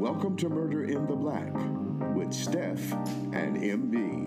Welcome 0.00 0.38
to 0.38 0.48
Murder 0.48 0.84
in 0.84 1.06
the 1.06 1.14
Black 1.14 1.52
with 2.16 2.32
Steph 2.32 2.90
and 3.34 3.58
MB. 3.58 4.26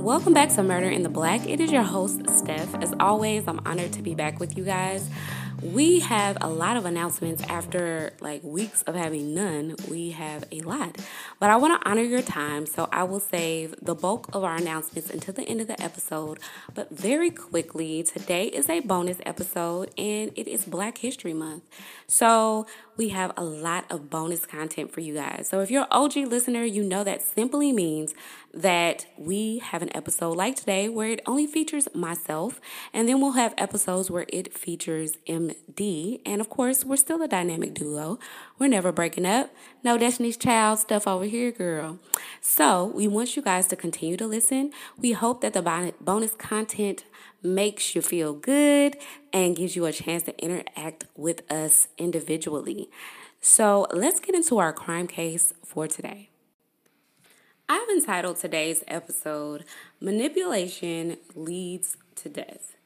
Welcome 0.00 0.32
back 0.32 0.48
to 0.54 0.62
Murder 0.62 0.88
in 0.88 1.02
the 1.02 1.10
Black. 1.10 1.46
It 1.46 1.60
is 1.60 1.70
your 1.70 1.82
host, 1.82 2.22
Steph. 2.30 2.74
As 2.76 2.94
always, 2.98 3.46
I'm 3.46 3.60
honored 3.66 3.92
to 3.92 4.00
be 4.00 4.14
back 4.14 4.40
with 4.40 4.56
you 4.56 4.64
guys. 4.64 5.10
We 5.62 6.00
have 6.00 6.38
a 6.40 6.48
lot 6.48 6.76
of 6.76 6.84
announcements 6.86 7.40
after 7.44 8.14
like 8.20 8.42
weeks 8.42 8.82
of 8.82 8.96
having 8.96 9.32
none. 9.32 9.76
We 9.88 10.10
have 10.10 10.44
a 10.50 10.60
lot. 10.62 10.96
But 11.38 11.50
I 11.50 11.56
want 11.56 11.80
to 11.80 11.88
honor 11.88 12.02
your 12.02 12.20
time, 12.20 12.66
so 12.66 12.88
I 12.90 13.04
will 13.04 13.20
save 13.20 13.76
the 13.80 13.94
bulk 13.94 14.28
of 14.32 14.42
our 14.42 14.56
announcements 14.56 15.08
until 15.08 15.34
the 15.34 15.42
end 15.42 15.60
of 15.60 15.68
the 15.68 15.80
episode. 15.80 16.40
But 16.74 16.90
very 16.90 17.30
quickly, 17.30 18.02
today 18.02 18.46
is 18.46 18.68
a 18.68 18.80
bonus 18.80 19.18
episode 19.24 19.92
and 19.96 20.32
it 20.34 20.48
is 20.48 20.64
Black 20.64 20.98
History 20.98 21.32
Month. 21.32 21.62
So 22.08 22.66
we 22.96 23.10
have 23.10 23.32
a 23.36 23.44
lot 23.44 23.84
of 23.90 24.10
bonus 24.10 24.44
content 24.44 24.90
for 24.90 25.00
you 25.00 25.14
guys. 25.14 25.48
So 25.48 25.60
if 25.60 25.70
you're 25.70 25.82
an 25.82 25.88
OG 25.92 26.16
listener, 26.16 26.64
you 26.64 26.82
know 26.82 27.04
that 27.04 27.22
simply 27.22 27.72
means 27.72 28.14
that 28.54 29.06
we 29.16 29.58
have 29.58 29.82
an 29.82 29.94
episode 29.96 30.36
like 30.36 30.56
today 30.56 30.88
where 30.88 31.08
it 31.08 31.20
only 31.26 31.46
features 31.46 31.88
myself, 31.94 32.60
and 32.92 33.08
then 33.08 33.20
we'll 33.20 33.32
have 33.32 33.54
episodes 33.56 34.10
where 34.10 34.26
it 34.28 34.52
features 34.52 35.12
MB. 35.26 36.20
And 36.26 36.40
of 36.40 36.50
course, 36.50 36.84
we're 36.84 36.96
still 36.96 37.22
a 37.22 37.28
dynamic 37.28 37.74
duo. 37.74 38.18
We're 38.58 38.68
never 38.68 38.92
breaking 38.92 39.26
up. 39.26 39.50
No 39.82 39.96
Destiny's 39.96 40.36
Child 40.36 40.78
stuff 40.80 41.06
over 41.06 41.24
here, 41.24 41.50
girl. 41.50 41.98
So 42.40 42.92
we 42.94 43.08
want 43.08 43.36
you 43.36 43.42
guys 43.42 43.66
to 43.68 43.76
continue 43.76 44.16
to 44.16 44.26
listen. 44.26 44.72
We 44.98 45.12
hope 45.12 45.40
that 45.40 45.54
the 45.54 45.92
bonus 46.00 46.34
content 46.34 47.04
makes 47.42 47.94
you 47.94 48.02
feel 48.02 48.34
good 48.34 48.96
and 49.32 49.56
gives 49.56 49.76
you 49.76 49.86
a 49.86 49.92
chance 49.92 50.24
to 50.24 50.38
interact 50.44 51.06
with 51.16 51.50
us 51.50 51.88
individually. 51.98 52.90
So 53.40 53.86
let's 53.92 54.20
get 54.20 54.34
into 54.34 54.58
our 54.58 54.72
crime 54.72 55.08
case 55.08 55.52
for 55.64 55.88
today. 55.88 56.31
I've 57.74 57.88
entitled 57.88 58.36
today's 58.36 58.84
episode 58.86 59.64
Manipulation 59.98 61.16
Leads 61.34 61.96
to 62.16 62.28
Death. 62.28 62.76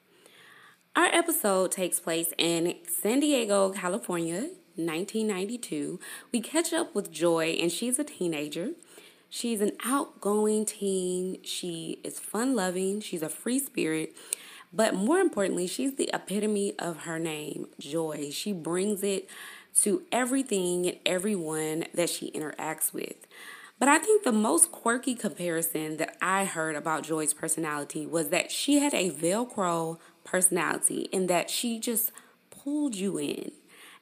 Our 0.94 1.06
episode 1.06 1.72
takes 1.72 1.98
place 1.98 2.32
in 2.38 2.76
San 2.88 3.18
Diego, 3.18 3.70
California, 3.70 4.50
1992. 4.76 5.98
We 6.30 6.40
catch 6.40 6.72
up 6.72 6.94
with 6.94 7.10
Joy, 7.10 7.58
and 7.60 7.72
she's 7.72 7.98
a 7.98 8.04
teenager. 8.04 8.74
She's 9.28 9.60
an 9.60 9.72
outgoing 9.84 10.64
teen. 10.64 11.42
She 11.42 11.98
is 12.04 12.20
fun 12.20 12.54
loving. 12.54 13.00
She's 13.00 13.22
a 13.22 13.28
free 13.28 13.58
spirit. 13.58 14.14
But 14.72 14.94
more 14.94 15.18
importantly, 15.18 15.66
she's 15.66 15.96
the 15.96 16.10
epitome 16.14 16.78
of 16.78 16.98
her 16.98 17.18
name, 17.18 17.66
joy. 17.80 18.30
She 18.30 18.52
brings 18.52 19.02
it 19.02 19.28
to 19.82 20.04
everything 20.12 20.86
and 20.86 20.98
everyone 21.04 21.86
that 21.92 22.08
she 22.08 22.30
interacts 22.30 22.92
with. 22.92 23.26
But 23.78 23.88
I 23.88 23.98
think 23.98 24.24
the 24.24 24.32
most 24.32 24.72
quirky 24.72 25.14
comparison 25.14 25.98
that 25.98 26.16
I 26.22 26.44
heard 26.46 26.76
about 26.76 27.02
Joy's 27.02 27.34
personality 27.34 28.06
was 28.06 28.30
that 28.30 28.50
she 28.50 28.78
had 28.78 28.94
a 28.94 29.10
Velcro 29.10 29.98
personality 30.24 31.08
in 31.12 31.26
that 31.26 31.50
she 31.50 31.78
just 31.78 32.10
pulled 32.50 32.94
you 32.94 33.18
in. 33.18 33.52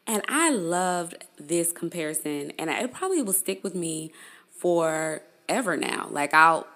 And 0.07 0.23
I 0.29 0.51
loved 0.51 1.25
this 1.39 1.73
comparison, 1.73 2.53
and 2.59 2.71
it 2.71 2.93
probably 2.93 3.23
will 3.23 3.33
stick 3.33 3.65
with 3.65 3.75
me 3.75 4.13
forever 4.51 5.77
now. 5.77 6.09
Like, 6.11 6.35
I'll 6.35 6.67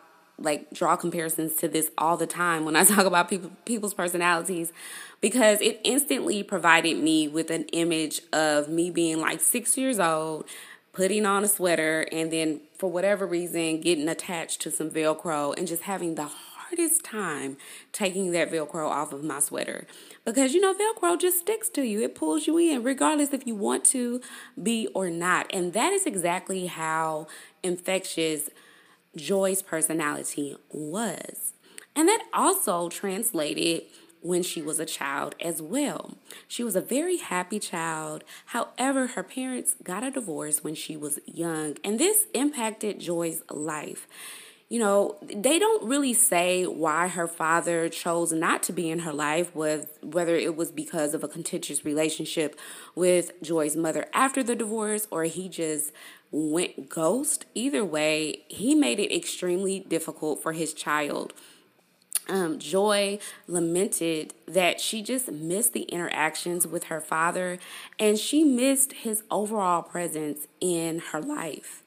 like 0.41 0.73
draw 0.73 0.97
comparisons 0.97 1.55
to 1.57 1.69
this 1.69 1.91
all 1.99 2.17
the 2.17 2.27
time 2.27 2.65
when 2.65 2.77
I 2.77 2.85
talk 2.85 3.07
about 3.07 3.29
people 3.29 3.51
people's 3.65 3.95
personalities 3.95 4.73
because 5.21 5.61
it 5.61 5.81
instantly 5.85 6.43
provided 6.43 6.97
me 6.97 7.27
with 7.27 7.51
an 7.51 7.65
image 7.73 8.23
of 8.33 8.69
me 8.69 8.91
being 8.91 9.21
like 9.21 9.41
6 9.41 9.77
years 9.77 9.99
old 9.99 10.47
putting 10.93 11.27
on 11.27 11.45
a 11.45 11.49
sweater 11.49 12.07
and 12.13 12.33
then 12.33 12.61
for 12.79 12.91
whatever 12.91 13.27
reason 13.27 13.81
getting 13.81 14.09
attached 14.09 14.63
to 14.63 14.71
some 14.71 14.91
velcro 14.91 15.57
and 15.59 15.67
just 15.67 15.83
having 15.83 16.15
the 16.15 16.29
hardest 16.69 17.05
time 17.05 17.57
taking 17.93 18.31
that 18.33 18.51
velcro 18.51 18.89
off 18.89 19.13
of 19.13 19.25
my 19.25 19.41
sweater. 19.41 19.87
Because 20.25 20.55
you 20.55 20.61
know 20.61 20.75
velcro 20.75 21.19
just 21.19 21.41
sticks 21.41 21.69
to 21.71 21.83
you. 21.83 22.01
It 22.01 22.15
pulls 22.15 22.47
you 22.47 22.57
in 22.59 22.83
regardless 22.83 23.33
if 23.33 23.47
you 23.47 23.55
want 23.55 23.85
to 23.87 24.21
be 24.63 24.89
or 24.95 25.11
not. 25.11 25.51
And 25.53 25.73
that 25.73 25.93
is 25.93 26.07
exactly 26.07 26.67
how 26.67 27.27
infectious 27.63 28.49
Joy's 29.17 29.63
personality 29.63 30.57
was. 30.71 31.55
And 31.97 32.09
that 32.09 32.25
also 32.33 32.89
translated 32.89 33.83
when 34.29 34.43
she 34.43 34.61
was 34.61 34.79
a 34.79 34.85
child 34.85 35.35
as 35.41 35.63
well. 35.63 36.19
She 36.47 36.63
was 36.63 36.77
a 36.77 36.83
very 36.83 37.17
happy 37.17 37.59
child. 37.59 38.25
However, 38.47 39.09
her 39.09 39.23
parents 39.23 39.75
got 39.83 40.05
a 40.05 40.11
divorce 40.11 40.63
when 40.63 40.75
she 40.75 40.99
was 40.99 41.19
young, 41.25 41.79
and 41.83 41.99
this 41.99 42.27
impacted 42.35 43.01
Joy's 43.01 43.43
life. 43.51 44.07
You 44.69 44.81
know, 44.81 45.17
they 45.23 45.59
don't 45.59 45.89
really 45.89 46.13
say 46.13 46.67
why 46.67 47.09
her 47.09 47.27
father 47.27 47.89
chose 47.89 48.31
not 48.31 48.63
to 48.65 48.73
be 48.75 48.91
in 48.91 48.99
her 48.99 49.15
life, 49.15 49.55
was 49.55 49.87
whether 50.03 50.37
it 50.37 50.57
was 50.57 50.71
because 50.71 51.15
of 51.15 51.25
a 51.25 51.29
contentious 51.29 51.87
relationship 51.87 52.55
with 52.95 53.33
Joy's 53.41 53.77
mother 53.77 54.09
after 54.13 54.43
the 54.43 54.55
divorce 54.55 55.09
or 55.11 55.25
he 55.25 55.49
just 55.49 55.91
went 56.31 56.91
ghost. 56.91 57.47
Either 57.55 57.83
way, 57.83 58.43
he 58.49 58.75
made 58.75 59.01
it 59.01 59.11
extremely 59.11 59.81
difficult 59.81 60.43
for 60.43 60.53
his 60.53 60.75
child. 60.75 61.33
Um, 62.29 62.59
Joy 62.59 63.19
lamented 63.47 64.35
that 64.47 64.81
she 64.81 65.03
just 65.03 65.33
missed 65.33 65.73
the 65.73 65.83
interactions 65.83 66.67
with 66.67 66.85
her 66.85 67.01
father 67.01 67.59
and 67.99 68.19
she 68.19 68.45
missed 68.45 68.93
his 68.93 69.23
overall 69.31 69.83
presence 69.83 70.47
in 70.61 70.99
her 71.13 71.21
life. 71.21 71.83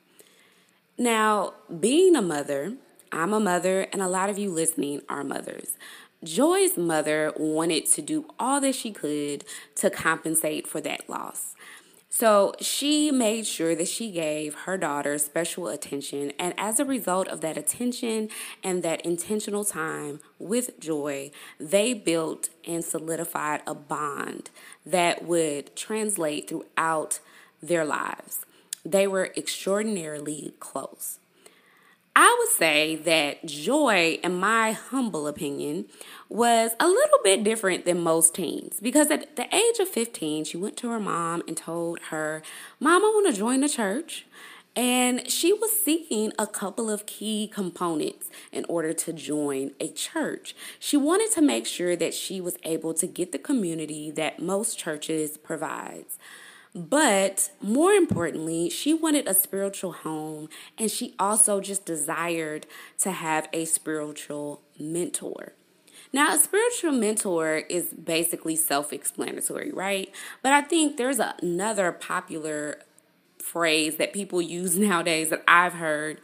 Now, 0.98 1.54
being 1.80 2.16
a 2.16 2.22
mother, 2.22 2.74
I'm 3.12 3.34
a 3.34 3.40
mother, 3.40 3.88
and 3.92 4.02
a 4.02 4.08
lot 4.08 4.30
of 4.30 4.38
you 4.38 4.52
listening 4.52 5.02
are 5.10 5.24
mothers. 5.24 5.76
Joy's 6.24 6.78
mother 6.78 7.34
wanted 7.36 7.88
to 7.88 8.02
do 8.02 8.26
all 8.40 8.62
that 8.62 8.76
she 8.76 8.92
could 8.92 9.44
to 9.76 9.90
compensate 9.90 10.68
for 10.68 10.80
that 10.82 11.10
loss. 11.10 11.56
So 12.14 12.54
she 12.60 13.10
made 13.10 13.48
sure 13.48 13.74
that 13.74 13.88
she 13.88 14.12
gave 14.12 14.54
her 14.66 14.78
daughter 14.78 15.18
special 15.18 15.70
attention. 15.70 16.34
And 16.38 16.54
as 16.58 16.78
a 16.78 16.84
result 16.84 17.30
of 17.30 17.40
that 17.40 17.56
attention 17.56 18.28
and 18.62 18.84
that 18.84 19.00
intentional 19.06 19.64
time 19.64 20.20
with 20.38 20.78
Joy, 20.78 21.32
they 21.58 21.94
built 21.94 22.50
and 22.68 22.84
solidified 22.84 23.62
a 23.66 23.74
bond 23.74 24.50
that 24.86 25.24
would 25.24 25.74
translate 25.78 26.50
throughout 26.50 27.22
their 27.64 27.86
lives. 27.86 28.46
They 28.84 29.08
were 29.08 29.32
extraordinarily 29.38 30.54
close. 30.60 31.21
I 32.16 32.36
would 32.40 32.50
say 32.50 32.98
that 32.98 33.46
Joy, 33.46 34.20
in 34.22 34.36
my 34.36 34.74
humble 34.74 35.28
opinion, 35.28 35.86
was 36.28 36.72
a 36.80 36.88
little 36.88 37.20
bit 37.24 37.44
different 37.44 37.86
than 37.86 38.02
most 38.02 38.36
teens 38.36 38.80
because 38.82 39.10
at 39.10 39.38
the 39.38 39.54
age 39.56 39.80
of 39.80 39.88
15, 39.88 40.44
she 40.44 40.58
went 40.58 40.76
to 40.78 40.90
her 40.90 41.00
mom 41.00 41.42
and 41.48 41.56
told 41.56 42.00
her, 42.10 42.42
Mom, 42.80 43.04
I 43.04 43.08
want 43.08 43.34
to 43.34 43.40
join 43.40 43.62
the 43.62 43.70
church. 43.70 44.26
And 44.76 45.30
she 45.30 45.52
was 45.52 45.72
seeking 45.84 46.32
a 46.40 46.48
couple 46.48 46.90
of 46.90 47.06
key 47.06 47.50
components 47.54 48.30
in 48.54 48.66
order 48.70 48.94
to 48.94 49.12
join 49.12 49.72
a 49.82 49.90
church. 49.90 50.56
She 50.80 50.96
wanted 50.96 51.32
to 51.32 51.42
make 51.42 51.66
sure 51.66 51.96
that 51.98 52.14
she 52.14 52.40
was 52.40 52.58
able 52.64 52.94
to 52.96 53.08
get 53.08 53.34
the 53.34 53.38
community 53.38 54.12
that 54.12 54.42
most 54.42 54.80
churches 54.80 55.38
provides. 55.38 56.18
But 56.74 57.52
more 57.62 57.92
importantly, 57.92 58.70
she 58.70 58.94
wanted 58.94 59.28
a 59.28 59.34
spiritual 59.34 59.92
home 59.92 60.48
and 60.78 60.90
she 60.90 61.16
also 61.20 61.60
just 61.60 61.86
desired 61.86 62.66
to 63.00 63.12
have 63.12 63.50
a 63.52 63.66
spiritual 63.66 64.62
mentor. 64.80 65.54
Now, 66.14 66.34
a 66.34 66.38
spiritual 66.38 66.92
mentor 66.92 67.58
is 67.70 67.94
basically 67.94 68.56
self 68.56 68.92
explanatory, 68.94 69.72
right? 69.72 70.14
But 70.42 70.54
I 70.54 70.62
think 70.62 70.98
there's 70.98 71.20
another 71.20 71.92
popular 71.92 72.80
phrase 73.40 73.98
that 73.98 74.14
people 74.14 74.42
use 74.42 74.78
nowadays 74.78 75.30
that 75.30 75.44
I've 75.48 75.74
heard 75.74 76.22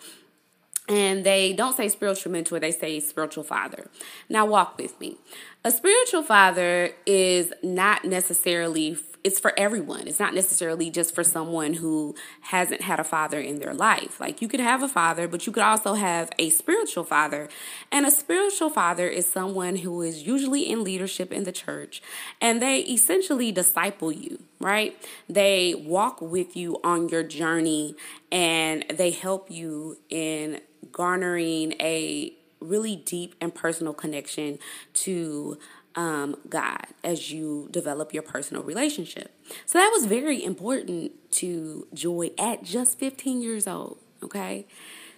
and 0.89 1.25
they 1.25 1.51
don't 1.51 1.75
say 1.75 1.89
spiritual 1.89 2.31
mentor, 2.31 2.60
they 2.60 2.72
say 2.72 3.00
spiritual 3.01 3.44
father. 3.44 3.89
Now, 4.30 4.45
walk 4.45 4.77
with 4.77 5.00
me. 5.01 5.18
A 5.66 5.72
spiritual 5.72 6.24
father 6.24 6.92
is 7.06 7.51
not 7.62 8.06
necessarily 8.06 8.94
it's 9.27 9.41
for 9.41 9.51
everyone. 9.57 10.07
It's 10.07 10.21
not 10.21 10.33
necessarily 10.33 10.89
just 10.89 11.13
for 11.13 11.21
someone 11.21 11.74
who 11.74 12.15
hasn't 12.44 12.79
had 12.79 12.97
a 12.97 13.03
father 13.03 13.41
in 13.41 13.59
their 13.59 13.74
life. 13.74 14.21
Like 14.21 14.41
you 14.41 14.47
could 14.47 14.62
have 14.62 14.81
a 14.81 14.88
father, 14.88 15.27
but 15.27 15.45
you 15.45 15.51
could 15.51 15.63
also 15.63 15.95
have 15.95 16.29
a 16.39 16.50
spiritual 16.50 17.03
father. 17.03 17.50
And 17.91 18.06
a 18.06 18.12
spiritual 18.12 18.69
father 18.69 19.06
is 19.09 19.29
someone 19.29 19.75
who 19.75 20.01
is 20.01 20.24
usually 20.25 20.62
in 20.62 20.81
leadership 20.81 21.33
in 21.33 21.44
the 21.44 21.51
church 21.51 22.01
and 22.39 22.62
they 22.62 22.79
essentially 22.79 23.51
disciple 23.51 24.13
you, 24.13 24.44
right? 24.62 24.95
They 25.29 25.75
walk 25.75 26.21
with 26.21 26.56
you 26.56 26.79
on 26.81 27.09
your 27.09 27.24
journey 27.24 27.97
and 28.31 28.85
they 28.89 29.12
help 29.12 29.51
you 29.51 29.97
in 30.09 30.62
garnering 30.94 31.74
a 31.81 32.33
really 32.62 32.95
deep 32.95 33.35
and 33.41 33.53
personal 33.53 33.94
connection 33.94 34.57
to 34.94 35.57
um, 35.98 36.36
God 36.48 36.86
as 37.04 37.32
you 37.32 37.68
develop 37.72 38.14
your 38.14 38.24
personal 38.24 38.64
relationship. 38.64 39.36
So 39.66 39.80
that 39.80 39.90
was 39.92 40.06
very 40.06 40.42
important 40.42 41.12
to 41.34 41.88
Joy 41.94 42.30
at 42.38 42.64
just 42.64 43.00
15 43.00 43.42
years 43.42 43.68
old, 43.68 43.98
okay? 44.24 44.68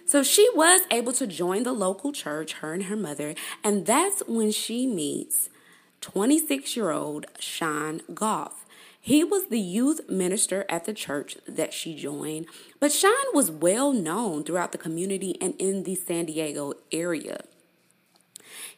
So 0.06 0.24
she 0.24 0.48
was 0.54 0.80
able 0.90 1.12
to 1.12 1.26
join 1.26 1.62
the 1.62 1.72
local 1.72 2.10
church, 2.10 2.54
her 2.54 2.72
and 2.72 2.84
her 2.84 2.96
mother, 2.96 3.34
and 3.62 3.86
that's 3.86 4.22
when 4.26 4.50
she 4.50 4.86
meets 4.86 5.50
26 6.00 6.74
year 6.76 6.90
old 6.90 7.26
Sean 7.38 8.00
Goff. 8.12 8.64
He 9.02 9.22
was 9.22 9.48
the 9.48 9.60
youth 9.60 10.08
minister 10.10 10.64
at 10.68 10.84
the 10.84 10.92
church 10.92 11.36
that 11.46 11.72
she 11.72 11.94
joined, 11.94 12.46
but 12.80 12.92
Sean 12.92 13.12
was 13.32 13.50
well 13.50 13.92
known 13.92 14.44
throughout 14.44 14.72
the 14.72 14.78
community 14.78 15.36
and 15.40 15.54
in 15.58 15.84
the 15.84 15.94
San 15.94 16.26
Diego 16.26 16.74
area. 16.90 17.44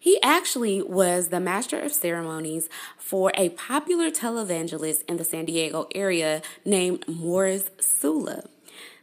He 0.03 0.21
actually 0.21 0.83
was 0.83 1.29
the 1.29 1.39
master 1.39 1.79
of 1.79 1.93
ceremonies 1.93 2.69
for 2.99 3.31
a 3.37 3.51
popular 3.51 4.11
televangelist 4.11 5.05
in 5.09 5.17
the 5.17 5.23
San 5.23 5.45
Diego 5.45 5.87
area 5.95 6.43
named 6.65 7.07
Morris 7.07 7.71
Cerullo. 7.79 8.49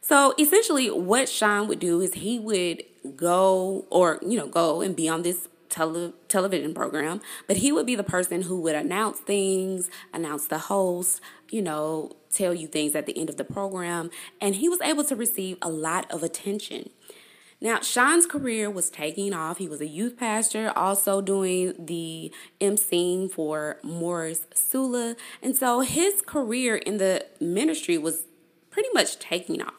So 0.01 0.33
essentially, 0.37 0.91
what 0.91 1.29
Sean 1.29 1.69
would 1.69 1.79
do 1.79 2.01
is 2.01 2.15
he 2.15 2.37
would 2.37 2.83
go 3.15 3.85
or, 3.89 4.19
you 4.21 4.37
know, 4.37 4.47
go 4.47 4.81
and 4.81 4.93
be 4.93 5.07
on 5.07 5.21
this 5.21 5.47
tele- 5.69 6.15
television 6.27 6.73
program, 6.73 7.21
but 7.47 7.55
he 7.55 7.71
would 7.71 7.85
be 7.85 7.95
the 7.95 8.03
person 8.03 8.41
who 8.41 8.59
would 8.59 8.75
announce 8.75 9.19
things, 9.19 9.89
announce 10.13 10.47
the 10.47 10.57
host, 10.57 11.21
you 11.49 11.61
know, 11.61 12.11
tell 12.29 12.53
you 12.53 12.67
things 12.67 12.93
at 12.93 13.05
the 13.05 13.17
end 13.17 13.29
of 13.29 13.37
the 13.37 13.45
program. 13.45 14.11
And 14.41 14.55
he 14.55 14.67
was 14.67 14.81
able 14.81 15.05
to 15.05 15.15
receive 15.15 15.57
a 15.61 15.69
lot 15.69 16.11
of 16.11 16.23
attention. 16.23 16.89
Now, 17.61 17.81
Sean's 17.81 18.25
career 18.25 18.69
was 18.69 18.89
taking 18.89 19.33
off. 19.33 19.57
He 19.57 19.67
was 19.67 19.81
a 19.81 19.87
youth 19.87 20.17
pastor, 20.17 20.71
also 20.75 21.21
doing 21.21 21.73
the 21.77 22.31
emceeing 22.61 23.29
for 23.29 23.77
Morris 23.83 24.47
Cerullo. 24.55 25.17
And 25.41 25.55
so 25.55 25.81
his 25.81 26.21
career 26.21 26.77
in 26.77 26.97
the 26.97 27.25
ministry 27.41 27.97
was 27.97 28.23
pretty 28.69 28.89
much 28.93 29.19
taking 29.19 29.61
off. 29.61 29.73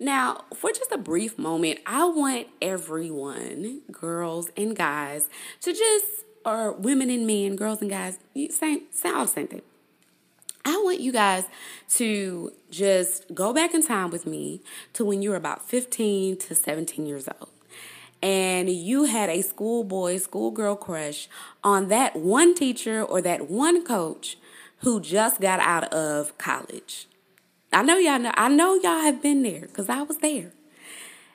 Now, 0.00 0.44
for 0.54 0.70
just 0.70 0.90
a 0.90 0.98
brief 0.98 1.38
moment, 1.38 1.78
I 1.86 2.04
want 2.06 2.48
everyone, 2.60 3.82
girls 3.90 4.50
and 4.56 4.76
guys, 4.76 5.30
to 5.60 5.72
just, 5.72 6.04
or 6.44 6.72
women 6.72 7.08
and 7.08 7.26
men, 7.26 7.56
girls 7.56 7.80
and 7.80 7.88
guys, 7.88 8.18
same, 8.50 8.82
same, 8.90 9.14
all 9.14 9.24
the 9.24 9.30
same 9.30 9.46
thing 9.46 9.62
I 10.66 10.80
want 10.82 10.98
you 10.98 11.12
guys 11.12 11.44
to 11.90 12.52
just 12.70 13.32
go 13.32 13.54
back 13.54 13.72
in 13.72 13.86
time 13.86 14.10
with 14.10 14.26
me 14.26 14.62
to 14.94 15.04
when 15.04 15.22
you 15.22 15.30
were 15.30 15.36
about 15.36 15.62
15 15.62 16.38
to 16.38 16.54
17 16.56 17.06
years 17.06 17.28
old. 17.40 17.50
And 18.20 18.68
you 18.68 19.04
had 19.04 19.30
a 19.30 19.42
schoolboy, 19.42 20.16
schoolgirl 20.16 20.74
crush 20.74 21.28
on 21.62 21.86
that 21.88 22.16
one 22.16 22.52
teacher 22.52 23.00
or 23.00 23.22
that 23.22 23.48
one 23.48 23.84
coach 23.84 24.38
who 24.78 25.00
just 25.00 25.40
got 25.40 25.60
out 25.60 25.84
of 25.92 26.36
college. 26.36 27.06
I 27.72 27.82
know 27.82 27.96
y'all 27.96 28.18
know, 28.18 28.32
I 28.34 28.48
know 28.48 28.74
y'all 28.74 29.02
have 29.02 29.22
been 29.22 29.44
there 29.44 29.60
because 29.60 29.88
I 29.88 30.02
was 30.02 30.18
there. 30.18 30.50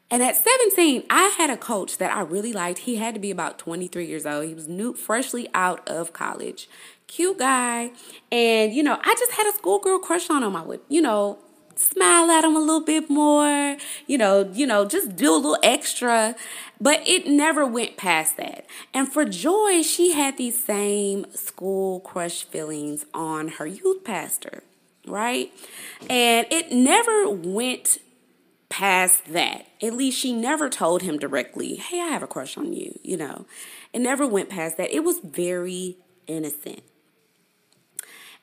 And 0.09 0.21
at 0.21 0.35
17, 0.35 1.05
I 1.09 1.33
had 1.37 1.49
a 1.49 1.55
coach 1.55 1.97
that 1.99 2.13
I 2.13 2.19
really 2.19 2.51
liked. 2.51 2.79
He 2.79 2.97
had 2.97 3.13
to 3.13 3.19
be 3.21 3.31
about 3.31 3.57
23 3.57 4.05
years 4.05 4.25
old. 4.25 4.45
He 4.45 4.53
was 4.53 4.67
new, 4.67 4.93
freshly 4.93 5.47
out 5.53 5.87
of 5.87 6.11
college 6.11 6.67
cute 7.11 7.37
guy. 7.37 7.91
And, 8.31 8.73
you 8.73 8.83
know, 8.83 8.97
I 9.03 9.15
just 9.19 9.31
had 9.33 9.47
a 9.47 9.53
schoolgirl 9.53 9.99
crush 9.99 10.29
on 10.29 10.43
him. 10.43 10.55
I 10.55 10.61
would, 10.61 10.79
you 10.87 11.01
know, 11.01 11.39
smile 11.75 12.31
at 12.31 12.43
him 12.43 12.55
a 12.55 12.59
little 12.59 12.81
bit 12.81 13.09
more, 13.09 13.75
you 14.07 14.17
know, 14.17 14.49
you 14.53 14.65
know, 14.65 14.85
just 14.85 15.15
do 15.15 15.33
a 15.33 15.35
little 15.35 15.57
extra. 15.61 16.35
But 16.79 17.07
it 17.07 17.27
never 17.27 17.65
went 17.65 17.97
past 17.97 18.37
that. 18.37 18.65
And 18.93 19.11
for 19.11 19.25
Joy, 19.25 19.81
she 19.83 20.13
had 20.13 20.37
these 20.37 20.63
same 20.63 21.25
school 21.33 21.99
crush 21.99 22.43
feelings 22.43 23.05
on 23.13 23.49
her 23.49 23.67
youth 23.67 24.03
pastor, 24.03 24.63
right? 25.05 25.51
And 26.09 26.47
it 26.49 26.71
never 26.71 27.29
went 27.29 27.99
past 28.69 29.25
that. 29.33 29.67
At 29.83 29.93
least 29.93 30.17
she 30.17 30.31
never 30.31 30.69
told 30.69 31.01
him 31.01 31.19
directly, 31.19 31.75
hey, 31.75 31.99
I 31.99 32.07
have 32.07 32.23
a 32.23 32.27
crush 32.27 32.57
on 32.57 32.73
you, 32.73 32.97
you 33.03 33.17
know. 33.17 33.45
It 33.91 33.99
never 33.99 34.25
went 34.25 34.49
past 34.49 34.77
that. 34.77 34.95
It 34.95 35.03
was 35.03 35.19
very 35.19 35.97
innocent. 36.25 36.83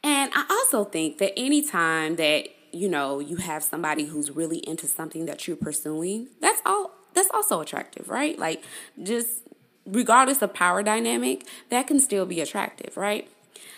And 0.08 0.32
I 0.34 0.46
also 0.48 0.84
think 0.84 1.18
that 1.18 1.38
anytime 1.38 2.16
that 2.16 2.48
you 2.72 2.88
know 2.88 3.20
you 3.20 3.36
have 3.36 3.62
somebody 3.62 4.06
who's 4.06 4.30
really 4.30 4.66
into 4.66 4.86
something 4.86 5.26
that 5.26 5.46
you're 5.46 5.56
pursuing, 5.56 6.28
that's 6.40 6.62
all 6.64 6.92
that's 7.12 7.28
also 7.34 7.60
attractive, 7.60 8.08
right? 8.08 8.38
Like 8.38 8.64
just 9.02 9.42
regardless 9.84 10.40
of 10.40 10.54
power 10.54 10.82
dynamic, 10.82 11.46
that 11.68 11.86
can 11.86 12.00
still 12.00 12.24
be 12.24 12.40
attractive, 12.40 12.96
right? 12.96 13.28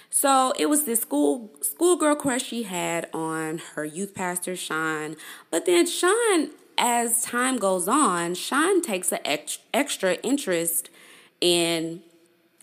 So 0.09 0.53
it 0.56 0.67
was 0.67 0.85
this 0.85 1.00
school 1.00 1.50
schoolgirl 1.62 2.15
crush 2.15 2.44
she 2.44 2.62
had 2.62 3.09
on 3.12 3.59
her 3.75 3.85
youth 3.85 4.15
pastor 4.15 4.55
Sean, 4.55 5.17
but 5.50 5.67
then 5.67 5.85
Sean, 5.85 6.50
as 6.79 7.23
time 7.25 7.59
goes 7.59 7.88
on, 7.88 8.37
Sean 8.37 8.83
takes 8.83 9.11
an 9.11 9.19
ex- 9.25 9.59
extra 9.75 10.15
interest 10.23 10.91
in 11.41 12.03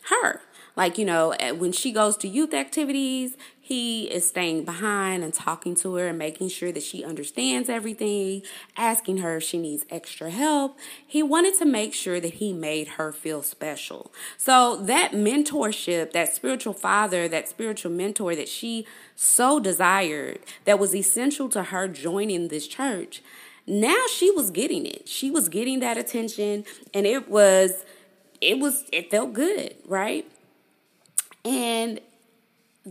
her. 0.03 0.41
Like, 0.77 0.99
you 0.99 1.05
know, 1.05 1.31
eh, 1.39 1.51
when 1.51 1.71
she 1.71 1.91
goes 1.91 2.15
to 2.17 2.27
youth 2.27 2.53
activities, 2.53 3.35
he 3.67 4.05
is 4.05 4.25
staying 4.25 4.63
behind 4.63 5.25
and 5.25 5.33
talking 5.33 5.75
to 5.75 5.95
her 5.95 6.07
and 6.07 6.17
making 6.17 6.47
sure 6.47 6.71
that 6.71 6.83
she 6.83 7.03
understands 7.03 7.67
everything, 7.67 8.41
asking 8.77 9.17
her 9.17 9.35
if 9.35 9.43
she 9.43 9.57
needs 9.57 9.85
extra 9.89 10.29
help. 10.29 10.79
He 11.05 11.21
wanted 11.21 11.57
to 11.57 11.65
make 11.65 11.93
sure 11.93 12.21
that 12.21 12.35
he 12.35 12.53
made 12.53 12.87
her 12.87 13.11
feel 13.11 13.43
special. 13.43 14.13
So, 14.37 14.77
that 14.77 15.11
mentorship, 15.11 16.13
that 16.13 16.33
spiritual 16.33 16.71
father, 16.71 17.27
that 17.27 17.49
spiritual 17.49 17.91
mentor 17.91 18.37
that 18.37 18.47
she 18.47 18.87
so 19.17 19.59
desired, 19.59 20.39
that 20.63 20.79
was 20.79 20.95
essential 20.95 21.49
to 21.49 21.63
her 21.63 21.89
joining 21.89 22.47
this 22.47 22.69
church, 22.69 23.21
now 23.67 24.05
she 24.09 24.31
was 24.31 24.49
getting 24.49 24.85
it. 24.85 25.09
She 25.09 25.29
was 25.29 25.49
getting 25.49 25.81
that 25.81 25.97
attention 25.97 26.63
and 26.93 27.05
it 27.05 27.27
was 27.27 27.83
it 28.39 28.59
was 28.59 28.85
it 28.93 29.11
felt 29.11 29.33
good, 29.33 29.75
right? 29.85 30.25
And 31.43 31.99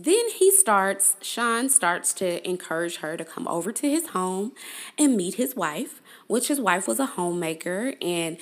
then 0.03 0.29
he 0.29 0.51
starts, 0.51 1.15
Sean 1.21 1.69
starts 1.69 2.13
to 2.13 2.47
encourage 2.47 2.97
her 2.97 3.17
to 3.17 3.25
come 3.25 3.47
over 3.47 3.71
to 3.71 3.89
his 3.89 4.09
home 4.09 4.51
and 4.95 5.17
meet 5.17 5.35
his 5.35 5.55
wife, 5.55 6.03
which 6.27 6.49
his 6.49 6.61
wife 6.61 6.87
was 6.87 6.99
a 6.99 7.07
homemaker 7.07 7.95
and 7.99 8.37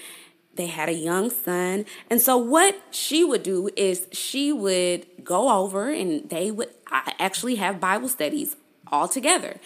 they 0.56 0.68
had 0.68 0.90
a 0.90 0.94
young 0.94 1.30
son. 1.30 1.86
And 2.10 2.22
so, 2.22 2.36
what 2.38 2.76
she 2.92 3.24
would 3.24 3.42
do 3.44 3.70
is 3.78 4.08
she 4.12 4.52
would 4.52 5.06
go 5.24 5.50
over 5.50 5.90
and 5.90 6.30
they 6.30 6.52
would 6.52 6.72
actually 6.92 7.56
have 7.56 7.80
Bible 7.80 8.10
studies 8.10 8.58
all 8.92 9.08
together. 9.08 9.58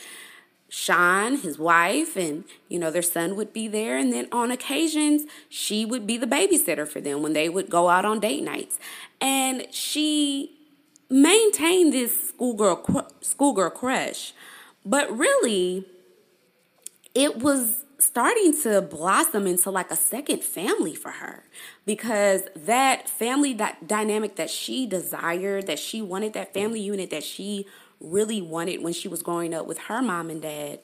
Sean, 0.72 1.38
his 1.38 1.58
wife, 1.58 2.16
and 2.16 2.44
you 2.68 2.78
know, 2.78 2.92
their 2.92 3.02
son 3.02 3.36
would 3.36 3.52
be 3.52 3.68
there. 3.68 3.98
And 3.98 4.14
then 4.14 4.28
on 4.32 4.52
occasions, 4.52 5.24
she 5.50 5.86
would 5.86 6.06
be 6.06 6.18
the 6.18 6.28
babysitter 6.28 6.88
for 6.88 7.02
them 7.02 7.24
when 7.24 7.34
they 7.34 7.50
would 7.50 7.70
go 7.70 7.90
out 7.90 8.06
on 8.06 8.20
date 8.20 8.44
nights. 8.44 8.78
And 9.20 9.66
she 9.74 10.59
maintained 11.10 11.94
this 11.94 12.30
schoolgirl 12.30 13.08
schoolgirl 13.22 13.72
crush, 13.72 14.34
but 14.86 15.16
really, 15.16 15.86
it 17.16 17.38
was 17.38 17.84
starting 17.98 18.60
to 18.62 18.82
blossom 18.82 19.46
into 19.46 19.70
like 19.70 19.92
a 19.92 19.96
second 19.96 20.42
family 20.42 20.96
for 20.96 21.12
her 21.12 21.44
because 21.86 22.44
that 22.56 23.10
family 23.10 23.54
that 23.54 23.88
dynamic 23.88 24.38
that 24.38 24.50
she 24.50 24.88
desired 24.88 25.68
that 25.68 25.78
she 25.78 26.02
wanted 26.02 26.32
that 26.34 26.54
family 26.54 26.80
unit 26.80 27.10
that 27.10 27.24
she 27.24 27.66
really 28.00 28.42
wanted 28.42 28.82
when 28.82 28.94
she 28.94 29.10
was 29.10 29.22
growing 29.22 29.54
up 29.54 29.66
with 29.66 29.78
her 29.80 30.02
mom 30.02 30.30
and 30.30 30.42
dad, 30.42 30.80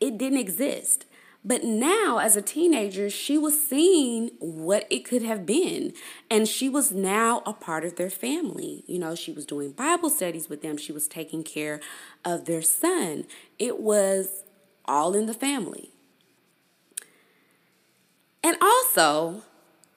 it 0.00 0.18
didn't 0.18 0.38
exist. 0.38 1.06
But 1.46 1.62
now, 1.62 2.18
as 2.18 2.34
a 2.34 2.42
teenager, 2.42 3.08
she 3.08 3.38
was 3.38 3.64
seeing 3.64 4.32
what 4.40 4.84
it 4.90 5.04
could 5.04 5.22
have 5.22 5.46
been. 5.46 5.92
And 6.28 6.48
she 6.48 6.68
was 6.68 6.90
now 6.90 7.44
a 7.46 7.52
part 7.52 7.84
of 7.84 7.94
their 7.94 8.10
family. 8.10 8.82
You 8.88 8.98
know, 8.98 9.14
she 9.14 9.30
was 9.30 9.46
doing 9.46 9.70
Bible 9.70 10.10
studies 10.10 10.48
with 10.48 10.62
them, 10.62 10.76
she 10.76 10.90
was 10.90 11.06
taking 11.06 11.44
care 11.44 11.80
of 12.24 12.46
their 12.46 12.62
son. 12.62 13.26
It 13.60 13.78
was 13.78 14.42
all 14.86 15.14
in 15.14 15.26
the 15.26 15.34
family. 15.34 15.90
And 18.42 18.56
also, 18.60 19.42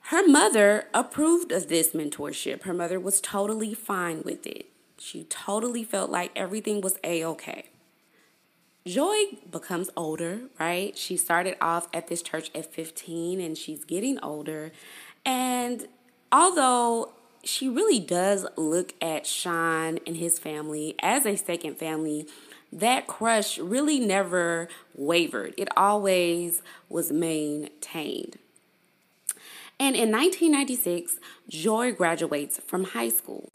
her 0.10 0.28
mother 0.28 0.88
approved 0.94 1.52
of 1.52 1.68
this 1.68 1.94
mentorship. 1.94 2.62
Her 2.62 2.76
mother 2.76 3.00
was 3.00 3.20
totally 3.20 3.74
fine 3.74 4.22
with 4.24 4.46
it. 4.46 4.68
She 5.00 5.24
totally 5.24 5.84
felt 5.84 6.12
like 6.12 6.32
everything 6.36 6.82
was 6.82 7.00
a 7.04 7.26
okay. 7.26 7.70
Joy 8.86 9.38
becomes 9.50 9.90
older, 9.96 10.42
right? 10.60 10.98
She 10.98 11.18
started 11.18 11.58
off 11.62 11.88
at 11.94 12.08
this 12.08 12.22
church 12.22 12.50
at 12.56 12.72
15 12.74 13.40
and 13.42 13.58
she's 13.58 13.84
getting 13.84 14.20
older. 14.24 14.72
And 15.26 15.88
although 16.32 17.14
she 17.44 17.70
really 17.70 18.00
does 18.00 18.46
look 18.56 18.94
at 19.02 19.26
Sean 19.26 20.00
and 20.08 20.18
his 20.18 20.40
family 20.40 20.96
as 21.02 21.26
a 21.26 21.36
second 21.36 21.78
family, 21.78 22.28
that 22.72 23.08
crush 23.08 23.58
really 23.58 24.00
never 24.00 24.68
wavered. 24.96 25.54
It 25.58 25.70
always 25.76 26.62
was 26.88 27.12
maintained. 27.12 28.38
And 29.80 29.96
in 29.96 30.12
1996, 30.12 31.20
Joy 31.48 31.94
graduates 31.94 32.60
from 32.66 32.84
high 32.86 33.10
school. 33.10 33.52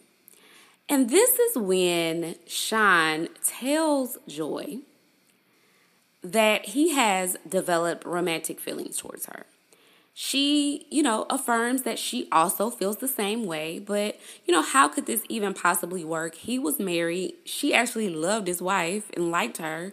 And 0.88 1.10
this 1.10 1.38
is 1.38 1.56
when 1.56 2.36
Sean 2.46 3.28
tells 3.42 4.18
Joy 4.26 4.80
that 6.24 6.70
he 6.70 6.94
has 6.94 7.36
developed 7.46 8.04
romantic 8.04 8.58
feelings 8.58 8.96
towards 8.96 9.26
her. 9.26 9.44
She, 10.16 10.86
you 10.90 11.02
know, 11.02 11.26
affirms 11.28 11.82
that 11.82 11.98
she 11.98 12.28
also 12.30 12.70
feels 12.70 12.98
the 12.98 13.08
same 13.08 13.44
way, 13.44 13.80
but, 13.80 14.18
you 14.46 14.54
know, 14.54 14.62
how 14.62 14.88
could 14.88 15.06
this 15.06 15.24
even 15.28 15.52
possibly 15.52 16.04
work? 16.04 16.36
He 16.36 16.58
was 16.58 16.78
married. 16.78 17.34
She 17.44 17.74
actually 17.74 18.08
loved 18.08 18.46
his 18.46 18.62
wife 18.62 19.10
and 19.14 19.32
liked 19.32 19.58
her 19.58 19.92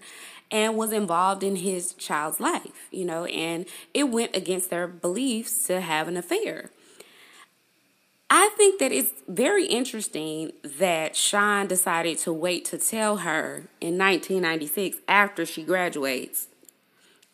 and 0.52 0.78
was 0.78 0.92
involved 0.92 1.44
in 1.44 1.58
his 1.58 1.94
child's 1.94 2.40
life, 2.40 2.88
you 2.92 3.04
know, 3.04 3.26
and 3.26 3.66
it 3.94 4.10
went 4.10 4.36
against 4.36 4.70
their 4.70 4.88
beliefs 4.88 5.66
to 5.68 5.82
have 5.82 6.08
an 6.08 6.18
affair. 6.18 6.70
I 8.34 8.48
think 8.56 8.80
that 8.80 8.94
it's 8.94 9.12
very 9.28 9.66
interesting 9.66 10.54
that 10.64 11.18
Sean 11.18 11.68
decided 11.68 12.18
to 12.20 12.32
wait 12.32 12.64
to 12.66 12.78
tell 12.78 13.18
her 13.18 13.68
in 13.82 13.98
1996 13.98 15.00
after 15.06 15.46
she 15.46 15.64
graduates 15.64 16.48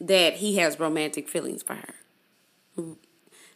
that 0.01 0.37
he 0.37 0.57
has 0.57 0.79
romantic 0.79 1.29
feelings 1.29 1.61
for 1.61 1.75
her. 1.75 1.93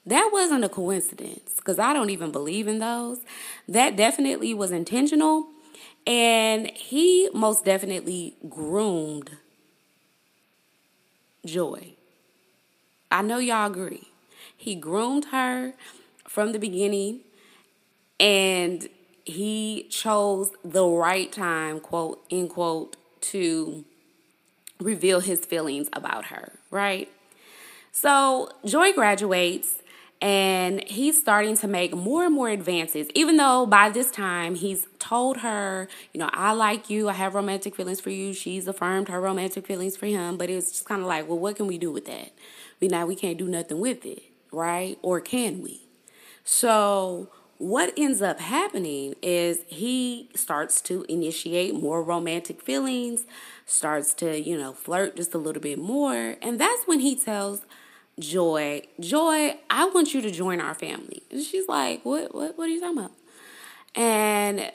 That 0.05 0.29
wasn't 0.31 0.65
a 0.65 0.69
coincidence 0.69 1.55
because 1.55 1.79
I 1.79 1.93
don't 1.93 2.11
even 2.11 2.31
believe 2.31 2.67
in 2.67 2.77
those. 2.77 3.21
That 3.67 3.95
definitely 3.95 4.53
was 4.53 4.71
intentional. 4.71 5.47
And 6.05 6.69
he 6.75 7.27
most 7.33 7.65
definitely 7.65 8.35
groomed 8.49 9.31
Joy. 11.43 11.93
I 13.09 13.23
know 13.23 13.39
y'all 13.39 13.65
agree. 13.65 14.09
He 14.55 14.75
groomed 14.75 15.25
her 15.31 15.73
from 16.27 16.51
the 16.51 16.59
beginning 16.59 17.21
and 18.21 18.87
he 19.25 19.87
chose 19.89 20.51
the 20.63 20.85
right 20.85 21.31
time, 21.31 21.79
quote, 21.79 22.23
end 22.29 22.51
quote, 22.51 22.95
to 23.21 23.83
reveal 24.79 25.19
his 25.19 25.45
feelings 25.45 25.89
about 25.91 26.25
her, 26.25 26.53
right? 26.69 27.09
So 27.91 28.49
Joy 28.63 28.93
graduates 28.93 29.75
and 30.21 30.83
he's 30.83 31.19
starting 31.19 31.57
to 31.57 31.67
make 31.67 31.95
more 31.95 32.25
and 32.25 32.33
more 32.33 32.49
advances, 32.49 33.07
even 33.15 33.37
though 33.37 33.65
by 33.65 33.89
this 33.89 34.11
time 34.11 34.53
he's 34.53 34.85
told 34.99 35.37
her, 35.37 35.87
you 36.13 36.19
know, 36.19 36.29
I 36.31 36.53
like 36.53 36.91
you, 36.91 37.09
I 37.09 37.13
have 37.13 37.33
romantic 37.33 37.75
feelings 37.75 37.99
for 37.99 38.11
you. 38.11 38.33
She's 38.33 38.67
affirmed 38.67 39.09
her 39.09 39.19
romantic 39.19 39.65
feelings 39.65 39.97
for 39.97 40.05
him, 40.05 40.37
but 40.37 40.49
it's 40.49 40.71
just 40.71 40.85
kind 40.85 41.01
of 41.01 41.07
like, 41.07 41.27
well, 41.27 41.39
what 41.39 41.55
can 41.55 41.65
we 41.65 41.79
do 41.79 41.91
with 41.91 42.05
that? 42.05 42.31
We 42.79 42.87
now 42.87 43.07
we 43.07 43.15
can't 43.15 43.37
do 43.37 43.47
nothing 43.47 43.79
with 43.79 44.05
it, 44.05 44.21
right? 44.51 44.99
Or 45.01 45.19
can 45.21 45.63
we? 45.63 45.81
So 46.43 47.29
what 47.61 47.93
ends 47.95 48.23
up 48.23 48.39
happening 48.39 49.13
is 49.21 49.59
he 49.67 50.27
starts 50.33 50.81
to 50.81 51.05
initiate 51.07 51.75
more 51.75 52.01
romantic 52.01 52.59
feelings, 52.59 53.27
starts 53.67 54.15
to, 54.15 54.41
you 54.41 54.57
know, 54.57 54.73
flirt 54.73 55.15
just 55.15 55.35
a 55.35 55.37
little 55.37 55.61
bit 55.61 55.77
more. 55.77 56.37
And 56.41 56.59
that's 56.59 56.81
when 56.87 57.01
he 57.01 57.15
tells 57.15 57.61
Joy, 58.19 58.81
Joy, 58.99 59.57
I 59.69 59.85
want 59.85 60.11
you 60.11 60.21
to 60.21 60.31
join 60.31 60.59
our 60.59 60.73
family. 60.73 61.21
And 61.29 61.43
she's 61.43 61.67
like, 61.67 62.03
What 62.03 62.33
what 62.33 62.57
what 62.57 62.65
are 62.65 62.71
you 62.71 62.81
talking 62.81 62.97
about? 62.97 63.11
And 63.93 64.71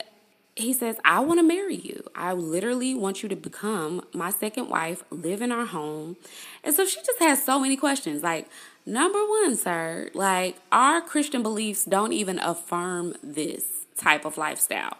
he 0.55 0.71
says, 0.71 0.95
I 1.03 1.19
want 1.19 1.39
to 1.39 1.43
marry 1.43 1.75
you. 1.75 2.05
I 2.15 2.31
literally 2.31 2.95
want 2.95 3.21
you 3.21 3.27
to 3.27 3.35
become 3.35 4.01
my 4.13 4.29
second 4.29 4.69
wife, 4.69 5.03
live 5.09 5.41
in 5.41 5.51
our 5.51 5.65
home. 5.65 6.15
And 6.63 6.73
so 6.73 6.85
she 6.85 7.01
just 7.05 7.19
has 7.19 7.43
so 7.43 7.59
many 7.59 7.75
questions. 7.75 8.23
Like, 8.23 8.47
Number 8.87 9.19
one, 9.19 9.57
sir, 9.57 10.09
like 10.13 10.55
our 10.71 11.01
Christian 11.01 11.43
beliefs 11.43 11.83
don't 11.83 12.13
even 12.13 12.39
affirm 12.39 13.15
this 13.21 13.85
type 13.97 14.23
of 14.23 14.37
lifestyle. 14.37 14.95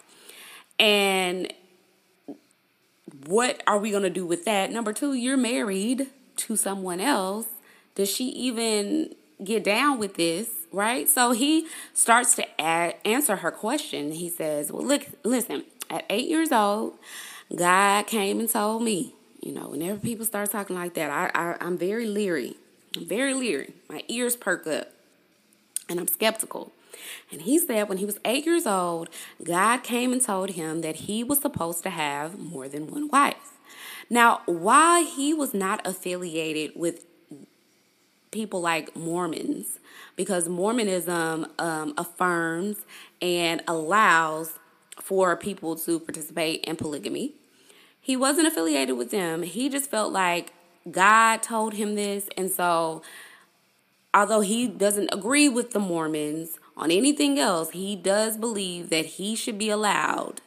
And 0.78 1.54
what 3.28 3.64
are 3.66 3.80
we 3.80 3.92
going 3.92 4.04
to 4.04 4.10
do 4.10 4.26
with 4.26 4.44
that? 4.44 4.74
Number 4.74 4.92
two, 4.92 5.14
you're 5.14 5.38
married 5.38 6.08
to 6.36 6.58
someone 6.58 7.00
else. 7.00 7.48
Does 7.96 8.12
she 8.12 8.26
even 8.26 9.16
get 9.42 9.64
down 9.64 10.00
with 10.00 10.16
this? 10.16 10.50
Right? 10.74 11.08
So 11.08 11.32
he 11.32 11.68
starts 11.94 12.36
to 12.36 12.62
add, 12.62 12.96
answer 13.06 13.38
her 13.38 13.52
question. 13.52 14.12
He 14.12 14.28
says, 14.30 14.70
Well, 14.70 14.86
look, 14.86 15.08
listen, 15.24 15.64
at 15.90 16.06
eight 16.10 16.28
years 16.28 16.52
old, 16.52 16.96
God 17.56 18.06
came 18.08 18.42
and 18.42 18.50
told 18.50 18.84
me, 18.84 19.16
you 19.42 19.54
know, 19.54 19.70
whenever 19.70 19.98
people 19.98 20.26
start 20.26 20.52
talking 20.52 20.76
like 20.76 20.94
that, 20.96 21.10
I, 21.10 21.32
I, 21.34 21.56
I'm 21.62 21.78
very 21.78 22.06
leery 22.06 22.58
I'm 22.98 23.06
very 23.06 23.34
leery. 23.34 23.74
My 23.90 24.02
ears 24.08 24.36
perk 24.36 24.66
up 24.66 24.92
and 25.88 26.00
I'm 26.00 26.08
skeptical. 26.08 26.72
And 27.32 27.44
he 27.44 27.60
said 27.60 27.90
when 27.90 28.00
he 28.00 28.06
was 28.06 28.20
eight 28.26 28.46
years 28.46 28.66
old, 28.66 29.10
God 29.44 29.84
came 29.84 30.12
and 30.12 30.22
told 30.22 30.52
him 30.52 30.82
that 30.82 30.96
he 30.96 31.24
was 31.24 31.40
supposed 31.40 31.84
to 31.84 31.90
have 31.90 32.40
more 32.40 32.68
than 32.68 32.90
one 32.90 33.08
wife. 33.10 33.54
Now, 34.10 34.42
while 34.46 35.06
he 35.06 35.34
was 35.34 35.54
not 35.54 35.86
affiliated 35.86 36.72
with 36.76 37.06
people 38.32 38.62
like 38.62 38.96
Mormons, 38.96 39.80
because 40.16 40.50
Mormonism 40.50 41.48
um, 41.60 41.94
affirms 41.98 42.78
and 43.22 43.62
allows 43.68 44.54
for 45.00 45.36
people 45.36 45.76
to 45.76 46.00
participate 46.00 46.64
in 46.66 46.76
polygamy, 46.76 47.34
he 48.02 48.18
wasn't 48.18 48.48
affiliated 48.48 48.98
with 48.98 49.12
them. 49.12 49.44
He 49.44 49.70
just 49.70 49.90
felt 49.92 50.12
like 50.12 50.54
God 50.92 51.44
told 51.44 51.74
him 51.74 51.96
this. 51.96 52.30
And 52.38 52.52
so, 52.52 53.02
although 54.14 54.42
he 54.42 54.68
doesn't 54.68 55.14
agree 55.14 55.50
with 55.50 55.72
the 55.72 55.80
Mormons 55.80 56.60
on 56.76 56.92
anything 56.92 57.40
else, 57.40 57.72
he 57.72 57.96
does 57.96 58.38
believe 58.38 58.90
that 58.90 59.06
he 59.06 59.36
should 59.36 59.58
be 59.58 59.70
allowed 59.70 60.42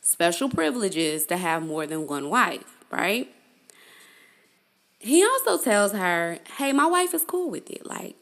special 0.00 0.48
privileges 0.48 1.26
to 1.26 1.36
have 1.36 1.64
more 1.64 1.86
than 1.86 2.06
one 2.06 2.28
wife, 2.28 2.76
right? 2.90 3.34
He 4.98 5.24
also 5.24 5.58
tells 5.58 5.92
her, 5.92 6.38
hey, 6.56 6.72
my 6.72 6.86
wife 6.86 7.14
is 7.14 7.24
cool 7.24 7.50
with 7.50 7.70
it. 7.70 7.86
Like, 7.86 8.16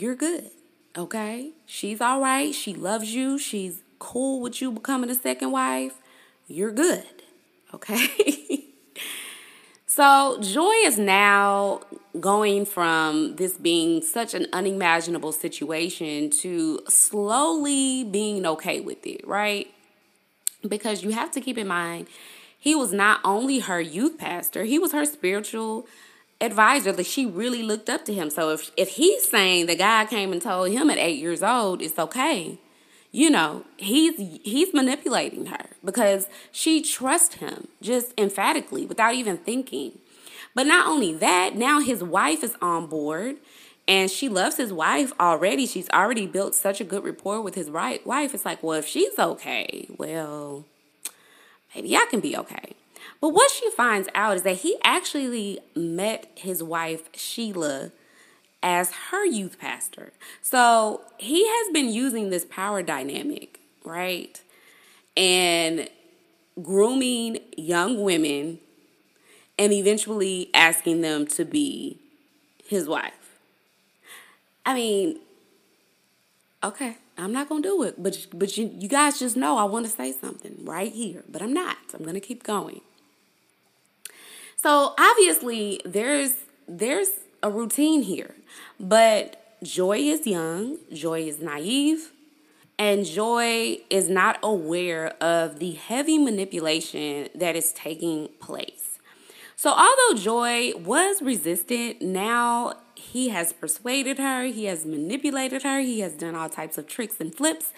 you're 0.00 0.14
good, 0.14 0.50
okay? 0.96 1.52
She's 1.66 2.00
all 2.00 2.20
right. 2.20 2.54
She 2.54 2.74
loves 2.74 3.14
you. 3.14 3.38
She's 3.38 3.82
cool 3.98 4.40
with 4.40 4.60
you 4.60 4.70
becoming 4.70 5.10
a 5.10 5.14
second 5.14 5.50
wife. 5.50 5.94
You're 6.46 6.72
good, 6.72 7.22
okay? 7.72 8.64
So, 9.96 10.38
Joy 10.40 10.72
is 10.86 10.98
now 10.98 11.78
going 12.18 12.66
from 12.66 13.36
this 13.36 13.56
being 13.56 14.02
such 14.02 14.34
an 14.34 14.48
unimaginable 14.52 15.30
situation 15.30 16.30
to 16.30 16.80
slowly 16.88 18.02
being 18.02 18.44
okay 18.44 18.80
with 18.80 19.06
it, 19.06 19.24
right? 19.24 19.72
Because 20.68 21.04
you 21.04 21.10
have 21.10 21.30
to 21.30 21.40
keep 21.40 21.56
in 21.56 21.68
mind, 21.68 22.08
he 22.58 22.74
was 22.74 22.92
not 22.92 23.20
only 23.24 23.60
her 23.60 23.80
youth 23.80 24.18
pastor, 24.18 24.64
he 24.64 24.80
was 24.80 24.90
her 24.90 25.04
spiritual 25.04 25.86
advisor 26.40 26.90
that 26.90 27.06
she 27.06 27.24
really 27.24 27.62
looked 27.62 27.88
up 27.88 28.04
to 28.06 28.12
him. 28.12 28.30
So 28.30 28.50
if 28.50 28.72
if 28.76 28.88
he's 28.88 29.28
saying 29.28 29.66
the 29.66 29.76
guy 29.76 30.06
came 30.06 30.32
and 30.32 30.42
told 30.42 30.72
him 30.72 30.90
at 30.90 30.98
8 30.98 31.20
years 31.20 31.40
old 31.40 31.80
it's 31.80 32.00
okay, 32.00 32.58
you 33.14 33.30
know, 33.30 33.64
he's 33.76 34.16
he's 34.42 34.74
manipulating 34.74 35.46
her 35.46 35.66
because 35.84 36.26
she 36.50 36.82
trusts 36.82 37.36
him 37.36 37.68
just 37.80 38.12
emphatically 38.18 38.86
without 38.86 39.14
even 39.14 39.36
thinking. 39.36 40.00
But 40.52 40.66
not 40.66 40.88
only 40.88 41.14
that, 41.14 41.54
now 41.54 41.78
his 41.78 42.02
wife 42.02 42.42
is 42.42 42.56
on 42.60 42.88
board 42.88 43.36
and 43.86 44.10
she 44.10 44.28
loves 44.28 44.56
his 44.56 44.72
wife 44.72 45.12
already. 45.20 45.64
She's 45.64 45.88
already 45.90 46.26
built 46.26 46.56
such 46.56 46.80
a 46.80 46.84
good 46.84 47.04
rapport 47.04 47.40
with 47.40 47.54
his 47.54 47.70
right 47.70 48.04
wife. 48.04 48.34
It's 48.34 48.44
like, 48.44 48.64
well, 48.64 48.80
if 48.80 48.86
she's 48.88 49.16
okay, 49.16 49.86
well, 49.96 50.64
maybe 51.72 51.96
I 51.96 52.06
can 52.10 52.18
be 52.18 52.36
okay. 52.36 52.74
But 53.20 53.28
what 53.28 53.52
she 53.52 53.70
finds 53.70 54.08
out 54.16 54.34
is 54.34 54.42
that 54.42 54.56
he 54.56 54.76
actually 54.82 55.60
met 55.76 56.32
his 56.34 56.64
wife, 56.64 57.08
Sheila, 57.14 57.92
as 58.64 58.90
her 59.10 59.26
youth 59.26 59.58
pastor. 59.60 60.10
So 60.40 61.02
he 61.18 61.46
has 61.46 61.72
been 61.72 61.90
using 61.90 62.30
this 62.30 62.46
power 62.46 62.82
dynamic, 62.82 63.60
right? 63.84 64.40
And 65.16 65.88
grooming 66.60 67.38
young 67.58 68.02
women 68.02 68.58
and 69.58 69.72
eventually 69.72 70.48
asking 70.54 71.02
them 71.02 71.26
to 71.26 71.44
be 71.44 71.98
his 72.66 72.88
wife. 72.88 73.38
I 74.64 74.72
mean, 74.72 75.20
okay, 76.64 76.96
I'm 77.18 77.32
not 77.32 77.50
gonna 77.50 77.60
do 77.60 77.82
it. 77.82 78.02
But 78.02 78.26
but 78.32 78.56
you 78.56 78.70
you 78.78 78.88
guys 78.88 79.18
just 79.18 79.36
know 79.36 79.58
I 79.58 79.64
want 79.64 79.84
to 79.84 79.92
say 79.92 80.10
something 80.10 80.64
right 80.64 80.90
here, 80.90 81.22
but 81.28 81.42
I'm 81.42 81.52
not. 81.52 81.76
I'm 81.92 82.02
gonna 82.02 82.18
keep 82.18 82.42
going. 82.42 82.80
So 84.56 84.94
obviously 84.98 85.82
there's 85.84 86.32
there's 86.66 87.10
a 87.44 87.50
routine 87.50 88.02
here, 88.02 88.34
but 88.80 89.58
Joy 89.62 89.98
is 89.98 90.26
young, 90.26 90.78
Joy 90.92 91.20
is 91.20 91.40
naive, 91.40 92.10
and 92.78 93.04
Joy 93.04 93.80
is 93.90 94.08
not 94.08 94.38
aware 94.42 95.08
of 95.22 95.58
the 95.58 95.72
heavy 95.72 96.16
manipulation 96.16 97.28
that 97.34 97.54
is 97.54 97.72
taking 97.72 98.30
place. 98.40 98.98
So, 99.56 99.70
although 99.70 100.18
Joy 100.18 100.72
was 100.76 101.20
resistant, 101.20 102.00
now 102.00 102.78
he 102.94 103.28
has 103.28 103.52
persuaded 103.52 104.18
her, 104.18 104.44
he 104.44 104.64
has 104.64 104.86
manipulated 104.86 105.64
her, 105.64 105.80
he 105.80 106.00
has 106.00 106.14
done 106.14 106.34
all 106.34 106.48
types 106.48 106.78
of 106.78 106.86
tricks 106.86 107.20
and 107.20 107.34
flips. 107.34 107.72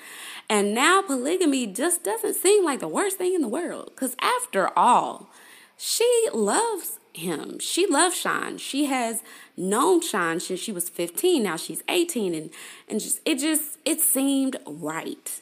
And 0.48 0.74
now 0.74 1.02
polygamy 1.02 1.66
just 1.66 2.04
doesn't 2.04 2.34
seem 2.34 2.64
like 2.64 2.78
the 2.78 2.88
worst 2.88 3.18
thing 3.18 3.34
in 3.34 3.42
the 3.42 3.48
world. 3.48 3.90
Because 3.94 4.16
after 4.22 4.70
all, 4.78 5.28
she 5.76 6.28
loves 6.32 7.00
him. 7.16 7.58
She 7.58 7.86
loves 7.86 8.16
Sean. 8.16 8.58
She 8.58 8.86
has 8.86 9.22
known 9.56 10.00
Sean 10.00 10.40
since 10.40 10.60
she 10.60 10.72
was 10.72 10.88
15. 10.88 11.42
Now 11.42 11.56
she's 11.56 11.82
18 11.88 12.34
and 12.34 12.50
and 12.88 13.00
just 13.00 13.20
it 13.24 13.38
just 13.38 13.78
it 13.84 14.00
seemed 14.00 14.56
right. 14.66 15.40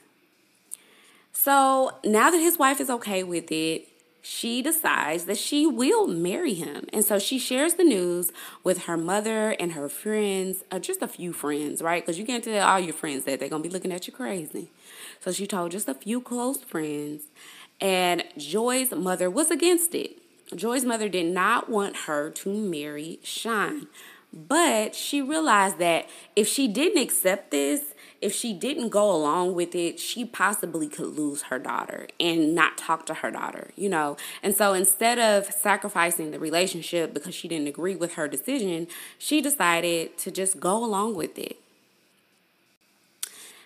So, 1.45 1.90
now 2.04 2.31
that 2.31 2.38
his 2.38 2.59
wife 2.59 2.81
is 2.81 2.88
okay 2.88 3.23
with 3.23 3.52
it, 3.52 3.88
she 4.23 4.62
decides 4.62 5.25
that 5.25 5.37
she 5.37 5.66
will 5.66 6.07
marry 6.07 6.54
him. 6.54 6.87
And 6.90 7.04
so 7.04 7.19
she 7.19 7.38
shares 7.38 7.75
the 7.75 7.85
news 7.85 8.33
with 8.62 8.85
her 8.85 8.97
mother 8.97 9.50
and 9.50 9.73
her 9.73 9.90
friends, 9.90 10.64
or 10.73 10.78
just 10.78 11.02
a 11.02 11.07
few 11.07 11.35
friends, 11.35 11.83
right? 11.83 12.02
Because 12.02 12.19
you 12.19 12.25
can't 12.25 12.43
tell 12.43 12.66
all 12.66 12.81
your 12.81 12.95
friends 12.95 13.25
that 13.25 13.38
they're 13.38 13.50
going 13.50 13.62
to 13.62 13.69
be 13.69 13.73
looking 13.73 13.93
at 13.93 14.07
you 14.07 14.12
crazy. 14.14 14.71
So 15.21 15.31
she 15.33 15.47
told 15.47 15.73
just 15.73 15.87
a 15.87 15.93
few 15.93 16.23
close 16.23 16.64
friends. 16.64 17.25
And 17.78 18.25
Joy's 18.38 18.93
mother 18.93 19.28
was 19.28 19.50
against 19.50 19.95
it. 19.95 20.24
Joy's 20.54 20.84
mother 20.84 21.08
did 21.08 21.26
not 21.26 21.68
want 21.68 21.96
her 22.06 22.30
to 22.30 22.52
marry 22.52 23.18
Sean. 23.23 23.88
But 24.34 24.96
she 24.96 25.23
realized 25.23 25.78
that 25.78 26.08
if 26.34 26.49
she 26.49 26.66
didn't 26.66 27.00
accept 27.00 27.52
this, 27.52 27.94
if 28.20 28.32
she 28.32 28.52
didn't 28.52 28.88
go 28.88 29.14
along 29.14 29.54
with 29.54 29.76
it, 29.76 30.00
she 30.00 30.25
possibly 30.25 30.88
could 30.88 31.16
lose 31.16 31.42
her 31.42 31.58
daughter 31.58 32.08
and 32.18 32.52
not 32.54 32.76
talk 32.76 33.06
to 33.06 33.14
her 33.14 33.30
daughter, 33.30 33.70
you 33.76 33.88
know. 33.88 34.16
And 34.42 34.56
so 34.56 34.73
instead 34.73 35.20
of 35.20 35.46
sacrificing 35.52 36.32
the 36.32 36.40
relationship 36.40 37.14
because 37.14 37.34
she 37.34 37.46
didn't 37.46 37.68
agree 37.68 37.94
with 37.94 38.14
her 38.14 38.26
decision, 38.26 38.88
she 39.18 39.40
decided 39.40 40.18
to 40.18 40.32
just 40.32 40.58
go 40.58 40.84
along 40.84 41.14
with 41.14 41.38
it. 41.38 41.58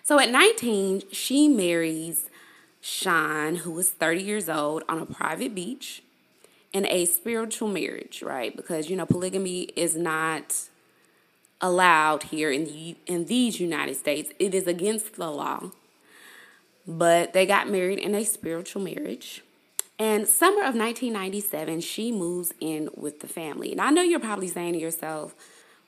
So 0.03 0.19
at 0.19 0.29
19, 0.29 1.03
she 1.11 1.47
marries 1.47 2.29
Sean, 2.81 3.55
who 3.57 3.71
was 3.71 3.89
30 3.89 4.21
years 4.21 4.49
old, 4.49 4.83
on 4.87 4.99
a 4.99 5.05
private 5.05 5.55
beach 5.55 6.03
in 6.73 6.85
a 6.85 7.05
spiritual 7.05 7.67
marriage, 7.67 8.21
right? 8.21 8.55
Because 8.55 8.89
you 8.89 8.95
know 8.95 9.05
polygamy 9.05 9.63
is 9.75 9.95
not 9.95 10.69
allowed 11.61 12.23
here 12.23 12.51
in 12.51 12.65
the 12.65 12.95
in 13.05 13.25
these 13.25 13.59
United 13.59 13.95
States. 13.95 14.31
It 14.39 14.53
is 14.53 14.67
against 14.67 15.15
the 15.15 15.29
law. 15.29 15.71
But 16.87 17.33
they 17.33 17.45
got 17.45 17.69
married 17.69 17.99
in 17.99 18.15
a 18.15 18.23
spiritual 18.23 18.81
marriage. 18.81 19.43
And 19.99 20.27
summer 20.27 20.61
of 20.61 20.75
1997, 20.75 21.81
she 21.81 22.11
moves 22.11 22.53
in 22.59 22.89
with 22.95 23.19
the 23.19 23.27
family. 23.27 23.71
And 23.71 23.81
I 23.81 23.91
know 23.91 24.01
you're 24.01 24.19
probably 24.19 24.47
saying 24.47 24.73
to 24.73 24.79
yourself, 24.79 25.35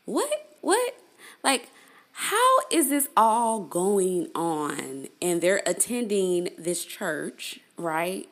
"What? 0.06 0.58
What? 0.62 0.96
Like 1.44 1.70
how 2.14 2.58
is 2.70 2.90
this 2.90 3.08
all 3.16 3.62
going 3.62 4.30
on?" 4.36 5.08
And 5.22 5.42
they're 5.42 5.64
attending 5.66 6.50
this 6.58 6.84
church, 6.84 7.62
right? 7.78 8.28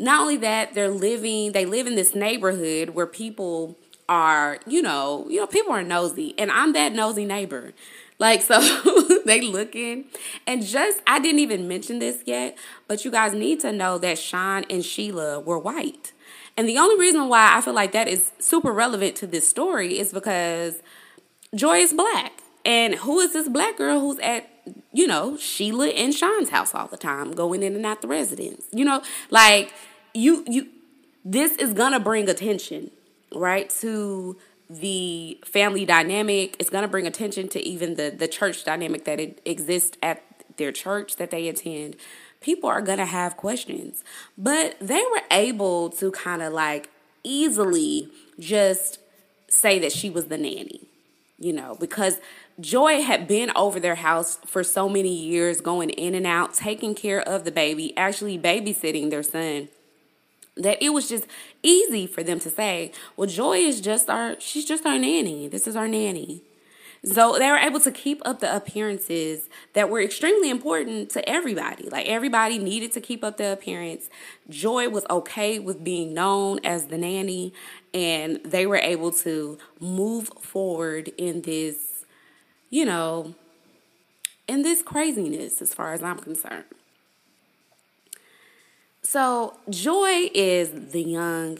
Not 0.00 0.22
only 0.22 0.38
that, 0.38 0.72
they're 0.72 0.88
living, 0.88 1.52
they 1.52 1.66
live 1.66 1.86
in 1.86 1.94
this 1.94 2.14
neighborhood 2.14 2.90
where 2.90 3.06
people 3.06 3.78
are, 4.08 4.58
you 4.66 4.80
know, 4.80 5.26
you 5.28 5.36
know, 5.36 5.46
people 5.46 5.72
are 5.72 5.82
nosy, 5.82 6.34
and 6.38 6.50
I'm 6.50 6.72
that 6.72 6.92
nosy 6.92 7.26
neighbor. 7.26 7.74
Like 8.18 8.42
so 8.50 8.60
they 9.24 9.40
looking 9.40 10.06
and 10.46 10.64
just 10.64 11.00
I 11.06 11.20
didn't 11.20 11.40
even 11.40 11.68
mention 11.68 11.98
this 11.98 12.22
yet, 12.26 12.56
but 12.88 13.04
you 13.04 13.10
guys 13.10 13.34
need 13.34 13.60
to 13.60 13.72
know 13.72 13.98
that 13.98 14.18
Sean 14.18 14.64
and 14.70 14.84
Sheila 14.84 15.40
were 15.40 15.58
white. 15.58 16.12
And 16.56 16.68
the 16.68 16.78
only 16.78 16.98
reason 16.98 17.28
why 17.28 17.52
I 17.54 17.60
feel 17.60 17.74
like 17.74 17.92
that 17.92 18.08
is 18.08 18.32
super 18.38 18.72
relevant 18.72 19.16
to 19.16 19.26
this 19.26 19.48
story 19.48 19.98
is 19.98 20.12
because 20.12 20.82
Joy 21.54 21.78
is 21.78 21.92
black. 21.92 22.32
And 22.64 22.94
who 22.96 23.20
is 23.20 23.32
this 23.32 23.48
black 23.48 23.78
girl 23.78 24.00
who's 24.00 24.18
at, 24.18 24.48
you 24.92 25.06
know, 25.06 25.38
Sheila 25.38 25.88
and 25.88 26.14
Sean's 26.14 26.50
house 26.50 26.74
all 26.74 26.88
the 26.88 26.98
time, 26.98 27.32
going 27.32 27.62
in 27.62 27.74
and 27.74 27.86
out 27.86 28.02
the 28.02 28.08
residence? 28.08 28.66
You 28.72 28.84
know, 28.84 29.02
like 29.30 29.72
you 30.14 30.44
you 30.48 30.68
this 31.24 31.52
is 31.56 31.74
gonna 31.74 32.00
bring 32.00 32.28
attention 32.28 32.90
right 33.34 33.70
to 33.80 34.36
the 34.70 35.38
family 35.44 35.84
dynamic. 35.84 36.56
It's 36.58 36.70
going 36.70 36.82
to 36.82 36.88
bring 36.88 37.06
attention 37.06 37.48
to 37.48 37.60
even 37.60 37.96
the 37.96 38.14
the 38.16 38.28
church 38.28 38.64
dynamic 38.64 39.04
that 39.04 39.18
it 39.18 39.40
exists 39.44 39.98
at 40.02 40.22
their 40.56 40.72
church 40.72 41.16
that 41.16 41.30
they 41.30 41.48
attend. 41.48 41.96
People 42.40 42.70
are 42.70 42.80
going 42.80 42.98
to 42.98 43.04
have 43.04 43.36
questions. 43.36 44.02
But 44.38 44.76
they 44.80 45.02
were 45.10 45.22
able 45.30 45.90
to 45.90 46.10
kind 46.12 46.40
of 46.40 46.52
like 46.52 46.88
easily 47.24 48.08
just 48.38 48.98
say 49.48 49.78
that 49.80 49.92
she 49.92 50.08
was 50.08 50.26
the 50.26 50.38
nanny 50.38 50.80
you 51.38 51.52
know 51.52 51.76
because 51.80 52.18
Joy 52.60 53.02
had 53.02 53.26
been 53.26 53.50
over 53.56 53.80
their 53.80 53.96
house 53.96 54.38
for 54.46 54.62
so 54.62 54.86
many 54.86 55.14
years, 55.14 55.62
going 55.62 55.88
in 55.90 56.14
and 56.14 56.26
out, 56.26 56.52
taking 56.52 56.94
care 56.94 57.20
of 57.20 57.44
the 57.44 57.50
baby, 57.50 57.96
actually 57.96 58.38
babysitting 58.38 59.08
their 59.08 59.22
son 59.22 59.68
that 60.56 60.82
it 60.82 60.90
was 60.90 61.08
just 61.08 61.26
easy 61.62 62.06
for 62.06 62.22
them 62.22 62.40
to 62.40 62.50
say, 62.50 62.92
well, 63.16 63.28
Joy 63.28 63.58
is 63.58 63.80
just 63.80 64.10
our, 64.10 64.36
she's 64.38 64.64
just 64.64 64.84
our 64.86 64.98
nanny. 64.98 65.48
This 65.48 65.66
is 65.66 65.76
our 65.76 65.88
nanny. 65.88 66.42
So 67.02 67.38
they 67.38 67.50
were 67.50 67.56
able 67.56 67.80
to 67.80 67.90
keep 67.90 68.20
up 68.26 68.40
the 68.40 68.54
appearances 68.54 69.48
that 69.72 69.88
were 69.88 70.02
extremely 70.02 70.50
important 70.50 71.10
to 71.12 71.26
everybody. 71.26 71.88
Like 71.88 72.06
everybody 72.06 72.58
needed 72.58 72.92
to 72.92 73.00
keep 73.00 73.24
up 73.24 73.38
the 73.38 73.52
appearance. 73.52 74.10
Joy 74.50 74.90
was 74.90 75.06
okay 75.08 75.58
with 75.58 75.82
being 75.82 76.12
known 76.12 76.60
as 76.62 76.88
the 76.88 76.98
nanny, 76.98 77.54
and 77.94 78.40
they 78.44 78.66
were 78.66 78.76
able 78.76 79.12
to 79.12 79.56
move 79.80 80.28
forward 80.40 81.08
in 81.16 81.40
this, 81.42 82.04
you 82.68 82.84
know, 82.84 83.34
in 84.46 84.62
this 84.62 84.82
craziness 84.82 85.62
as 85.62 85.72
far 85.72 85.94
as 85.94 86.02
I'm 86.02 86.18
concerned. 86.18 86.64
So 89.02 89.56
Joy 89.68 90.30
is 90.34 90.92
the 90.92 91.02
young 91.02 91.58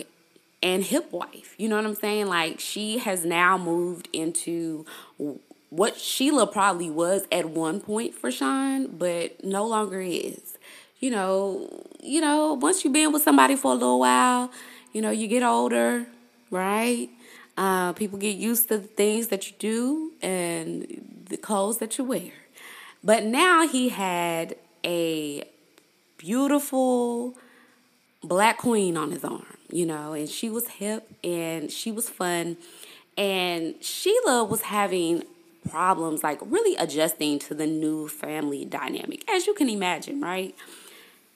and 0.62 0.84
hip 0.84 1.10
wife. 1.12 1.54
You 1.58 1.68
know 1.68 1.76
what 1.76 1.86
I'm 1.86 1.94
saying? 1.94 2.26
Like 2.26 2.60
she 2.60 2.98
has 2.98 3.24
now 3.24 3.56
moved 3.56 4.08
into 4.12 4.84
what 5.70 5.96
Sheila 5.96 6.46
probably 6.46 6.90
was 6.90 7.24
at 7.32 7.48
one 7.48 7.80
point 7.80 8.14
for 8.14 8.30
Sean, 8.30 8.88
but 8.88 9.42
no 9.44 9.66
longer 9.66 10.00
is. 10.00 10.58
You 10.98 11.10
know, 11.10 11.84
you 12.02 12.20
know, 12.20 12.54
once 12.54 12.84
you've 12.84 12.92
been 12.92 13.12
with 13.12 13.22
somebody 13.22 13.56
for 13.56 13.72
a 13.72 13.74
little 13.74 14.00
while, 14.00 14.50
you 14.92 15.00
know, 15.00 15.10
you 15.10 15.28
get 15.28 15.42
older, 15.42 16.06
right? 16.50 17.08
Uh, 17.56 17.92
people 17.94 18.18
get 18.18 18.36
used 18.36 18.68
to 18.68 18.78
the 18.78 18.86
things 18.86 19.28
that 19.28 19.48
you 19.48 19.56
do 19.58 20.12
and 20.20 21.24
the 21.28 21.36
clothes 21.36 21.78
that 21.78 21.96
you 21.96 22.04
wear. 22.04 22.32
But 23.02 23.24
now 23.24 23.66
he 23.66 23.88
had 23.88 24.56
a 24.84 25.44
beautiful 26.20 27.34
black 28.22 28.58
queen 28.58 28.96
on 28.96 29.10
his 29.10 29.24
arm, 29.24 29.56
you 29.70 29.86
know, 29.86 30.12
and 30.12 30.28
she 30.28 30.50
was 30.50 30.68
hip 30.68 31.10
and 31.24 31.70
she 31.70 31.90
was 31.90 32.08
fun. 32.10 32.58
And 33.16 33.82
Sheila 33.82 34.44
was 34.44 34.62
having 34.62 35.24
problems 35.68 36.22
like 36.22 36.38
really 36.42 36.76
adjusting 36.76 37.38
to 37.40 37.54
the 37.54 37.66
new 37.66 38.08
family 38.08 38.64
dynamic, 38.64 39.28
as 39.30 39.46
you 39.46 39.54
can 39.54 39.68
imagine, 39.68 40.20
right? 40.20 40.54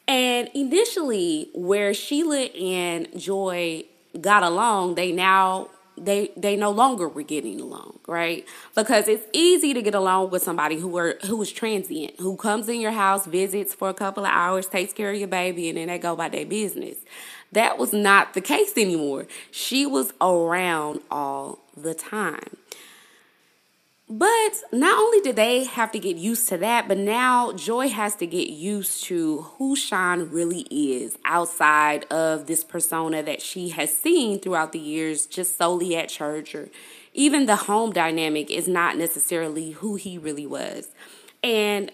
And 0.06 0.50
initially, 0.54 1.48
where 1.54 1.94
Sheila 1.94 2.42
and 2.42 3.08
Joy 3.18 3.84
got 4.20 4.42
along, 4.42 4.96
they 4.96 5.12
now 5.12 5.70
they 5.96 6.30
they 6.36 6.56
no 6.56 6.70
longer 6.70 7.08
were 7.08 7.22
getting 7.22 7.60
along, 7.60 7.98
right? 8.06 8.46
Because 8.74 9.08
it's 9.08 9.26
easy 9.32 9.74
to 9.74 9.82
get 9.82 9.94
along 9.94 10.30
with 10.30 10.42
somebody 10.42 10.78
who 10.78 10.96
are 10.96 11.16
who 11.26 11.40
is 11.42 11.52
transient, 11.52 12.18
who 12.20 12.36
comes 12.36 12.68
in 12.68 12.80
your 12.80 12.92
house, 12.92 13.26
visits 13.26 13.74
for 13.74 13.88
a 13.88 13.94
couple 13.94 14.24
of 14.24 14.30
hours, 14.32 14.66
takes 14.66 14.92
care 14.92 15.10
of 15.10 15.18
your 15.18 15.28
baby, 15.28 15.68
and 15.68 15.78
then 15.78 15.88
they 15.88 15.98
go 15.98 16.16
by 16.16 16.28
their 16.28 16.46
business. 16.46 16.98
That 17.52 17.78
was 17.78 17.92
not 17.92 18.34
the 18.34 18.40
case 18.40 18.76
anymore. 18.76 19.26
She 19.50 19.86
was 19.86 20.12
around 20.20 21.00
all 21.10 21.60
the 21.76 21.94
time. 21.94 22.56
But 24.06 24.62
not 24.70 24.98
only 24.98 25.20
did 25.22 25.36
they 25.36 25.64
have 25.64 25.90
to 25.92 25.98
get 25.98 26.16
used 26.16 26.46
to 26.50 26.58
that, 26.58 26.88
but 26.88 26.98
now 26.98 27.52
Joy 27.52 27.88
has 27.88 28.14
to 28.16 28.26
get 28.26 28.50
used 28.50 29.02
to 29.04 29.42
who 29.56 29.74
Sean 29.74 30.28
really 30.28 30.66
is 30.70 31.16
outside 31.24 32.04
of 32.12 32.46
this 32.46 32.64
persona 32.64 33.22
that 33.22 33.40
she 33.40 33.70
has 33.70 33.96
seen 33.96 34.40
throughout 34.40 34.72
the 34.72 34.78
years, 34.78 35.24
just 35.24 35.56
solely 35.56 35.96
at 35.96 36.10
church, 36.10 36.54
or 36.54 36.68
even 37.14 37.46
the 37.46 37.56
home 37.56 37.92
dynamic 37.92 38.50
is 38.50 38.68
not 38.68 38.98
necessarily 38.98 39.70
who 39.70 39.94
he 39.94 40.18
really 40.18 40.46
was. 40.46 40.88
And 41.42 41.90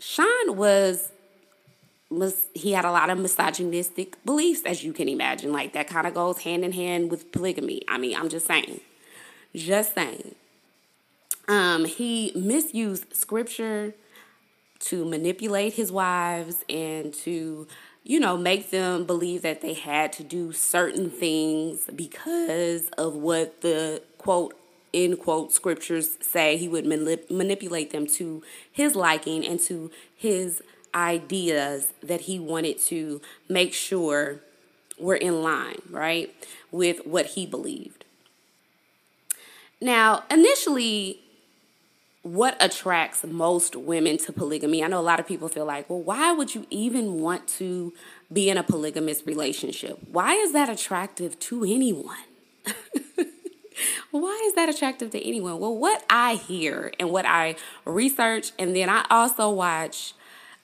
Sean 0.00 0.56
was 0.56 1.12
he 2.54 2.72
had 2.72 2.84
a 2.84 2.90
lot 2.90 3.10
of 3.10 3.18
misogynistic 3.18 4.24
beliefs, 4.24 4.62
as 4.64 4.82
you 4.82 4.92
can 4.92 5.08
imagine. 5.08 5.52
Like 5.52 5.72
that 5.74 5.86
kind 5.86 6.06
of 6.06 6.14
goes 6.14 6.38
hand 6.38 6.64
in 6.64 6.72
hand 6.72 7.12
with 7.12 7.30
polygamy. 7.30 7.82
I 7.86 7.98
mean, 7.98 8.16
I'm 8.16 8.28
just 8.28 8.46
saying, 8.46 8.80
just 9.54 9.94
saying. 9.94 10.34
Um, 11.48 11.86
he 11.86 12.30
misused 12.34 13.16
scripture 13.16 13.94
to 14.80 15.04
manipulate 15.04 15.74
his 15.74 15.90
wives 15.90 16.64
and 16.68 17.12
to, 17.12 17.66
you 18.04 18.20
know, 18.20 18.36
make 18.36 18.70
them 18.70 19.04
believe 19.04 19.42
that 19.42 19.62
they 19.62 19.72
had 19.72 20.12
to 20.14 20.22
do 20.22 20.52
certain 20.52 21.10
things 21.10 21.88
because 21.94 22.90
of 22.90 23.14
what 23.14 23.62
the 23.62 24.02
quote 24.18 24.54
end 24.92 25.18
quote 25.18 25.52
scriptures 25.52 26.18
say. 26.20 26.56
He 26.58 26.68
would 26.68 26.84
manip- 26.84 27.30
manipulate 27.30 27.90
them 27.90 28.06
to 28.08 28.42
his 28.70 28.94
liking 28.94 29.46
and 29.46 29.58
to 29.60 29.90
his 30.14 30.62
ideas 30.94 31.92
that 32.02 32.22
he 32.22 32.38
wanted 32.38 32.78
to 32.78 33.20
make 33.48 33.72
sure 33.72 34.40
were 34.98 35.16
in 35.16 35.42
line, 35.42 35.80
right, 35.90 36.34
with 36.70 37.06
what 37.06 37.26
he 37.26 37.46
believed. 37.46 38.04
Now, 39.80 40.24
initially, 40.30 41.20
what 42.34 42.56
attracts 42.60 43.24
most 43.24 43.76
women 43.76 44.18
to 44.18 44.32
polygamy? 44.32 44.84
I 44.84 44.88
know 44.88 45.00
a 45.00 45.02
lot 45.02 45.20
of 45.20 45.26
people 45.26 45.48
feel 45.48 45.64
like, 45.64 45.88
well, 45.88 46.00
why 46.00 46.32
would 46.32 46.54
you 46.54 46.66
even 46.70 47.20
want 47.20 47.48
to 47.58 47.92
be 48.32 48.50
in 48.50 48.58
a 48.58 48.62
polygamous 48.62 49.26
relationship? 49.26 49.98
Why 50.10 50.34
is 50.34 50.52
that 50.52 50.68
attractive 50.68 51.38
to 51.40 51.64
anyone? 51.64 52.16
why 54.10 54.42
is 54.46 54.54
that 54.54 54.68
attractive 54.68 55.10
to 55.12 55.26
anyone? 55.26 55.58
Well, 55.58 55.76
what 55.76 56.04
I 56.10 56.34
hear 56.34 56.92
and 57.00 57.10
what 57.10 57.26
I 57.26 57.56
research, 57.84 58.52
and 58.58 58.74
then 58.76 58.88
I 58.88 59.06
also 59.10 59.50
watch 59.50 60.14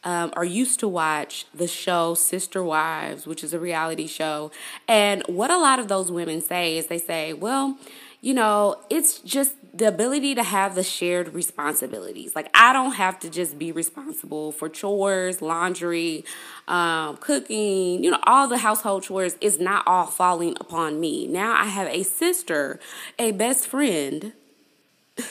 um, 0.04 0.32
or 0.36 0.44
used 0.44 0.80
to 0.80 0.88
watch 0.88 1.46
the 1.54 1.66
show 1.66 2.14
Sister 2.14 2.62
Wives, 2.62 3.26
which 3.26 3.42
is 3.42 3.54
a 3.54 3.58
reality 3.58 4.06
show. 4.06 4.50
And 4.86 5.22
what 5.26 5.50
a 5.50 5.58
lot 5.58 5.78
of 5.78 5.88
those 5.88 6.10
women 6.10 6.42
say 6.42 6.76
is 6.76 6.88
they 6.88 6.98
say, 6.98 7.32
well, 7.32 7.78
you 8.20 8.34
know, 8.34 8.76
it's 8.90 9.18
just 9.20 9.54
the 9.74 9.88
ability 9.88 10.36
to 10.36 10.42
have 10.44 10.76
the 10.76 10.84
shared 10.84 11.34
responsibilities. 11.34 12.36
Like, 12.36 12.48
I 12.54 12.72
don't 12.72 12.92
have 12.92 13.18
to 13.20 13.28
just 13.28 13.58
be 13.58 13.72
responsible 13.72 14.52
for 14.52 14.68
chores, 14.68 15.42
laundry, 15.42 16.24
um, 16.68 17.16
cooking, 17.16 18.04
you 18.04 18.10
know, 18.10 18.20
all 18.22 18.46
the 18.46 18.58
household 18.58 19.02
chores 19.02 19.36
is 19.40 19.58
not 19.58 19.82
all 19.86 20.06
falling 20.06 20.56
upon 20.60 21.00
me. 21.00 21.26
Now 21.26 21.52
I 21.52 21.64
have 21.64 21.88
a 21.88 22.04
sister, 22.04 22.78
a 23.18 23.32
best 23.32 23.66
friend. 23.66 24.32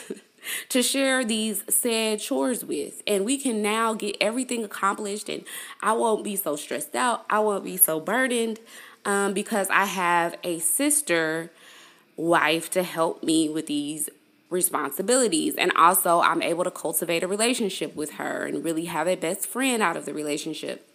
to 0.68 0.82
share 0.82 1.24
these 1.24 1.64
said 1.68 2.20
chores 2.20 2.64
with. 2.64 3.02
And 3.06 3.24
we 3.24 3.38
can 3.38 3.62
now 3.62 3.94
get 3.94 4.16
everything 4.20 4.62
accomplished, 4.62 5.30
and 5.30 5.44
I 5.82 5.92
won't 5.92 6.22
be 6.22 6.36
so 6.36 6.54
stressed 6.56 6.94
out. 6.94 7.24
I 7.30 7.38
won't 7.38 7.64
be 7.64 7.78
so 7.78 7.98
burdened 7.98 8.60
um, 9.06 9.32
because 9.32 9.68
I 9.70 9.86
have 9.86 10.36
a 10.44 10.58
sister 10.58 11.50
wife 12.16 12.70
to 12.70 12.82
help 12.82 13.22
me 13.22 13.48
with 13.48 13.66
these 13.66 14.10
responsibilities. 14.54 15.54
And 15.56 15.72
also, 15.76 16.20
I'm 16.20 16.40
able 16.40 16.64
to 16.64 16.70
cultivate 16.70 17.22
a 17.22 17.28
relationship 17.28 17.94
with 17.94 18.12
her 18.12 18.46
and 18.46 18.64
really 18.64 18.86
have 18.86 19.06
a 19.06 19.16
best 19.16 19.46
friend 19.46 19.82
out 19.82 19.96
of 19.96 20.06
the 20.06 20.14
relationship. 20.14 20.88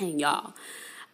And 0.00 0.20
y'all, 0.20 0.54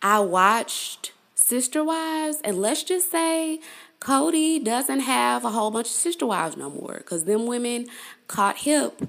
I 0.00 0.20
watched 0.20 1.12
Sister 1.35 1.85
Wives, 1.85 2.38
and 2.42 2.59
let's 2.59 2.83
just 2.83 3.11
say 3.11 3.61
Kody 4.00 4.62
doesn't 4.64 5.00
have 5.00 5.44
a 5.44 5.50
whole 5.50 5.70
bunch 5.70 5.87
of 5.87 5.92
sister 5.92 6.26
wives 6.26 6.57
no 6.57 6.68
more 6.68 6.96
because 6.98 7.24
them 7.24 7.46
women 7.46 7.87
caught 8.26 8.59
hip 8.59 9.02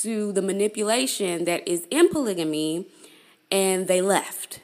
to 0.00 0.32
the 0.32 0.40
manipulation 0.40 1.44
that 1.44 1.66
is 1.68 1.86
in 1.90 2.08
polygamy 2.08 2.86
and 3.50 3.86
they 3.86 4.00
left. 4.00 4.59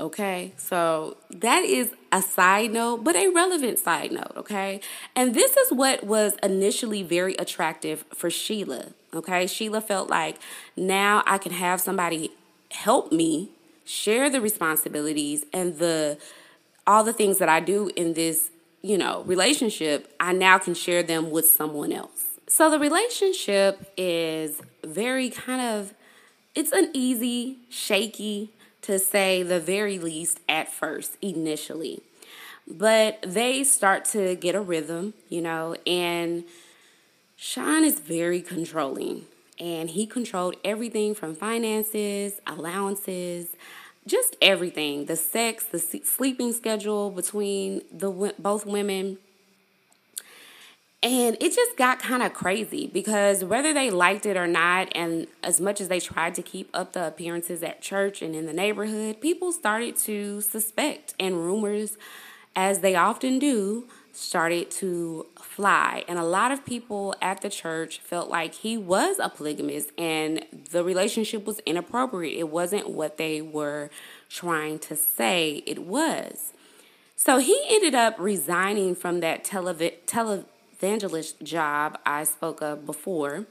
Okay, 0.00 0.54
so 0.56 1.18
that 1.28 1.62
is 1.62 1.92
a 2.10 2.22
side 2.22 2.72
note, 2.72 3.04
but 3.04 3.16
a 3.16 3.28
relevant 3.28 3.78
side 3.78 4.10
note. 4.12 4.32
Okay, 4.34 4.80
and 5.14 5.34
this 5.34 5.58
is 5.58 5.70
what 5.72 6.04
was 6.04 6.36
initially 6.42 7.02
very 7.02 7.34
attractive 7.34 8.06
for 8.14 8.30
Sheila. 8.30 8.86
Okay, 9.12 9.46
Sheila 9.46 9.82
felt 9.82 10.08
like 10.08 10.38
now 10.74 11.22
I 11.26 11.36
can 11.36 11.52
have 11.52 11.82
somebody 11.82 12.30
help 12.70 13.12
me 13.12 13.50
share 13.84 14.30
the 14.30 14.40
responsibilities 14.40 15.44
and 15.52 15.78
the 15.78 16.16
all 16.86 17.04
the 17.04 17.12
things 17.12 17.36
that 17.36 17.50
I 17.50 17.60
do 17.60 17.90
in 17.94 18.14
this, 18.14 18.50
you 18.80 18.96
know, 18.96 19.22
relationship. 19.26 20.14
I 20.18 20.32
now 20.32 20.56
can 20.56 20.72
share 20.72 21.02
them 21.02 21.30
with 21.30 21.44
someone 21.44 21.92
else. 21.92 22.38
So 22.48 22.70
the 22.70 22.78
relationship 22.78 23.92
is 23.98 24.62
very 24.82 25.28
kind 25.28 25.60
of 25.60 25.92
it's 26.54 26.72
an 26.72 26.90
easy, 26.94 27.58
shaky, 27.68 28.50
to 28.90 28.98
say 28.98 29.44
the 29.44 29.60
very 29.60 30.00
least 30.00 30.40
at 30.48 30.72
first, 30.72 31.16
initially. 31.22 32.02
But 32.66 33.22
they 33.22 33.62
start 33.62 34.04
to 34.06 34.34
get 34.34 34.56
a 34.56 34.60
rhythm, 34.60 35.14
you 35.28 35.40
know, 35.40 35.76
and 35.86 36.42
Sean 37.36 37.84
is 37.84 38.00
very 38.00 38.42
controlling. 38.42 39.26
And 39.60 39.90
he 39.90 40.06
controlled 40.06 40.56
everything 40.64 41.14
from 41.14 41.36
finances, 41.36 42.40
allowances, 42.46 43.54
just 44.06 44.34
everything 44.42 45.04
the 45.04 45.16
sex, 45.16 45.64
the 45.66 45.78
sleeping 45.78 46.52
schedule 46.52 47.10
between 47.10 47.82
the 47.92 48.34
both 48.38 48.66
women 48.66 49.18
and 51.02 51.36
it 51.40 51.54
just 51.54 51.78
got 51.78 51.98
kind 51.98 52.22
of 52.22 52.34
crazy 52.34 52.86
because 52.86 53.42
whether 53.42 53.72
they 53.72 53.88
liked 53.90 54.26
it 54.26 54.36
or 54.36 54.46
not, 54.46 54.88
and 54.94 55.26
as 55.42 55.58
much 55.60 55.80
as 55.80 55.88
they 55.88 55.98
tried 55.98 56.34
to 56.34 56.42
keep 56.42 56.68
up 56.74 56.92
the 56.92 57.06
appearances 57.06 57.62
at 57.62 57.80
church 57.80 58.20
and 58.20 58.36
in 58.36 58.44
the 58.44 58.52
neighborhood, 58.52 59.20
people 59.20 59.50
started 59.50 59.96
to 59.96 60.42
suspect, 60.42 61.14
and 61.18 61.36
rumors, 61.36 61.96
as 62.54 62.80
they 62.80 62.94
often 62.94 63.38
do, 63.38 63.88
started 64.12 64.70
to 64.70 65.24
fly. 65.40 66.04
And 66.06 66.18
a 66.18 66.24
lot 66.24 66.52
of 66.52 66.66
people 66.66 67.14
at 67.22 67.40
the 67.40 67.48
church 67.48 68.00
felt 68.00 68.28
like 68.28 68.54
he 68.54 68.76
was 68.76 69.18
a 69.18 69.30
polygamist 69.30 69.92
and 69.96 70.44
the 70.70 70.84
relationship 70.84 71.46
was 71.46 71.60
inappropriate. 71.60 72.38
It 72.38 72.48
wasn't 72.48 72.90
what 72.90 73.16
they 73.16 73.40
were 73.40 73.88
trying 74.28 74.78
to 74.80 74.96
say 74.96 75.62
it 75.64 75.78
was. 75.78 76.52
So 77.16 77.38
he 77.38 77.58
ended 77.68 77.94
up 77.94 78.16
resigning 78.18 78.94
from 78.94 79.20
that 79.20 79.44
televi- 79.44 79.94
tele- 80.06 80.44
evangelist 80.80 81.42
job 81.42 81.98
I 82.06 82.24
spoke 82.24 82.62
of 82.62 82.86
before. 82.86 83.46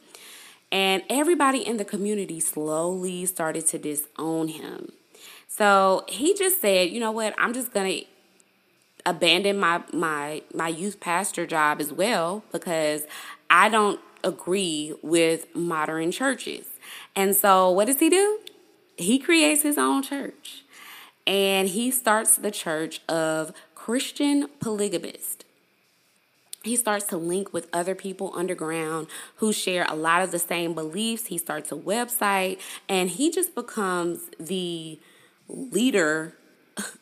And 0.71 1.03
everybody 1.09 1.65
in 1.65 1.77
the 1.77 1.85
community 1.85 2.39
slowly 2.39 3.25
started 3.25 3.67
to 3.67 3.79
disown 3.79 4.49
him. 4.49 4.91
So 5.47 6.05
he 6.07 6.35
just 6.35 6.61
said, 6.61 6.89
you 6.89 6.99
know 6.99 7.11
what, 7.11 7.33
I'm 7.37 7.53
just 7.53 7.73
gonna 7.73 8.01
abandon 9.05 9.57
my 9.57 9.81
my 9.93 10.41
my 10.53 10.67
youth 10.67 10.99
pastor 10.99 11.45
job 11.45 11.79
as 11.79 11.91
well 11.91 12.43
because 12.51 13.03
I 13.49 13.69
don't 13.69 13.99
agree 14.23 14.93
with 15.01 15.53
modern 15.55 16.11
churches. 16.11 16.65
And 17.15 17.35
so 17.35 17.69
what 17.69 17.85
does 17.85 17.99
he 17.99 18.09
do? 18.09 18.39
He 18.97 19.17
creates 19.17 19.61
his 19.61 19.77
own 19.77 20.03
church. 20.03 20.63
And 21.25 21.69
he 21.69 21.91
starts 21.91 22.37
the 22.37 22.49
church 22.49 23.01
of 23.07 23.53
Christian 23.75 24.47
polygamists 24.59 25.45
he 26.63 26.75
starts 26.75 27.05
to 27.05 27.17
link 27.17 27.53
with 27.53 27.69
other 27.71 27.95
people 27.95 28.31
underground 28.35 29.07
who 29.37 29.53
share 29.53 29.85
a 29.87 29.95
lot 29.95 30.21
of 30.21 30.31
the 30.31 30.39
same 30.39 30.73
beliefs. 30.73 31.27
He 31.27 31.37
starts 31.37 31.71
a 31.71 31.75
website 31.75 32.59
and 32.87 33.09
he 33.09 33.31
just 33.31 33.55
becomes 33.55 34.29
the 34.39 34.99
leader 35.47 36.35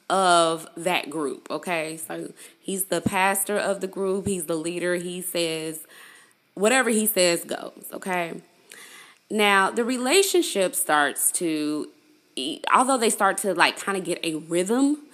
of 0.09 0.67
that 0.77 1.09
group. 1.09 1.49
Okay. 1.49 1.97
So 1.97 2.33
he's 2.59 2.85
the 2.85 3.01
pastor 3.01 3.57
of 3.57 3.81
the 3.81 3.87
group, 3.87 4.27
he's 4.27 4.45
the 4.45 4.55
leader. 4.55 4.95
He 4.95 5.21
says, 5.21 5.85
whatever 6.53 6.89
he 6.89 7.05
says 7.05 7.43
goes. 7.43 7.85
Okay. 7.93 8.41
Now, 9.29 9.71
the 9.71 9.83
relationship 9.83 10.75
starts 10.75 11.31
to, 11.33 11.89
although 12.73 12.97
they 12.97 13.09
start 13.09 13.37
to 13.39 13.53
like 13.53 13.77
kind 13.77 13.97
of 13.97 14.03
get 14.03 14.19
a 14.23 14.35
rhythm 14.35 15.06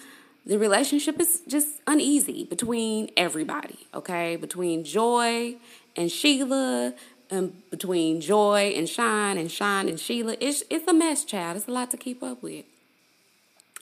the 0.46 0.60
relationship 0.60 1.20
is 1.20 1.42
just 1.48 1.82
uneasy 1.88 2.44
between 2.44 3.10
everybody, 3.16 3.88
okay? 3.94 4.36
Between 4.36 4.84
Joy 4.84 5.56
and 5.96 6.12
Sheila, 6.12 6.94
and 7.34 7.70
between 7.70 8.22
Joy 8.22 8.74
and 8.76 8.88
Sean 8.88 9.38
and 9.38 9.52
Sean 9.52 9.90
and 9.90 10.00
Sheila. 10.00 10.36
It's, 10.40 10.64
it's 10.70 10.88
a 10.88 10.94
mess, 10.94 11.26
child. 11.26 11.58
It's 11.58 11.68
a 11.68 11.72
lot 11.72 11.92
to 11.92 11.98
keep 11.98 12.22
up 12.22 12.44
with. 12.44 12.66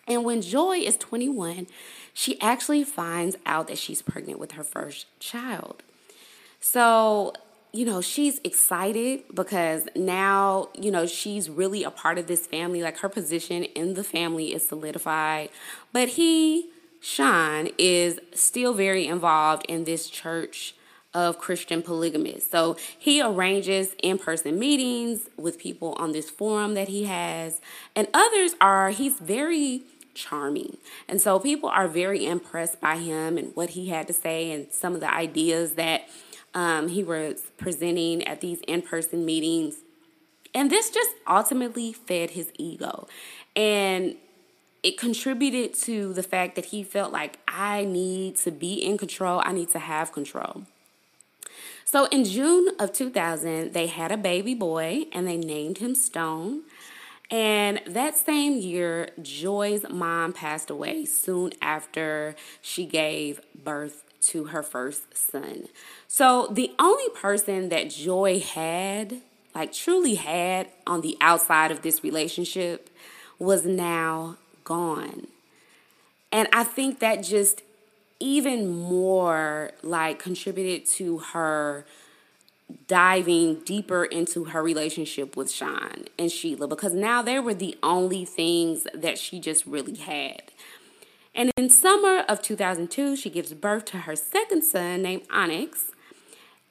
And 0.08 0.24
when 0.24 0.42
Joy 0.42 0.78
is 0.78 0.98
21, 0.98 1.68
she 2.14 2.40
actually 2.42 2.84
finds 2.84 3.38
out 3.46 3.68
that 3.68 3.78
she's 3.78 4.02
pregnant 4.02 4.40
with 4.40 4.54
her 4.54 4.64
first 4.64 5.08
child. 5.20 5.84
So 6.60 7.34
you 7.74 7.86
know, 7.86 8.02
she's 8.02 8.40
excited 8.44 9.24
because 9.34 9.88
now, 9.96 10.70
you 10.78 10.92
know, 10.92 11.06
she's 11.06 11.50
really 11.50 11.84
a 11.84 11.92
part 11.92 12.18
of 12.18 12.28
this 12.28 12.46
family. 12.46 12.84
Like 12.84 12.98
her 13.00 13.10
position 13.10 13.64
in 13.64 13.94
the 13.94 14.04
family 14.04 14.54
is 14.54 14.68
solidified. 14.68 15.50
But 15.94 16.10
he, 16.10 16.70
Sean, 17.00 17.70
is 17.78 18.20
still 18.34 18.74
very 18.74 19.08
involved 19.08 19.66
in 19.70 19.86
this 19.86 20.10
church 20.10 20.76
of 21.14 21.40
Christian 21.40 21.82
polygamists. 21.82 22.50
So 22.50 22.78
he 22.98 23.22
arranges 23.22 23.96
in 24.02 24.18
person 24.18 24.58
meetings 24.60 25.30
with 25.38 25.58
people 25.58 25.94
on 25.98 26.12
this 26.12 26.30
forum 26.30 26.74
that 26.76 26.88
he 26.88 27.06
has, 27.06 27.60
and 27.96 28.08
others 28.14 28.54
are, 28.62 28.92
he's 28.92 29.20
very 29.20 29.84
charming. 30.14 30.78
And 31.08 31.22
so 31.22 31.40
people 31.40 31.70
are 31.70 31.88
very 31.88 32.26
impressed 32.26 32.80
by 32.80 32.98
him 32.98 33.38
and 33.38 33.56
what 33.56 33.72
he 33.72 33.90
had 33.90 34.08
to 34.08 34.14
say 34.14 34.52
and 34.52 34.72
some 34.72 34.94
of 34.94 35.00
the 35.00 35.14
ideas 35.14 35.74
that 35.74 36.08
um, 36.54 36.90
he 36.90 37.04
was 37.04 37.44
presenting 37.58 38.24
at 38.28 38.42
these 38.42 38.60
in 38.68 38.82
person 38.82 39.26
meetings. 39.26 39.78
And 40.54 40.70
this 40.70 40.90
just 40.90 41.12
ultimately 41.28 41.94
fed 41.94 42.32
his 42.32 42.52
ego. 42.58 43.08
And 43.56 44.16
it 44.84 44.98
contributed 44.98 45.74
to 45.76 46.14
the 46.14 46.24
fact 46.24 46.56
that 46.56 46.66
he 46.66 46.84
felt 46.84 47.14
like 47.14 47.40
I 47.48 47.86
need 47.86 48.38
to 48.38 48.52
be 48.52 48.74
in 48.74 48.98
control, 48.98 49.42
I 49.46 49.54
need 49.54 49.70
to 49.70 49.80
have 49.80 50.12
control. 50.12 50.64
So 51.86 52.06
in 52.06 52.24
June 52.24 52.70
of 52.80 52.94
2000, 52.94 53.74
they 53.74 53.88
had 53.88 54.12
a 54.12 54.18
baby 54.18 54.56
boy 54.56 55.06
and 55.12 55.28
they 55.28 55.38
named 55.38 55.80
him 55.80 55.94
Stone. 55.94 56.62
And 57.30 57.82
that 57.86 58.18
same 58.18 58.58
year, 58.58 59.10
Joy's 59.22 59.86
mom 59.90 60.34
passed 60.34 60.70
away 60.70 61.06
soon 61.06 61.54
after 61.62 62.36
she 62.62 62.86
gave 62.86 63.42
birth 63.56 64.04
to 64.22 64.46
her 64.46 64.64
first 64.64 65.18
son. 65.18 65.68
So 66.08 66.48
the 66.52 66.72
only 66.80 67.10
person 67.16 67.70
that 67.70 67.90
Joy 67.90 68.40
had, 68.40 69.22
like 69.54 69.74
truly 69.74 70.16
had 70.16 70.68
on 70.86 71.02
the 71.02 71.18
outside 71.22 71.72
of 71.72 71.82
this 71.82 72.04
relationship, 72.04 72.90
was 73.40 73.66
now 73.66 74.38
gone. 74.64 75.28
And 76.32 76.48
I 76.54 76.64
think 76.64 77.00
that 77.00 77.24
just 77.24 77.62
even 78.20 78.70
more 78.70 79.72
like 79.82 80.20
contributed 80.20 80.86
to 80.86 81.18
her 81.18 81.86
diving 82.88 83.56
deeper 83.62 84.06
into 84.06 84.46
her 84.46 84.64
relationship 84.64 85.36
with 85.36 85.52
Sean 85.52 86.06
and 86.18 86.32
Sheila 86.32 86.68
because 86.68 86.94
now 86.94 87.22
they 87.22 87.40
were 87.40 87.54
the 87.54 87.78
only 87.84 88.24
things 88.26 88.88
that 88.94 89.18
she 89.18 89.40
just 89.40 89.66
really 89.66 89.96
had. 89.96 90.44
And 91.34 91.52
in 91.58 91.70
summer 91.70 92.24
of 92.28 92.42
2002, 92.42 93.16
she 93.16 93.30
gives 93.30 93.54
birth 93.54 93.86
to 93.86 94.00
her 94.00 94.16
second 94.16 94.64
son 94.64 95.02
named 95.02 95.24
Onyx. 95.32 95.92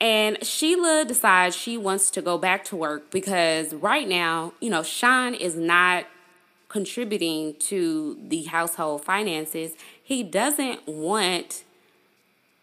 And 0.01 0.45
Sheila 0.45 1.05
decides 1.07 1.55
she 1.55 1.77
wants 1.77 2.11
to 2.13 2.23
go 2.23 2.39
back 2.39 2.65
to 2.67 2.77
work 2.77 3.11
because 3.11 3.75
right 3.75 4.09
now, 4.09 4.55
you 4.61 4.71
know, 4.71 4.83
Sean 4.83 5.35
is 5.35 5.57
not 5.57 6.07
contributing 6.69 7.55
to 7.59 8.19
the 8.29 8.45
household 8.45 9.05
finances. 9.05 9.73
He 10.03 10.23
doesn't 10.23 10.87
want 10.87 11.65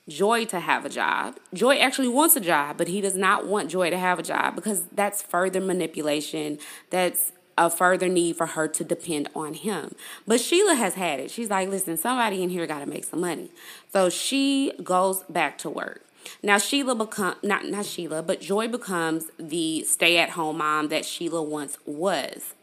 Joy 0.07 0.45
to 0.45 0.61
have 0.61 0.85
a 0.85 0.89
job. 0.89 1.37
Joy 1.53 1.77
actually 1.79 2.07
wants 2.07 2.37
a 2.37 2.39
job, 2.39 2.77
but 2.77 2.87
he 2.87 3.01
does 3.01 3.15
not 3.15 3.45
want 3.45 3.69
Joy 3.69 3.89
to 3.89 3.97
have 3.97 4.19
a 4.19 4.23
job 4.23 4.55
because 4.55 4.85
that's 4.93 5.21
further 5.21 5.59
manipulation. 5.59 6.59
That's 6.89 7.33
a 7.57 7.69
further 7.69 8.07
need 8.07 8.35
for 8.35 8.45
her 8.47 8.67
to 8.67 8.83
depend 8.83 9.29
on 9.35 9.53
him. 9.53 9.95
But 10.25 10.39
Sheila 10.39 10.75
has 10.75 10.93
had 10.93 11.19
it. 11.19 11.31
She's 11.31 11.49
like, 11.49 11.69
listen, 11.69 11.97
somebody 11.97 12.43
in 12.43 12.49
here 12.49 12.67
got 12.67 12.79
to 12.79 12.85
make 12.85 13.03
some 13.03 13.21
money. 13.21 13.49
So 13.91 14.09
she 14.09 14.73
goes 14.83 15.23
back 15.23 15.57
to 15.59 15.69
work. 15.69 16.03
Now 16.43 16.57
Sheila 16.57 16.93
become 16.95 17.35
not 17.41 17.65
not 17.65 17.85
Sheila, 17.85 18.21
but 18.21 18.41
Joy 18.41 18.67
becomes 18.67 19.25
the 19.39 19.83
stay-at-home 19.83 20.57
mom 20.57 20.89
that 20.89 21.05
Sheila 21.05 21.41
once 21.41 21.77
was. 21.85 22.53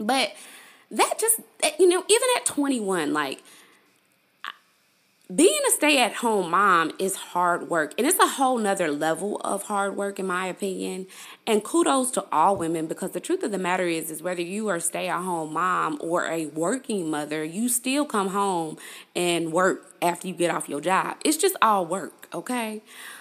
But 0.00 0.32
that 0.90 1.18
just 1.18 1.40
you 1.78 1.88
know, 1.88 2.04
even 2.08 2.28
at 2.36 2.46
21, 2.46 3.12
like 3.12 3.42
being 5.34 5.60
a 5.68 5.70
stay 5.70 6.00
at 6.00 6.14
home 6.14 6.50
mom 6.50 6.90
is 6.98 7.14
hard 7.14 7.68
work 7.68 7.92
and 7.98 8.06
it's 8.06 8.18
a 8.18 8.26
whole 8.26 8.56
nother 8.56 8.90
level 8.90 9.36
of 9.44 9.64
hard 9.64 9.94
work 9.94 10.18
in 10.18 10.26
my 10.26 10.46
opinion 10.46 11.06
and 11.46 11.62
kudos 11.62 12.10
to 12.10 12.24
all 12.32 12.56
women 12.56 12.86
because 12.86 13.10
the 13.10 13.20
truth 13.20 13.42
of 13.42 13.50
the 13.50 13.58
matter 13.58 13.84
is 13.84 14.10
is 14.10 14.22
whether 14.22 14.40
you 14.40 14.68
are 14.68 14.76
a 14.76 14.80
stay 14.80 15.06
at 15.06 15.20
home 15.20 15.52
mom 15.52 15.98
or 16.00 16.24
a 16.24 16.46
working 16.46 17.10
mother 17.10 17.44
you 17.44 17.68
still 17.68 18.06
come 18.06 18.28
home 18.28 18.78
and 19.14 19.52
work 19.52 19.94
after 20.00 20.26
you 20.26 20.32
get 20.32 20.50
off 20.50 20.66
your 20.66 20.80
job 20.80 21.18
it's 21.22 21.36
just 21.36 21.56
all 21.60 21.84
work 21.84 22.26
okay 22.32 22.80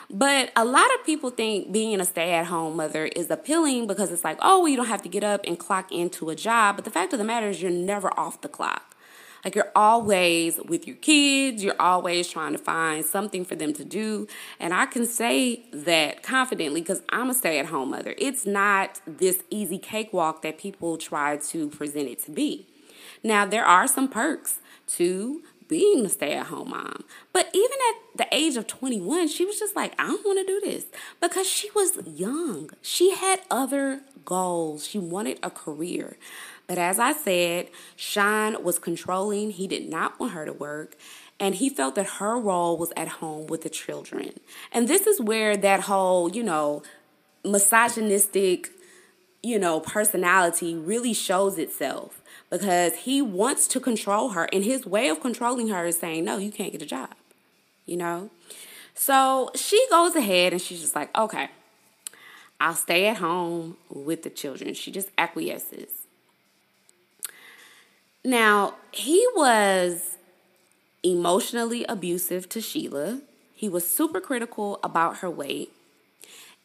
but 0.09 0.53
a 0.55 0.63
lot 0.63 0.87
of 0.97 1.05
people 1.05 1.29
think 1.29 1.73
being 1.73 1.99
a 1.99 2.05
stay 2.05 2.31
at 2.31 2.45
home 2.45 2.77
mother 2.77 3.07
is 3.07 3.29
appealing 3.29 3.87
because 3.87 4.09
it's 4.09 4.23
like, 4.23 4.37
oh, 4.41 4.59
well, 4.59 4.69
you 4.69 4.77
don't 4.77 4.85
have 4.85 5.01
to 5.01 5.09
get 5.09 5.21
up 5.21 5.41
and 5.45 5.59
clock 5.59 5.91
into 5.91 6.29
a 6.29 6.35
job. 6.35 6.77
But 6.77 6.85
the 6.85 6.91
fact 6.91 7.11
of 7.11 7.19
the 7.19 7.25
matter 7.25 7.49
is, 7.49 7.61
you're 7.61 7.69
never 7.69 8.17
off 8.17 8.39
the 8.39 8.47
clock. 8.47 8.86
Like 9.47 9.55
you're 9.55 9.71
always 9.77 10.59
with 10.67 10.87
your 10.87 10.97
kids, 10.97 11.63
you're 11.63 11.81
always 11.81 12.27
trying 12.27 12.51
to 12.51 12.57
find 12.57 13.05
something 13.05 13.45
for 13.45 13.55
them 13.55 13.71
to 13.75 13.85
do. 13.85 14.27
And 14.59 14.73
I 14.73 14.87
can 14.87 15.05
say 15.05 15.63
that 15.71 16.21
confidently 16.21 16.81
because 16.81 17.01
I'm 17.07 17.29
a 17.29 17.33
stay 17.33 17.57
at 17.57 17.67
home 17.67 17.91
mother. 17.91 18.13
It's 18.17 18.45
not 18.45 18.99
this 19.07 19.43
easy 19.49 19.77
cakewalk 19.77 20.41
that 20.41 20.57
people 20.57 20.97
try 20.97 21.37
to 21.37 21.69
present 21.69 22.09
it 22.09 22.21
to 22.25 22.31
be. 22.31 22.67
Now, 23.23 23.45
there 23.45 23.63
are 23.63 23.87
some 23.87 24.09
perks 24.09 24.59
to 24.87 25.41
being 25.69 26.05
a 26.05 26.09
stay 26.09 26.33
at 26.33 26.47
home 26.47 26.71
mom. 26.71 27.05
But 27.31 27.49
even 27.53 27.77
at 27.89 28.17
the 28.17 28.35
age 28.35 28.57
of 28.57 28.67
21, 28.67 29.29
she 29.29 29.45
was 29.45 29.57
just 29.57 29.77
like, 29.77 29.93
I 29.97 30.07
don't 30.07 30.25
want 30.25 30.45
to 30.45 30.45
do 30.45 30.59
this 30.59 30.87
because 31.21 31.47
she 31.47 31.69
was 31.71 31.97
young. 32.05 32.71
She 32.81 33.15
had 33.15 33.39
other 33.49 34.01
goals, 34.25 34.85
she 34.85 34.99
wanted 34.99 35.39
a 35.41 35.49
career. 35.49 36.17
But 36.67 36.77
as 36.77 36.99
I 36.99 37.13
said, 37.13 37.69
Sean 37.95 38.63
was 38.63 38.77
controlling. 38.77 39.51
He 39.51 39.67
did 39.67 39.89
not 39.89 40.19
want 40.19 40.33
her 40.33 40.45
to 40.45 40.53
work. 40.53 40.95
And 41.39 41.55
he 41.55 41.69
felt 41.69 41.95
that 41.95 42.07
her 42.17 42.37
role 42.37 42.77
was 42.77 42.91
at 42.97 43.07
home 43.07 43.47
with 43.47 43.61
the 43.61 43.69
children. 43.69 44.39
And 44.71 44.87
this 44.87 45.07
is 45.07 45.21
where 45.21 45.55
that 45.55 45.81
whole, 45.81 46.29
you 46.29 46.43
know, 46.43 46.83
misogynistic, 47.45 48.71
you 49.43 49.59
know, 49.59 49.79
personality 49.79 50.75
really 50.75 51.13
shows 51.13 51.57
itself 51.57 52.21
because 52.49 52.95
he 52.95 53.21
wants 53.21 53.67
to 53.69 53.79
control 53.79 54.29
her. 54.29 54.49
And 54.51 54.63
his 54.63 54.85
way 54.85 55.09
of 55.09 55.21
controlling 55.21 55.69
her 55.69 55.85
is 55.85 55.99
saying, 55.99 56.25
no, 56.25 56.37
you 56.37 56.51
can't 56.51 56.71
get 56.71 56.81
a 56.81 56.87
job, 56.87 57.13
you 57.85 57.97
know? 57.97 58.29
So 58.95 59.51
she 59.53 59.85
goes 59.91 60.15
ahead 60.15 60.53
and 60.53 60.61
she's 60.61 60.81
just 60.81 60.95
like, 60.95 61.15
okay, 61.15 61.49
I'll 62.59 62.73
stay 62.73 63.05
at 63.07 63.17
home 63.17 63.77
with 63.89 64.23
the 64.23 64.31
children. 64.31 64.73
She 64.73 64.91
just 64.91 65.09
acquiesces. 65.19 66.06
Now, 68.27 68.73
he 68.91 69.25
was 69.37 70.17
emotionally 71.01 71.85
abusive 71.85 72.49
to 72.49 72.59
Sheila. 72.59 73.21
He 73.53 73.69
was 73.69 73.87
super 73.87 74.19
critical 74.19 74.81
about 74.83 75.19
her 75.19 75.29
weight. 75.29 75.71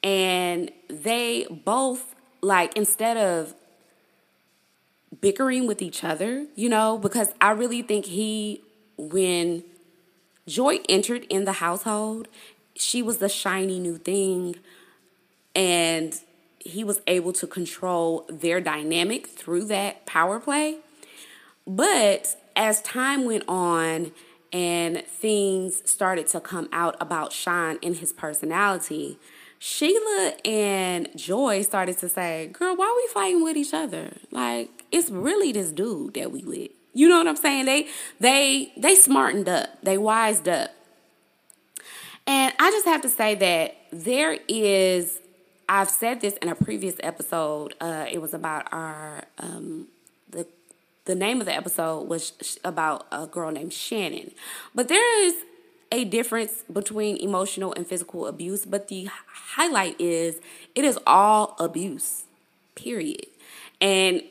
And 0.03 0.73
they 0.89 1.47
both, 1.49 2.17
like, 2.41 2.77
instead 2.77 3.17
of 3.17 3.55
bickering 5.21 5.69
with 5.69 5.81
each 5.81 6.03
other, 6.03 6.47
you 6.57 6.69
know, 6.69 6.99
because 6.99 7.29
I 7.41 7.53
really 7.53 7.83
think 7.83 8.07
he, 8.07 8.61
when 8.99 9.63
Joy 10.49 10.81
entered 10.89 11.23
in 11.31 11.45
the 11.45 11.53
household, 11.53 12.27
she 12.75 13.03
was 13.03 13.19
the 13.19 13.29
shiny 13.29 13.79
new 13.79 13.99
thing. 13.99 14.57
And 15.55 16.13
he 16.59 16.83
was 16.83 17.01
able 17.07 17.33
to 17.35 17.47
control 17.47 18.27
their 18.29 18.61
dynamic 18.61 19.29
through 19.29 19.67
that 19.67 20.07
power 20.07 20.41
play. 20.41 20.79
But 21.67 22.37
as 22.57 22.83
time 22.83 23.25
went 23.25 23.45
on 23.49 24.13
and 24.53 25.05
things 25.07 25.89
started 25.91 26.27
to 26.29 26.41
come 26.41 26.69
out 26.73 26.97
about 27.01 27.33
Sean 27.33 27.79
and 27.83 27.97
his 27.97 28.13
personality, 28.13 29.19
Sheila 29.59 30.35
and 30.45 31.09
Joy 31.17 31.63
started 31.63 31.99
to 31.99 32.09
say, 32.09 32.49
Girl, 32.49 32.77
why 32.77 32.87
are 32.87 32.97
we 32.97 33.09
fighting 33.13 33.45
with 33.45 33.57
each 33.57 33.73
other? 33.73 34.13
Like, 34.31 34.85
it's 34.91 35.09
really 35.11 35.53
this 35.53 35.71
dude 35.71 36.15
that 36.15 36.33
we 36.33 36.45
with. 36.45 36.71
You 36.95 37.09
know 37.09 37.19
what 37.19 37.29
I'm 37.29 37.37
saying? 37.37 37.65
They 37.67 37.89
they 38.21 38.73
they 38.77 38.95
smartened 38.97 39.49
up. 39.49 39.81
They 39.83 39.97
wised 39.97 40.49
up. 40.49 40.71
And 42.27 42.53
I 42.59 42.71
just 42.71 42.85
have 42.87 43.03
to 43.03 43.09
say 43.09 43.35
that 43.37 43.77
there 43.91 44.37
is 44.49 45.19
I've 45.69 45.91
said 45.91 46.21
this 46.21 46.35
in 46.39 46.49
a 46.49 46.55
previous 46.55 46.97
episode. 47.01 47.75
Uh, 47.81 48.07
it 48.11 48.21
was 48.21 48.35
about 48.35 48.71
our 48.73 49.25
um, 49.39 49.89
the 51.05 51.15
name 51.15 51.41
of 51.41 51.47
the 51.47 51.55
episode 51.55 52.09
was 52.09 52.59
about 52.65 53.07
a 53.11 53.27
girl 53.27 53.51
named 53.51 53.73
Shannon. 53.73 54.33
But 54.75 54.89
there 54.89 55.27
is 55.27 55.35
a 55.91 56.05
difference 56.05 56.65
between 56.73 57.17
emotional 57.17 57.73
and 57.75 57.87
physical 57.87 58.27
abuse, 58.27 58.65
but 58.65 58.89
the 58.89 59.09
highlight 59.27 60.01
is 60.01 60.41
it 60.75 60.85
is 60.85 60.99
all 61.07 61.57
abuse, 61.59 62.25
period. 62.75 63.27
And 63.81 64.23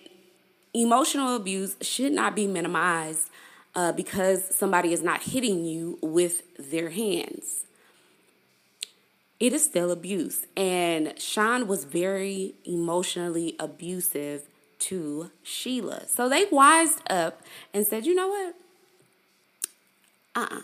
emotional 0.73 1.35
abuse 1.35 1.75
should 1.81 2.13
not 2.13 2.35
be 2.35 2.47
minimized 2.47 3.29
uh, 3.75 3.91
because 3.91 4.43
somebody 4.55 4.93
is 4.93 5.01
not 5.01 5.23
hitting 5.23 5.65
you 5.65 5.99
with 6.01 6.43
their 6.57 6.89
hands. 6.89 7.65
It 9.39 9.53
is 9.53 9.63
still 9.65 9.91
abuse. 9.91 10.45
And 10.55 11.19
Sean 11.19 11.67
was 11.67 11.83
very 11.83 12.55
emotionally 12.63 13.55
abusive 13.59 14.43
to 14.81 15.31
Sheila. 15.43 16.07
So 16.07 16.27
they 16.29 16.45
wised 16.51 17.01
up 17.09 17.41
and 17.73 17.85
said, 17.85 18.05
you 18.05 18.15
know 18.15 18.27
what? 18.27 18.55
Uh 20.35 20.39
uh-uh. 20.39 20.57
uh. 20.57 20.61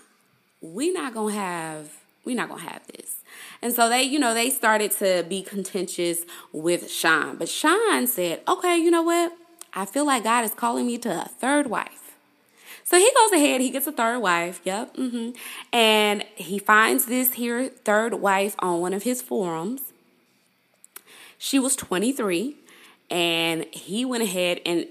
we 0.61 0.91
not 0.91 1.13
to 1.13 1.27
have 1.27 1.89
We're 2.25 2.35
not 2.35 2.49
to 2.49 2.57
have 2.57 2.85
this. 2.87 3.15
And 3.61 3.73
so 3.73 3.89
they, 3.89 4.03
you 4.03 4.19
know, 4.19 4.33
they 4.33 4.49
started 4.49 4.91
to 4.93 5.25
be 5.27 5.41
contentious 5.41 6.25
with 6.51 6.91
Sean. 6.91 7.37
But 7.37 7.49
Sean 7.49 8.07
said, 8.07 8.41
okay, 8.47 8.77
you 8.77 8.91
know 8.91 9.03
what? 9.03 9.33
I 9.73 9.85
feel 9.85 10.05
like 10.05 10.23
God 10.23 10.43
is 10.43 10.53
calling 10.53 10.87
me 10.87 10.97
to 10.99 11.09
a 11.09 11.25
third 11.25 11.67
wife. 11.67 12.15
So 12.83 12.97
he 12.97 13.11
goes 13.15 13.33
ahead, 13.33 13.59
he 13.59 13.69
gets 13.69 13.85
a 13.85 13.91
third 13.91 14.19
wife. 14.19 14.61
Yep. 14.63 14.95
Mm-hmm. 14.95 15.31
And 15.73 16.23
he 16.35 16.57
finds 16.57 17.05
this 17.05 17.33
here 17.33 17.67
third 17.67 18.15
wife 18.15 18.55
on 18.59 18.79
one 18.79 18.93
of 18.93 19.03
his 19.03 19.21
forums. 19.21 19.81
She 21.37 21.59
was 21.59 21.75
23, 21.75 22.55
and 23.09 23.65
he 23.71 24.05
went 24.05 24.23
ahead 24.23 24.61
and 24.65 24.87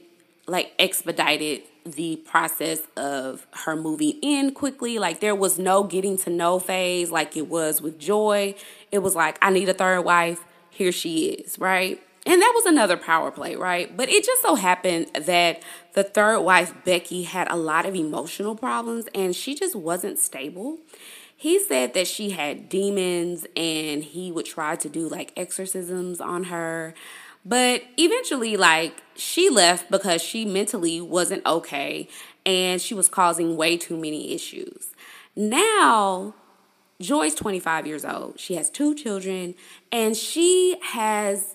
like 0.46 0.72
expedited 0.78 1.62
the 1.84 2.16
process 2.16 2.80
of 2.96 3.46
her 3.52 3.76
moving 3.76 4.18
in 4.22 4.52
quickly. 4.52 4.98
Like 4.98 5.20
there 5.20 5.34
was 5.34 5.58
no 5.58 5.84
getting 5.84 6.18
to 6.18 6.30
know 6.30 6.58
phase 6.58 7.10
like 7.10 7.36
it 7.36 7.48
was 7.48 7.80
with 7.80 7.98
Joy. 7.98 8.54
It 8.90 8.98
was 8.98 9.14
like, 9.14 9.38
I 9.40 9.50
need 9.50 9.68
a 9.68 9.74
third 9.74 10.02
wife. 10.02 10.44
Here 10.70 10.92
she 10.92 11.28
is, 11.28 11.58
right? 11.58 12.02
And 12.26 12.42
that 12.42 12.52
was 12.54 12.66
another 12.66 12.96
power 12.96 13.30
play, 13.30 13.54
right? 13.54 13.96
But 13.96 14.08
it 14.08 14.24
just 14.24 14.42
so 14.42 14.56
happened 14.56 15.06
that 15.14 15.62
the 15.94 16.02
third 16.02 16.40
wife, 16.40 16.74
Becky, 16.84 17.22
had 17.22 17.48
a 17.50 17.56
lot 17.56 17.86
of 17.86 17.94
emotional 17.94 18.56
problems 18.56 19.06
and 19.14 19.34
she 19.34 19.54
just 19.54 19.76
wasn't 19.76 20.18
stable. 20.18 20.78
He 21.36 21.60
said 21.62 21.94
that 21.94 22.08
she 22.08 22.30
had 22.30 22.68
demons 22.68 23.46
and 23.54 24.02
he 24.02 24.32
would 24.32 24.46
try 24.46 24.74
to 24.74 24.88
do 24.88 25.08
like 25.08 25.32
exorcisms 25.36 26.20
on 26.20 26.44
her. 26.44 26.94
But 27.46 27.84
eventually, 27.96 28.56
like, 28.56 29.02
she 29.14 29.48
left 29.48 29.88
because 29.88 30.20
she 30.20 30.44
mentally 30.44 31.00
wasn't 31.00 31.46
okay 31.46 32.08
and 32.44 32.82
she 32.82 32.92
was 32.92 33.08
causing 33.08 33.56
way 33.56 33.76
too 33.76 33.96
many 33.96 34.32
issues. 34.32 34.88
Now, 35.36 36.34
Joy's 37.00 37.36
25 37.36 37.86
years 37.86 38.04
old. 38.04 38.40
She 38.40 38.56
has 38.56 38.68
two 38.68 38.96
children 38.96 39.54
and 39.92 40.16
she 40.16 40.76
has 40.82 41.54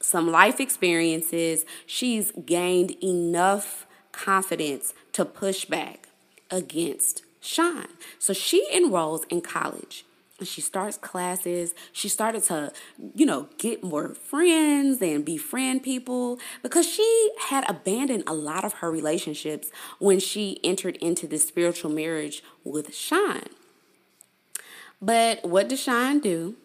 some 0.00 0.32
life 0.32 0.58
experiences. 0.58 1.64
She's 1.86 2.32
gained 2.44 2.92
enough 3.02 3.86
confidence 4.10 4.94
to 5.12 5.24
push 5.24 5.64
back 5.64 6.08
against 6.50 7.22
Sean. 7.40 7.86
So 8.18 8.32
she 8.32 8.66
enrolls 8.74 9.24
in 9.30 9.42
college 9.42 10.04
she 10.46 10.60
starts 10.60 10.96
classes. 10.96 11.74
She 11.92 12.08
started 12.08 12.44
to, 12.44 12.72
you 13.14 13.26
know, 13.26 13.48
get 13.58 13.82
more 13.82 14.14
friends 14.14 15.02
and 15.02 15.24
befriend 15.24 15.82
people 15.82 16.38
because 16.62 16.86
she 16.86 17.30
had 17.48 17.68
abandoned 17.68 18.24
a 18.26 18.34
lot 18.34 18.64
of 18.64 18.74
her 18.74 18.90
relationships 18.90 19.70
when 19.98 20.20
she 20.20 20.60
entered 20.62 20.96
into 20.96 21.26
this 21.26 21.46
spiritual 21.46 21.90
marriage 21.90 22.42
with 22.64 22.94
Sean. 22.94 23.42
But 25.00 25.44
what 25.44 25.68
does 25.68 25.80
Sean 25.80 26.20
do? 26.20 26.56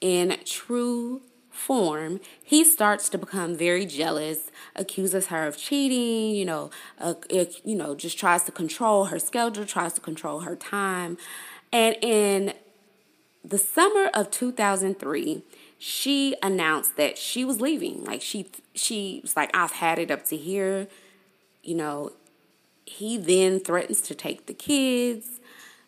In 0.00 0.36
true 0.44 1.22
form, 1.50 2.20
he 2.42 2.64
starts 2.64 3.08
to 3.08 3.16
become 3.16 3.56
very 3.56 3.86
jealous, 3.86 4.50
accuses 4.74 5.28
her 5.28 5.46
of 5.46 5.56
cheating, 5.56 6.34
you 6.34 6.44
know, 6.44 6.70
uh, 6.98 7.14
you 7.30 7.76
know, 7.76 7.94
just 7.94 8.18
tries 8.18 8.42
to 8.42 8.52
control 8.52 9.06
her 9.06 9.18
schedule, 9.18 9.64
tries 9.64 9.92
to 9.94 10.00
control 10.00 10.40
her 10.40 10.56
time. 10.56 11.16
And 11.72 11.96
in 12.02 12.54
the 13.44 13.58
summer 13.58 14.06
of 14.14 14.30
2003, 14.30 15.42
she 15.78 16.34
announced 16.42 16.96
that 16.96 17.18
she 17.18 17.44
was 17.44 17.60
leaving. 17.60 18.04
Like 18.04 18.22
she 18.22 18.50
she 18.74 19.20
was 19.22 19.36
like, 19.36 19.54
I've 19.54 19.72
had 19.72 19.98
it 19.98 20.10
up 20.10 20.24
to 20.26 20.36
here. 20.36 20.88
You 21.62 21.74
know, 21.74 22.12
he 22.86 23.18
then 23.18 23.60
threatens 23.60 24.00
to 24.02 24.14
take 24.14 24.46
the 24.46 24.54
kids. 24.54 25.40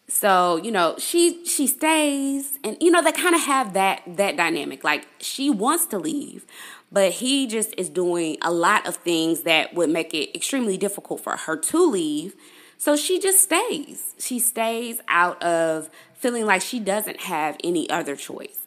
So, 0.08 0.56
you 0.58 0.70
know, 0.70 0.96
she 0.98 1.44
she 1.46 1.66
stays 1.66 2.58
and 2.62 2.76
you 2.80 2.90
know, 2.90 3.02
they 3.02 3.12
kind 3.12 3.34
of 3.34 3.40
have 3.42 3.72
that 3.72 4.02
that 4.06 4.36
dynamic. 4.36 4.84
Like 4.84 5.08
she 5.18 5.48
wants 5.48 5.86
to 5.86 5.98
leave, 5.98 6.44
but 6.92 7.12
he 7.12 7.46
just 7.46 7.74
is 7.78 7.88
doing 7.88 8.36
a 8.42 8.52
lot 8.52 8.86
of 8.86 8.96
things 8.96 9.42
that 9.42 9.74
would 9.74 9.88
make 9.88 10.12
it 10.12 10.36
extremely 10.36 10.76
difficult 10.76 11.22
for 11.22 11.36
her 11.36 11.56
to 11.56 11.90
leave. 11.90 12.34
So 12.78 12.96
she 12.96 13.18
just 13.18 13.40
stays. 13.40 14.14
She 14.18 14.38
stays 14.38 15.00
out 15.08 15.42
of 15.42 15.88
feeling 16.26 16.44
like 16.44 16.60
she 16.60 16.80
doesn't 16.80 17.20
have 17.20 17.56
any 17.62 17.88
other 17.88 18.16
choice. 18.16 18.66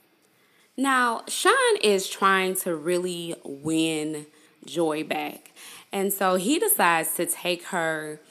Now, 0.77 1.23
Sean 1.27 1.75
is 1.83 2.07
trying 2.07 2.55
to 2.57 2.73
really 2.73 3.35
win 3.43 4.27
Joy 4.65 5.03
back. 5.03 5.51
And 5.91 6.13
so 6.13 6.35
he 6.35 6.57
decides 6.57 7.15
to 7.15 7.25
take 7.25 7.65
her 7.65 8.21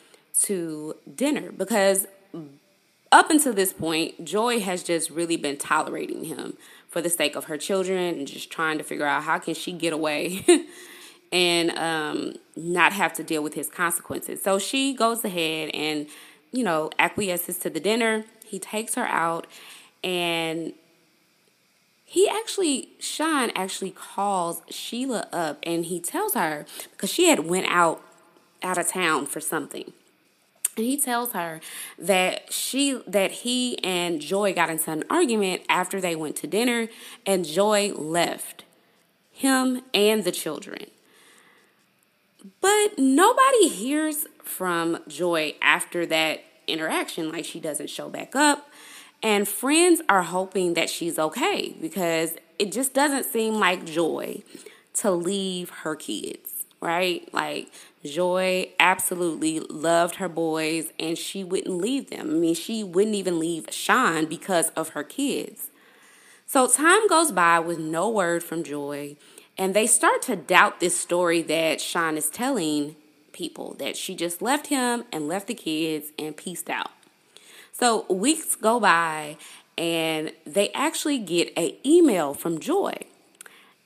to 0.44 0.96
dinner 1.14 1.52
because 1.52 2.06
up 3.12 3.28
until 3.28 3.52
this 3.52 3.74
point, 3.74 4.24
Joy 4.24 4.60
has 4.60 4.82
just 4.82 5.10
really 5.10 5.36
been 5.36 5.58
tolerating 5.58 6.24
him 6.24 6.56
for 6.88 7.02
the 7.02 7.10
sake 7.10 7.36
of 7.36 7.44
her 7.44 7.58
children 7.58 8.14
and 8.14 8.26
just 8.26 8.50
trying 8.50 8.78
to 8.78 8.84
figure 8.84 9.04
out 9.04 9.24
how 9.24 9.38
can 9.38 9.52
she 9.52 9.72
get 9.72 9.92
away 9.92 10.42
and 11.32 11.70
um, 11.72 12.32
not 12.56 12.94
have 12.94 13.12
to 13.12 13.22
deal 13.22 13.42
with 13.42 13.52
his 13.52 13.68
consequences. 13.68 14.40
So 14.40 14.58
she 14.58 14.94
goes 14.94 15.22
ahead 15.22 15.68
and, 15.74 16.06
you 16.50 16.64
know, 16.64 16.88
acquiesces 16.98 17.58
to 17.58 17.68
the 17.68 17.78
dinner 17.78 18.24
he 18.48 18.58
takes 18.58 18.94
her 18.94 19.06
out 19.06 19.46
and 20.02 20.72
he 22.04 22.28
actually 22.28 22.90
Sean 22.98 23.50
actually 23.54 23.90
calls 23.90 24.62
Sheila 24.70 25.28
up 25.32 25.58
and 25.62 25.84
he 25.84 26.00
tells 26.00 26.34
her 26.34 26.64
because 26.92 27.12
she 27.12 27.28
had 27.28 27.40
went 27.40 27.66
out 27.66 28.02
out 28.62 28.78
of 28.78 28.88
town 28.88 29.26
for 29.26 29.40
something. 29.40 29.92
And 30.76 30.86
he 30.86 30.96
tells 30.96 31.32
her 31.32 31.60
that 31.98 32.52
she 32.52 33.02
that 33.06 33.30
he 33.30 33.82
and 33.84 34.20
Joy 34.20 34.54
got 34.54 34.70
into 34.70 34.90
an 34.90 35.04
argument 35.10 35.62
after 35.68 36.00
they 36.00 36.16
went 36.16 36.36
to 36.36 36.46
dinner 36.46 36.88
and 37.26 37.44
Joy 37.44 37.92
left 37.92 38.64
him 39.30 39.82
and 39.92 40.24
the 40.24 40.32
children. 40.32 40.86
But 42.60 42.98
nobody 42.98 43.68
hears 43.68 44.26
from 44.42 45.00
Joy 45.08 45.56
after 45.60 46.06
that 46.06 46.42
interaction, 46.68 47.30
like 47.32 47.44
she 47.44 47.60
doesn't 47.60 47.90
show 47.90 48.08
back 48.08 48.36
up. 48.36 48.68
And 49.22 49.48
friends 49.48 50.00
are 50.08 50.22
hoping 50.22 50.74
that 50.74 50.88
she's 50.88 51.18
okay 51.18 51.74
because 51.80 52.34
it 52.58 52.70
just 52.70 52.94
doesn't 52.94 53.24
seem 53.24 53.54
like 53.54 53.84
Joy 53.84 54.42
to 54.94 55.10
leave 55.10 55.70
her 55.70 55.96
kids, 55.96 56.66
right? 56.80 57.28
Like 57.34 57.68
Joy 58.04 58.70
absolutely 58.78 59.60
loved 59.60 60.16
her 60.16 60.28
boys 60.28 60.92
and 60.98 61.18
she 61.18 61.42
wouldn't 61.42 61.78
leave 61.78 62.10
them. 62.10 62.30
I 62.30 62.34
mean, 62.34 62.54
she 62.54 62.84
wouldn't 62.84 63.16
even 63.16 63.38
leave 63.38 63.66
Sean 63.70 64.26
because 64.26 64.70
of 64.70 64.90
her 64.90 65.02
kids. 65.02 65.70
So 66.46 66.66
time 66.66 67.06
goes 67.08 67.30
by 67.30 67.58
with 67.58 67.78
no 67.78 68.08
word 68.08 68.42
from 68.42 68.64
Joy, 68.64 69.16
and 69.58 69.74
they 69.74 69.86
start 69.86 70.22
to 70.22 70.36
doubt 70.36 70.80
this 70.80 70.98
story 70.98 71.42
that 71.42 71.78
Sean 71.78 72.16
is 72.16 72.30
telling 72.30 72.96
people 73.38 73.74
that 73.78 73.96
she 73.96 74.14
just 74.14 74.42
left 74.42 74.66
him 74.66 75.04
and 75.12 75.28
left 75.28 75.46
the 75.46 75.54
kids 75.54 76.08
and 76.18 76.36
peaced 76.36 76.68
out. 76.68 76.90
So 77.72 78.04
weeks 78.12 78.56
go 78.56 78.80
by 78.80 79.36
and 79.78 80.32
they 80.44 80.70
actually 80.72 81.18
get 81.18 81.52
an 81.56 81.70
email 81.86 82.34
from 82.34 82.58
Joy. 82.58 82.94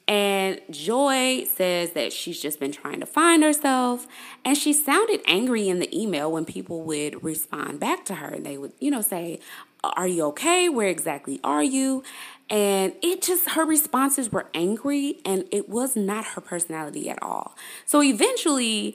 And 0.08 0.60
Joy 0.70 1.44
says 1.44 1.92
that 1.92 2.12
she's 2.12 2.40
just 2.40 2.58
been 2.58 2.72
trying 2.72 3.00
to 3.00 3.06
find 3.06 3.42
herself. 3.42 4.06
And 4.44 4.56
she 4.56 4.72
sounded 4.72 5.20
angry 5.26 5.68
in 5.68 5.78
the 5.78 5.96
email 5.96 6.32
when 6.32 6.44
people 6.44 6.82
would 6.82 7.22
respond 7.22 7.78
back 7.78 8.04
to 8.06 8.16
her. 8.16 8.28
And 8.28 8.44
they 8.44 8.58
would, 8.58 8.72
you 8.80 8.90
know, 8.90 9.02
say, 9.02 9.38
Are 9.84 10.06
you 10.08 10.24
okay? 10.26 10.68
Where 10.68 10.88
exactly 10.88 11.38
are 11.44 11.62
you? 11.62 12.02
And 12.50 12.94
it 13.00 13.22
just, 13.22 13.50
her 13.50 13.64
responses 13.64 14.30
were 14.30 14.48
angry 14.52 15.20
and 15.24 15.44
it 15.50 15.68
was 15.68 15.96
not 15.96 16.24
her 16.24 16.40
personality 16.40 17.08
at 17.08 17.22
all. 17.22 17.56
So 17.86 18.02
eventually, 18.02 18.94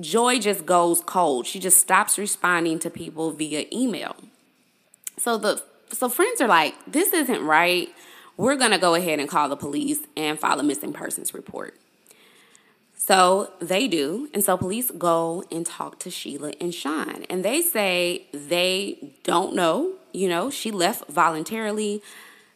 Joy 0.00 0.38
just 0.38 0.66
goes 0.66 1.00
cold. 1.00 1.46
She 1.46 1.58
just 1.58 1.78
stops 1.78 2.18
responding 2.18 2.78
to 2.80 2.90
people 2.90 3.30
via 3.30 3.64
email. 3.72 4.16
So 5.18 5.38
the 5.38 5.62
so 5.92 6.08
friends 6.08 6.40
are 6.40 6.48
like, 6.48 6.74
this 6.86 7.12
isn't 7.12 7.44
right. 7.44 7.88
We're 8.36 8.56
gonna 8.56 8.78
go 8.78 8.94
ahead 8.94 9.18
and 9.18 9.28
call 9.28 9.48
the 9.48 9.56
police 9.56 10.00
and 10.16 10.38
file 10.38 10.60
a 10.60 10.62
missing 10.62 10.92
persons 10.92 11.32
report. 11.32 11.74
So 13.06 13.52
they 13.60 13.86
do. 13.86 14.28
And 14.34 14.42
so 14.42 14.56
police 14.56 14.90
go 14.90 15.44
and 15.50 15.64
talk 15.64 16.00
to 16.00 16.10
Sheila 16.10 16.52
and 16.60 16.74
Sean. 16.74 17.24
And 17.30 17.44
they 17.44 17.62
say 17.62 18.26
they 18.32 19.14
don't 19.22 19.54
know. 19.54 19.92
You 20.12 20.28
know, 20.28 20.50
she 20.50 20.70
left 20.70 21.08
voluntarily. 21.08 22.02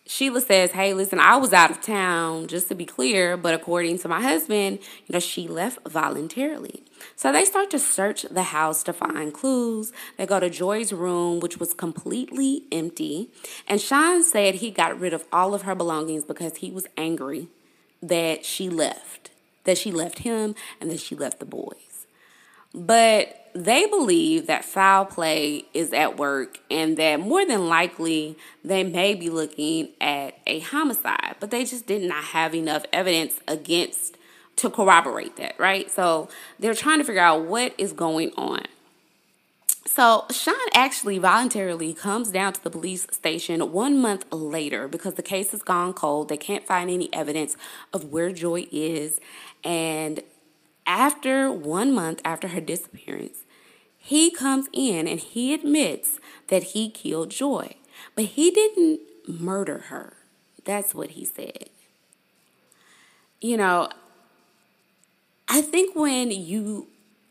Sheila 0.07 0.40
says, 0.40 0.72
Hey, 0.72 0.92
listen, 0.92 1.20
I 1.20 1.37
was 1.37 1.53
out 1.53 1.70
of 1.70 1.81
town, 1.81 2.48
just 2.48 2.68
to 2.68 2.74
be 2.74 2.85
clear, 2.85 3.37
but 3.37 3.55
according 3.55 3.98
to 4.00 4.09
my 4.09 4.20
husband, 4.20 4.81
you 5.07 5.12
know, 5.12 5.20
she 5.20 5.46
left 5.46 5.88
voluntarily. 5.88 6.82
So 7.20 7.30
they 7.30 7.44
start 7.44 7.68
to 7.72 7.78
search 7.78 8.22
the 8.22 8.44
house 8.44 8.82
to 8.84 8.94
find 8.94 9.34
clues. 9.34 9.92
They 10.16 10.24
go 10.24 10.40
to 10.40 10.48
Joy's 10.48 10.90
room, 10.90 11.38
which 11.40 11.60
was 11.60 11.74
completely 11.74 12.62
empty. 12.72 13.28
And 13.68 13.78
Sean 13.78 14.22
said 14.22 14.54
he 14.54 14.70
got 14.70 14.98
rid 14.98 15.12
of 15.12 15.26
all 15.30 15.52
of 15.52 15.60
her 15.62 15.74
belongings 15.74 16.24
because 16.24 16.56
he 16.56 16.70
was 16.70 16.86
angry 16.96 17.48
that 18.02 18.46
she 18.46 18.70
left, 18.70 19.32
that 19.64 19.76
she 19.76 19.92
left 19.92 20.20
him 20.20 20.54
and 20.80 20.90
that 20.90 21.00
she 21.00 21.14
left 21.14 21.40
the 21.40 21.44
boys. 21.44 22.06
But 22.72 23.50
they 23.54 23.84
believe 23.84 24.46
that 24.46 24.64
foul 24.64 25.04
play 25.04 25.66
is 25.74 25.92
at 25.92 26.16
work 26.16 26.58
and 26.70 26.96
that 26.96 27.20
more 27.20 27.44
than 27.44 27.68
likely 27.68 28.38
they 28.64 28.82
may 28.82 29.14
be 29.14 29.28
looking 29.28 29.90
at 30.00 30.38
a 30.46 30.60
homicide, 30.60 31.36
but 31.38 31.50
they 31.50 31.66
just 31.66 31.86
did 31.86 32.00
not 32.00 32.24
have 32.24 32.54
enough 32.54 32.86
evidence 32.94 33.40
against 33.46 34.16
to 34.61 34.70
corroborate 34.70 35.36
that, 35.36 35.58
right? 35.58 35.90
So 35.90 36.28
they're 36.58 36.74
trying 36.74 36.98
to 36.98 37.04
figure 37.04 37.22
out 37.22 37.44
what 37.44 37.74
is 37.78 37.92
going 37.92 38.32
on. 38.36 38.64
So 39.86 40.26
Sean 40.30 40.54
actually 40.74 41.18
voluntarily 41.18 41.94
comes 41.94 42.30
down 42.30 42.52
to 42.52 42.62
the 42.62 42.70
police 42.70 43.06
station 43.11 43.72
one 43.72 43.98
month 43.98 44.24
later 44.30 44.86
because 44.86 45.14
the 45.14 45.22
case 45.22 45.50
has 45.52 45.62
gone 45.62 45.94
cold. 45.94 46.28
They 46.28 46.36
can't 46.36 46.64
find 46.64 46.90
any 46.90 47.12
evidence 47.12 47.56
of 47.92 48.04
where 48.04 48.32
Joy 48.32 48.66
is. 48.70 49.18
And 49.64 50.22
after 50.86 51.50
one 51.50 51.92
month 51.92 52.20
after 52.24 52.48
her 52.48 52.61
disappearance, 52.61 53.38
he 53.98 54.30
comes 54.30 54.68
in 54.72 55.08
and 55.08 55.20
he 55.20 55.54
admits 55.54 56.18
that 56.48 56.62
he 56.62 56.90
killed 56.90 57.30
Joy, 57.30 57.74
but 58.14 58.24
he 58.24 58.50
didn't 58.50 59.00
murder 59.26 59.78
her. 59.88 60.14
That's 60.64 60.94
what 60.94 61.11
he 61.11 61.24
said. 61.24 61.70
You 63.40 63.56
know, 63.56 63.88
I 65.53 65.62
think 65.62 65.96
when 65.96 66.30
you 66.30 66.86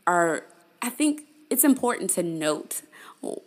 are, 0.06 0.44
I 0.82 0.90
think 0.90 1.22
it's 1.50 1.64
important 1.64 2.10
to 2.12 2.24
note 2.24 2.82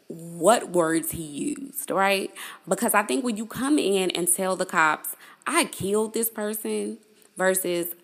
what 0.08 0.70
words 0.70 1.10
he 1.10 1.22
used, 1.22 1.90
right? 1.90 2.30
Because 2.66 2.94
I 2.94 3.02
think 3.02 3.22
when 3.22 3.36
you 3.36 3.44
come 3.44 3.78
in 3.78 4.10
and 4.12 4.26
tell 4.26 4.56
the 4.56 4.64
cops, 4.64 5.14
I 5.46 5.66
killed 5.66 6.14
this 6.14 6.30
person 6.30 6.98
versus 7.36 7.94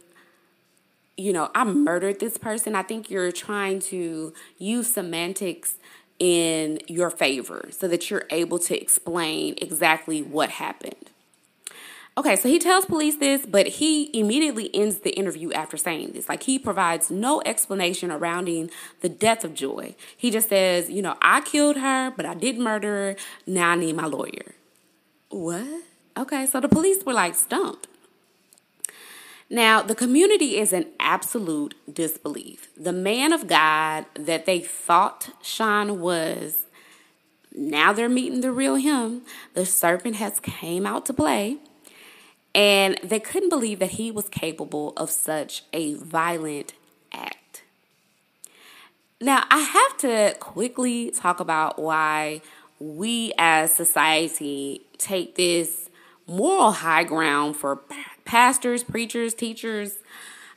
you 1.16 1.32
know, 1.32 1.50
I 1.52 1.64
murdered 1.64 2.20
this 2.20 2.38
person. 2.38 2.76
I 2.76 2.84
think 2.84 3.10
you're 3.10 3.32
trying 3.32 3.80
to 3.80 4.32
use 4.56 4.94
semantics 4.94 5.74
in 6.20 6.78
your 6.86 7.10
favor 7.10 7.70
so 7.72 7.88
that 7.88 8.08
you're 8.08 8.26
able 8.30 8.60
to 8.60 8.80
explain 8.80 9.56
exactly 9.60 10.22
what 10.22 10.50
happened. 10.50 11.10
Okay, 12.18 12.34
so 12.34 12.48
he 12.48 12.58
tells 12.58 12.84
police 12.84 13.14
this, 13.18 13.46
but 13.46 13.68
he 13.68 14.10
immediately 14.18 14.74
ends 14.74 14.98
the 14.98 15.10
interview 15.10 15.52
after 15.52 15.76
saying 15.76 16.10
this. 16.14 16.28
Like 16.28 16.42
he 16.42 16.58
provides 16.58 17.12
no 17.12 17.40
explanation 17.46 18.10
surrounding 18.10 18.72
the 19.02 19.08
death 19.08 19.44
of 19.44 19.54
Joy. 19.54 19.94
He 20.16 20.32
just 20.32 20.48
says, 20.48 20.90
you 20.90 21.00
know, 21.00 21.16
I 21.22 21.42
killed 21.42 21.76
her, 21.76 22.12
but 22.16 22.26
I 22.26 22.34
didn't 22.34 22.64
murder 22.64 22.88
her. 22.88 23.16
Now 23.46 23.70
I 23.70 23.74
need 23.76 23.94
my 23.94 24.06
lawyer. 24.06 24.56
What? 25.28 25.84
Okay, 26.16 26.44
so 26.46 26.58
the 26.58 26.68
police 26.68 27.04
were 27.04 27.12
like 27.12 27.36
stumped. 27.36 27.86
Now, 29.48 29.80
the 29.80 29.94
community 29.94 30.58
is 30.58 30.72
in 30.72 30.88
absolute 30.98 31.76
disbelief. 31.90 32.68
The 32.76 32.92
man 32.92 33.32
of 33.32 33.46
God 33.46 34.06
that 34.14 34.44
they 34.44 34.58
thought 34.58 35.30
Sean 35.40 36.00
was, 36.00 36.66
now 37.54 37.92
they're 37.92 38.08
meeting 38.08 38.40
the 38.40 38.50
real 38.50 38.74
him. 38.74 39.22
The 39.54 39.64
serpent 39.64 40.16
has 40.16 40.40
came 40.40 40.84
out 40.84 41.06
to 41.06 41.14
play. 41.14 41.58
And 42.54 42.98
they 43.02 43.20
couldn't 43.20 43.50
believe 43.50 43.78
that 43.78 43.92
he 43.92 44.10
was 44.10 44.28
capable 44.28 44.92
of 44.96 45.10
such 45.10 45.64
a 45.72 45.94
violent 45.94 46.72
act. 47.12 47.62
Now, 49.20 49.44
I 49.50 49.58
have 49.58 49.96
to 49.98 50.36
quickly 50.38 51.10
talk 51.10 51.40
about 51.40 51.78
why 51.78 52.40
we 52.78 53.32
as 53.36 53.74
society 53.74 54.82
take 54.96 55.34
this 55.34 55.88
moral 56.26 56.70
high 56.70 57.04
ground 57.04 57.56
for 57.56 57.80
pastors, 58.24 58.84
preachers, 58.84 59.34
teachers. 59.34 59.96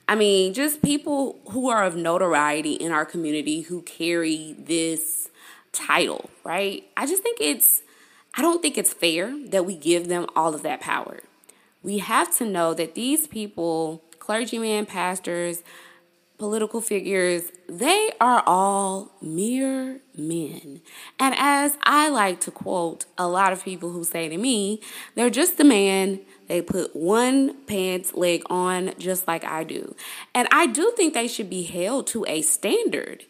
I 0.08 0.16
mean, 0.16 0.54
just 0.54 0.82
people 0.82 1.40
who 1.50 1.70
are 1.70 1.84
of 1.84 1.96
notoriety 1.96 2.74
in 2.74 2.92
our 2.92 3.06
community 3.06 3.62
who 3.62 3.82
carry 3.82 4.56
this 4.60 5.30
title, 5.72 6.30
right? 6.44 6.84
I 6.98 7.08
just 7.08 7.24
think 7.24 7.38
it's, 7.40 7.82
I 8.36 8.42
don't 8.42 8.62
think 8.62 8.78
it's 8.78 8.94
fair 8.94 9.36
that 9.48 9.66
we 9.66 9.76
give 9.76 10.08
them 10.08 10.28
all 10.36 10.54
of 10.54 10.64
that 10.64 10.82
power. 10.82 11.22
We 11.84 12.00
have 12.00 12.36
to 12.38 12.46
know 12.46 12.74
that 12.74 12.96
these 12.96 13.28
people, 13.28 14.04
clergymen, 14.20 14.86
pastors, 14.86 15.64
political 16.38 16.82
figures, 16.82 17.44
they 17.68 18.12
are 18.20 18.44
all 18.48 19.12
mere 19.22 20.02
men. 20.16 20.82
And 21.20 21.36
as 21.38 21.78
I 21.84 22.10
like 22.10 22.40
to 22.42 22.52
quote 22.52 23.06
a 23.18 23.28
lot 23.28 23.54
of 23.54 23.64
people 23.64 23.92
who 23.92 24.04
say 24.04 24.28
to 24.28 24.38
me, 24.38 24.82
they're 25.16 25.30
just 25.30 25.60
a 25.60 25.64
man 25.64 26.20
they 26.52 26.62
put 26.62 26.94
one 26.94 27.64
pants 27.64 28.14
leg 28.14 28.44
on 28.50 28.94
just 29.00 29.26
like 29.26 29.46
I 29.46 29.64
do. 29.64 29.96
And 30.36 30.50
I 30.52 30.66
do 30.66 30.92
think 30.98 31.14
they 31.14 31.30
should 31.30 31.50
be 31.50 31.64
held 31.64 32.08
to 32.08 32.26
a 32.28 32.42
standard. 32.42 33.24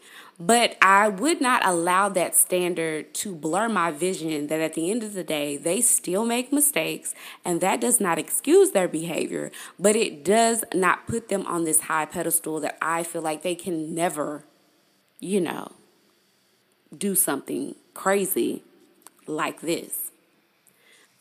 But 0.43 0.75
I 0.81 1.07
would 1.07 1.39
not 1.39 1.63
allow 1.63 2.09
that 2.09 2.33
standard 2.33 3.13
to 3.13 3.35
blur 3.35 3.69
my 3.69 3.91
vision 3.91 4.47
that 4.47 4.59
at 4.59 4.73
the 4.73 4.89
end 4.89 5.03
of 5.03 5.13
the 5.13 5.23
day, 5.23 5.55
they 5.55 5.81
still 5.81 6.25
make 6.25 6.51
mistakes, 6.51 7.13
and 7.45 7.61
that 7.61 7.79
does 7.79 7.99
not 7.99 8.17
excuse 8.17 8.71
their 8.71 8.87
behavior, 8.87 9.51
but 9.77 9.95
it 9.95 10.25
does 10.25 10.63
not 10.73 11.05
put 11.05 11.29
them 11.29 11.45
on 11.45 11.63
this 11.63 11.81
high 11.81 12.05
pedestal 12.05 12.59
that 12.61 12.75
I 12.81 13.03
feel 13.03 13.21
like 13.21 13.43
they 13.43 13.53
can 13.53 13.93
never, 13.93 14.43
you 15.19 15.41
know, 15.41 15.73
do 16.97 17.13
something 17.13 17.75
crazy 17.93 18.63
like 19.27 19.61
this. 19.61 20.09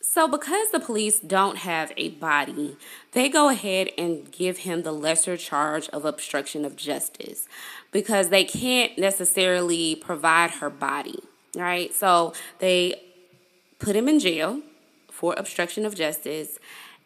So, 0.03 0.27
because 0.27 0.71
the 0.71 0.79
police 0.79 1.19
don't 1.19 1.59
have 1.59 1.93
a 1.95 2.09
body, 2.09 2.75
they 3.11 3.29
go 3.29 3.49
ahead 3.49 3.89
and 3.99 4.29
give 4.31 4.59
him 4.59 4.81
the 4.81 4.91
lesser 4.91 5.37
charge 5.37 5.89
of 5.89 6.05
obstruction 6.05 6.65
of 6.65 6.75
justice 6.75 7.47
because 7.91 8.29
they 8.29 8.43
can't 8.43 8.97
necessarily 8.97 9.95
provide 9.95 10.51
her 10.51 10.71
body, 10.71 11.19
right? 11.55 11.93
So, 11.93 12.33
they 12.57 12.99
put 13.77 13.95
him 13.95 14.09
in 14.09 14.19
jail 14.19 14.61
for 15.11 15.35
obstruction 15.37 15.85
of 15.85 15.93
justice 15.93 16.57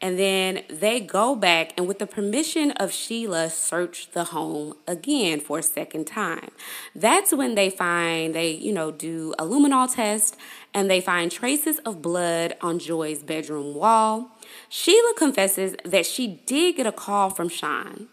and 0.01 0.19
then 0.19 0.63
they 0.69 0.99
go 0.99 1.35
back 1.35 1.71
and, 1.77 1.87
with 1.87 1.99
the 1.99 2.07
permission 2.07 2.71
of 2.71 2.91
Sheila, 2.91 3.49
search 3.49 4.11
the 4.11 4.25
home 4.25 4.75
again 4.87 5.39
for 5.39 5.59
a 5.59 5.63
second 5.63 6.05
time. 6.05 6.51
That's 6.93 7.33
when 7.33 7.55
they 7.55 7.69
find, 7.69 8.35
they, 8.35 8.51
you 8.51 8.73
know, 8.73 8.91
do 8.91 9.33
a 9.39 9.43
luminol 9.43 9.93
test 9.93 10.35
and 10.73 10.89
they 10.89 10.99
find 10.99 11.31
traces 11.31 11.79
of 11.79 12.01
blood 12.01 12.55
on 12.61 12.79
Joy's 12.79 13.23
bedroom 13.23 13.73
wall. 13.73 14.31
Sheila 14.67 15.13
confesses 15.17 15.75
that 15.85 16.05
she 16.05 16.41
did 16.45 16.75
get 16.75 16.87
a 16.87 16.91
call 16.91 17.29
from 17.29 17.47
Sean. 17.47 18.07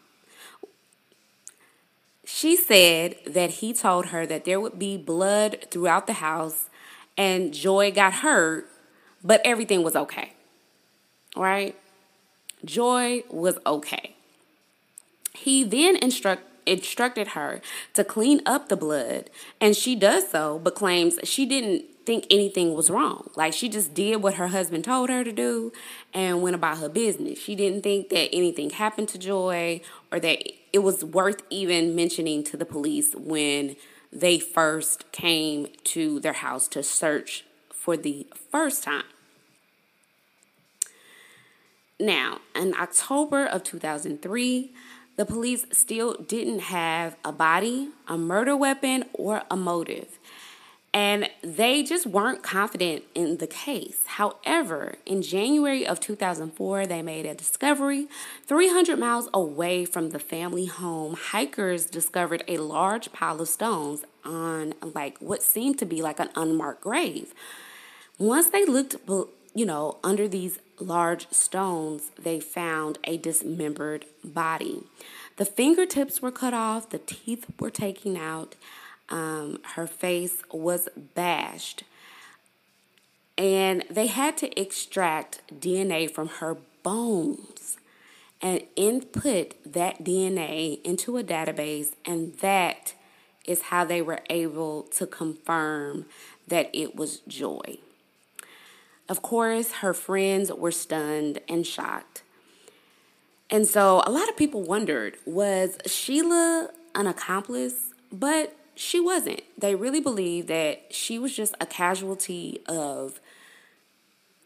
She 2.25 2.57
said 2.57 3.17
that 3.27 3.51
he 3.51 3.75
told 3.75 4.07
her 4.07 4.25
that 4.27 4.45
there 4.45 4.61
would 4.61 4.79
be 4.79 4.97
blood 4.97 5.67
throughout 5.71 6.07
the 6.07 6.15
house 6.15 6.71
and 7.19 7.53
Joy 7.53 7.91
got 7.91 8.15
hurt, 8.15 8.69
but 9.23 9.41
everything 9.45 9.83
was 9.83 9.97
okay 9.97 10.33
right? 11.37 11.77
Joy 12.65 13.25
was 13.31 13.59
okay. 13.67 14.15
He 15.35 15.65
then 15.65 15.97
instruct, 15.97 16.43
instructed 16.67 17.29
her 17.29 17.61
to 17.95 18.05
clean 18.05 18.41
up 18.47 18.69
the 18.69 18.77
blood, 18.77 19.31
and 19.61 19.77
she 19.77 19.97
does 19.97 20.29
so, 20.29 20.61
but 20.63 20.75
claims 20.75 21.19
she 21.25 21.47
didn't 21.47 21.85
think 22.05 22.27
anything 22.31 22.75
was 22.75 22.91
wrong. 22.91 23.31
Like 23.37 23.53
she 23.53 23.69
just 23.69 23.95
did 23.95 24.23
what 24.23 24.35
her 24.35 24.49
husband 24.49 24.85
told 24.85 25.09
her 25.11 25.25
to 25.25 25.33
do 25.33 25.73
and 26.13 26.43
went 26.43 26.57
about 26.57 26.79
her 26.79 26.89
business. 26.89 27.39
She 27.39 27.55
didn't 27.55 27.83
think 27.83 28.09
that 28.11 28.29
anything 28.33 28.71
happened 28.71 29.09
to 29.11 29.19
Joy 29.19 29.81
or 30.11 30.21
that 30.21 30.43
it 30.73 30.81
was 30.81 31.05
worth 31.05 31.43
even 31.51 31.95
mentioning 31.95 32.43
to 32.45 32.57
the 32.57 32.65
police 32.65 33.15
when 33.15 33.77
they 34.13 34.39
first 34.39 35.11
came 35.13 35.69
to 35.85 36.21
their 36.21 36.35
house 36.35 36.69
to 36.69 36.83
search 36.83 37.45
for 37.71 37.97
the 37.97 38.27
first 38.51 38.85
time. 38.85 39.05
Now, 42.03 42.41
in 42.57 42.75
October 42.75 43.47
of 43.47 43.63
2003, 43.63 44.73
the 45.15 45.25
police 45.25 45.67
still 45.71 46.15
didn't 46.15 46.59
have 46.59 47.15
a 47.25 47.31
body, 47.31 47.91
a 48.09 48.19
murder 48.19 48.57
weapon, 48.57 49.05
or 49.13 49.43
a 49.49 49.57
motive. 49.57 50.19
And 50.93 51.31
they 51.45 51.85
just 51.85 52.05
weren't 52.05 52.43
confident 52.43 53.05
in 53.15 53.37
the 53.37 53.47
case. 53.47 54.01
However, 54.05 54.97
in 55.07 55.23
January 55.23 55.87
of 55.87 56.01
2004, 56.01 56.89
they 56.89 57.03
made 57.03 57.25
a 57.25 57.37
discovery. 57.37 58.09
300 58.47 58.99
miles 58.99 59.29
away 59.33 59.85
from 59.85 60.11
the 60.11 60.19
family 60.19 60.67
home, 60.67 61.15
hikers 61.15 61.87
discovered 61.87 62.43
a 62.49 62.57
large 62.57 63.13
pile 63.13 63.41
of 63.41 63.49
stones 63.49 64.03
on 64.25 64.75
like 64.83 65.19
what 65.19 65.41
seemed 65.41 65.79
to 65.79 65.87
be 65.87 66.03
like 66.03 66.19
an 66.19 66.31
unmarked 66.35 66.81
grave. 66.81 67.33
Once 68.19 68.51
they 68.51 68.65
looked, 68.65 68.97
you 69.55 69.67
know, 69.67 69.99
under 70.03 70.29
these 70.29 70.59
large 70.81 71.29
stones, 71.31 72.11
they 72.19 72.41
found 72.41 72.99
a 73.05 73.17
dismembered 73.17 74.05
body. 74.25 74.83
The 75.37 75.45
fingertips 75.45 76.21
were 76.23 76.33
cut 76.33 76.55
off, 76.55 76.91
the 76.91 76.99
teeth 76.99 77.47
were 77.61 77.71
taken 77.71 78.17
out, 78.17 78.55
um, 79.09 79.59
her 79.75 79.87
face 79.87 80.43
was 80.53 80.89
bashed, 81.15 81.85
and 83.37 83.85
they 83.91 84.07
had 84.07 84.37
to 84.39 84.61
extract 84.61 85.43
DNA 85.53 86.11
from 86.11 86.29
her 86.29 86.57
bones 86.83 87.79
and 88.41 88.63
input 88.75 89.55
that 89.65 90.03
DNA 90.03 90.83
into 90.83 91.17
a 91.17 91.25
database, 91.25 91.93
and 92.05 92.35
that 92.39 92.95
is 93.47 93.63
how 93.63 93.85
they 93.85 94.03
were 94.03 94.21
able 94.31 94.83
to 94.83 95.07
confirm 95.07 96.07
that 96.49 96.69
it 96.73 96.97
was 96.97 97.21
Joy. 97.21 97.79
Of 99.13 99.21
course, 99.21 99.73
her 99.83 99.93
friends 99.93 100.51
were 100.51 100.71
stunned 100.71 101.41
and 101.47 101.67
shocked. 101.67 102.23
And 103.51 103.67
so 103.67 104.03
a 104.07 104.11
lot 104.11 104.27
of 104.31 104.39
people 104.39 104.63
wondered 104.63 105.19
was 105.27 105.77
Sheila 105.85 106.71
an 106.95 107.07
accomplice? 107.07 107.93
But 108.11 108.57
she 108.75 109.01
wasn't. 109.01 109.43
They 109.59 109.75
really 109.75 110.01
believed 110.01 110.49
that 110.49 110.95
she 110.95 111.19
was 111.19 111.37
just 111.37 111.55
a 111.61 111.67
casualty 111.67 112.63
of 112.65 113.21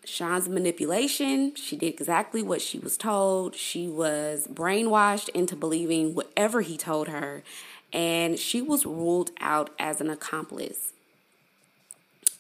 Sean's 0.05 0.49
manipulation. 0.49 1.55
She 1.55 1.77
did 1.77 1.87
exactly 1.87 2.43
what 2.43 2.61
she 2.61 2.81
was 2.81 2.97
told. 2.97 3.55
She 3.55 3.87
was 3.87 4.49
brainwashed 4.53 5.29
into 5.29 5.55
believing 5.55 6.13
whatever 6.13 6.63
he 6.63 6.77
told 6.77 7.07
her, 7.07 7.45
and 7.93 8.37
she 8.37 8.61
was 8.63 8.85
ruled 8.85 9.31
out 9.41 9.71
as 9.79 10.01
an 10.01 10.11
accomplice. 10.11 10.93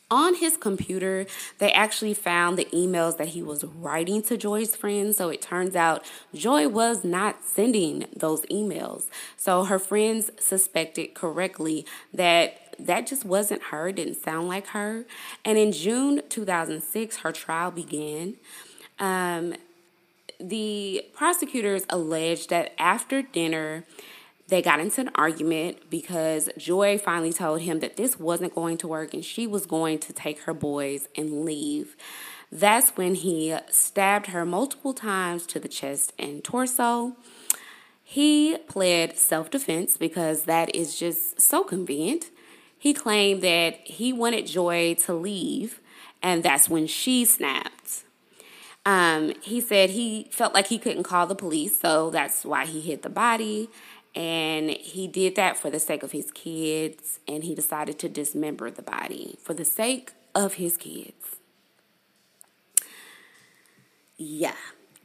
On 0.09 0.36
his 0.36 0.57
computer, 0.57 1.26
they 1.59 1.72
actually 1.72 2.14
found 2.14 2.57
the 2.57 2.66
emails 2.66 3.16
that 3.16 3.28
he 3.28 3.42
was 3.42 3.64
writing 3.64 4.22
to 4.22 4.36
Joy's 4.36 4.76
friends. 4.76 5.16
So 5.16 5.30
it 5.30 5.42
turns 5.42 5.74
out 5.74 6.04
Joy 6.32 6.68
was 6.68 7.02
not 7.02 7.44
sending 7.44 8.07
those 8.14 8.42
emails. 8.42 9.09
So 9.36 9.64
her 9.64 9.80
friends 9.80 10.30
suspected 10.38 11.14
correctly 11.14 11.84
that 12.14 12.76
that 12.78 13.07
just 13.09 13.24
wasn't 13.24 13.64
her, 13.64 13.90
didn't 13.90 14.22
sound 14.22 14.46
like 14.46 14.68
her. 14.68 15.07
And 15.44 15.59
in 15.59 15.72
June 15.72 16.22
2006, 16.28 17.16
her 17.18 17.32
trial 17.32 17.72
began. 17.72 18.36
Um, 19.00 19.54
the 20.38 21.04
prosecutors 21.14 21.84
alleged 21.88 22.50
that 22.50 22.74
after 22.78 23.22
dinner, 23.22 23.84
they 24.49 24.62
got 24.62 24.80
into 24.80 25.01
an 25.01 25.11
argument 25.14 25.90
because 25.90 26.49
Joy 26.57 26.99
finally 26.99 27.32
told 27.32 27.62
him 27.62 27.80
that 27.80 27.97
this 27.97 28.18
wasn't 28.18 28.55
going 28.55 28.78
to 28.78 28.88
work 28.88 29.12
and 29.12 29.24
she 29.24 29.47
was 29.47 29.66
going 29.66 29.99
to 30.01 30.12
take 30.12 30.42
her 30.42 30.55
boys 30.55 31.09
and 31.16 31.44
leave. 31.44 31.97
That's 32.53 32.90
when 32.90 33.16
he 33.16 33.57
stabbed 33.68 34.28
her 34.28 34.44
multiple 34.44 34.94
times 34.94 35.47
to 35.47 35.59
the 35.59 35.68
chest 35.68 36.12
and 36.18 36.44
torso. 36.44 37.16
He 38.05 38.57
pled 38.68 39.18
self 39.18 39.51
defense 39.51 39.97
because 39.97 40.42
that 40.42 40.72
is 40.74 40.97
just 40.97 41.40
so 41.40 41.64
convenient. 41.64 42.30
He 42.78 42.94
claimed 42.94 43.42
that 43.42 43.78
he 43.84 44.12
wanted 44.12 44.47
Joy 44.47 44.94
to 45.07 45.14
leave, 45.14 45.80
and 46.22 46.44
that's 46.44 46.68
when 46.68 46.86
she 46.86 47.24
snapped. 47.24 48.05
Um, 48.84 49.32
he 49.42 49.61
said 49.61 49.90
he 49.90 50.28
felt 50.30 50.55
like 50.55 50.68
he 50.68 50.78
couldn't 50.78 51.03
call 51.03 51.26
the 51.26 51.34
police, 51.34 51.80
so 51.80 52.11
that's 52.11 52.44
why 52.44 52.64
he 52.64 52.80
hid 52.80 53.03
the 53.03 53.11
body. 53.11 53.68
And 54.16 54.70
he 54.70 55.06
did 55.06 55.36
that 55.36 55.58
for 55.58 55.68
the 55.68 55.78
sake 55.78 56.02
of 56.02 56.12
his 56.12 56.30
kids, 56.30 57.20
and 57.28 57.44
he 57.44 57.54
decided 57.54 57.98
to 57.98 58.08
dismember 58.08 58.70
the 58.70 58.82
body 58.82 59.36
for 59.42 59.52
the 59.52 59.64
sake 59.64 60.14
of 60.34 60.54
his 60.54 60.78
kids. 60.78 61.36
Yeah. 64.16 64.54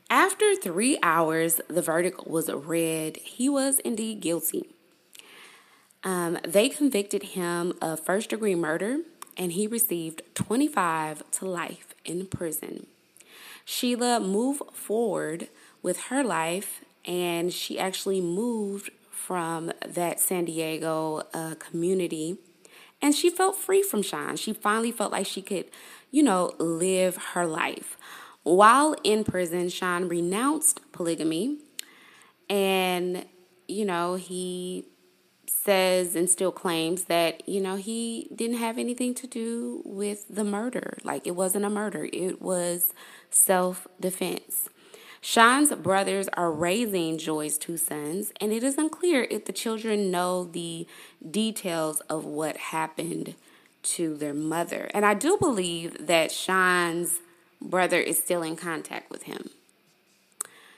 After 0.10 0.56
three 0.56 0.98
hours, 1.04 1.60
the 1.68 1.82
verdict 1.82 2.26
was 2.26 2.50
read. 2.50 3.18
He 3.18 3.50
was 3.50 3.80
indeed 3.80 4.22
guilty. 4.22 4.70
Um, 6.04 6.40
they 6.48 6.70
convicted 6.70 7.24
him 7.24 7.74
of 7.82 8.00
first 8.00 8.30
degree 8.30 8.56
murder, 8.56 9.00
and 9.36 9.52
he 9.52 9.68
received 9.68 10.22
25 10.36 11.30
to 11.32 11.46
life 11.46 11.94
in 12.06 12.28
prison. 12.28 12.88
Sheila 13.66 14.22
moved 14.22 14.64
forward 14.74 15.50
with 15.84 16.04
her 16.04 16.24
life, 16.24 16.84
and 17.06 17.52
she 17.52 17.78
actually 17.78 18.22
moved 18.22 18.90
from 19.32 19.72
that 19.88 20.20
San 20.20 20.44
Diego 20.44 21.22
uh, 21.34 21.56
community. 21.58 22.38
And 23.02 23.16
she 23.16 23.30
felt 23.30 23.56
free 23.56 23.82
from 23.82 24.02
Sean. 24.02 24.36
She 24.36 24.52
finally 24.52 24.92
felt 24.92 25.14
like 25.14 25.26
she 25.26 25.42
could, 25.42 25.68
you 26.12 26.22
know, 26.22 26.54
live 26.60 27.16
her 27.34 27.46
life. 27.46 27.96
While 28.44 28.94
in 29.06 29.24
prison, 29.24 29.70
Sean 29.70 30.10
renounced 30.10 30.82
polygamy 30.92 31.60
and, 32.50 33.26
you 33.70 33.86
know, 33.86 34.16
he 34.16 34.88
says 35.48 36.14
and 36.14 36.30
still 36.30 36.52
claims 36.52 37.06
that, 37.06 37.48
you 37.48 37.62
know, 37.62 37.78
he 37.78 38.28
didn't 38.36 38.58
have 38.58 38.78
anything 38.78 39.16
to 39.16 39.28
do 39.28 39.82
with 39.86 40.26
the 40.30 40.44
murder. 40.44 40.98
Like 41.06 41.26
it 41.26 41.38
wasn't 41.38 41.64
a 41.64 41.70
murder, 41.70 42.10
it 42.12 42.42
was 42.42 42.94
self 43.30 43.88
defense. 43.98 44.68
Sean's 45.24 45.72
brothers 45.76 46.28
are 46.34 46.52
raising 46.52 47.20
Joy's 47.20 47.58
two 47.60 47.78
sons, 47.78 48.34
and 48.42 48.52
it 48.52 48.64
is 48.64 48.78
unclear 48.78 49.28
if 49.30 49.46
the 49.46 49.54
children 49.54 50.10
know 50.10 50.44
the 50.44 50.88
details 51.30 52.00
of 52.02 52.26
what 52.26 52.58
happened 52.58 53.36
to 53.84 54.18
their 54.18 54.34
mother. 54.34 54.90
And 54.96 55.06
I 55.06 55.14
do 55.14 55.38
believe 55.38 56.08
that 56.08 56.32
Sean's 56.32 57.20
brother 57.62 58.00
is 58.00 58.18
still 58.18 58.42
in 58.42 58.56
contact 58.56 59.12
with 59.12 59.24
him. 59.24 59.52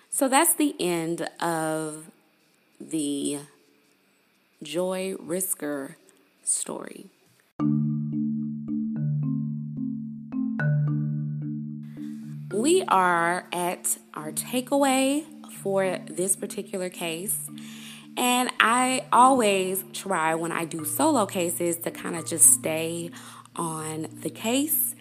So 0.10 0.28
that's 0.28 0.54
the 0.54 0.76
end 0.78 1.30
of 1.40 2.12
the 2.80 3.40
Joy 4.62 5.16
Risker 5.16 5.96
story. 6.44 7.08
We 12.74 12.84
are 12.88 13.46
at 13.54 14.00
our 14.16 14.32
takeaway 14.32 15.24
for 15.62 16.00
this 16.08 16.36
particular 16.36 16.90
case. 16.90 17.38
And 18.18 18.50
I 18.60 19.06
always 19.12 19.84
try 19.94 20.34
when 20.34 20.52
I 20.52 20.66
do 20.66 20.84
solo 20.84 21.28
cases 21.28 21.76
to 21.78 21.92
kind 21.92 22.16
of 22.16 22.26
just 22.26 22.52
stay 22.52 23.12
on 23.56 24.08
the 24.22 24.32
case 24.32 24.96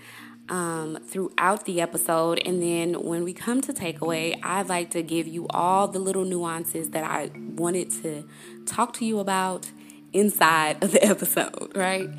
um, 0.51 0.99
throughout 1.07 1.65
the 1.65 1.81
episode. 1.81 2.43
And 2.45 2.63
then 2.63 3.03
when 3.03 3.25
we 3.25 3.33
come 3.33 3.63
to 3.63 3.73
takeaway, 3.73 4.39
I 4.43 4.61
like 4.61 4.91
to 4.91 5.03
give 5.03 5.27
you 5.27 5.47
all 5.49 5.89
the 5.89 5.99
little 5.99 6.27
nuances 6.27 6.91
that 6.91 7.05
I 7.05 7.31
wanted 7.57 7.91
to 8.03 8.29
talk 8.67 8.93
to 8.95 9.07
you 9.07 9.19
about 9.19 9.71
inside 10.13 10.85
of 10.85 10.93
the 10.93 11.03
episode, 11.15 11.73
right? 11.75 12.11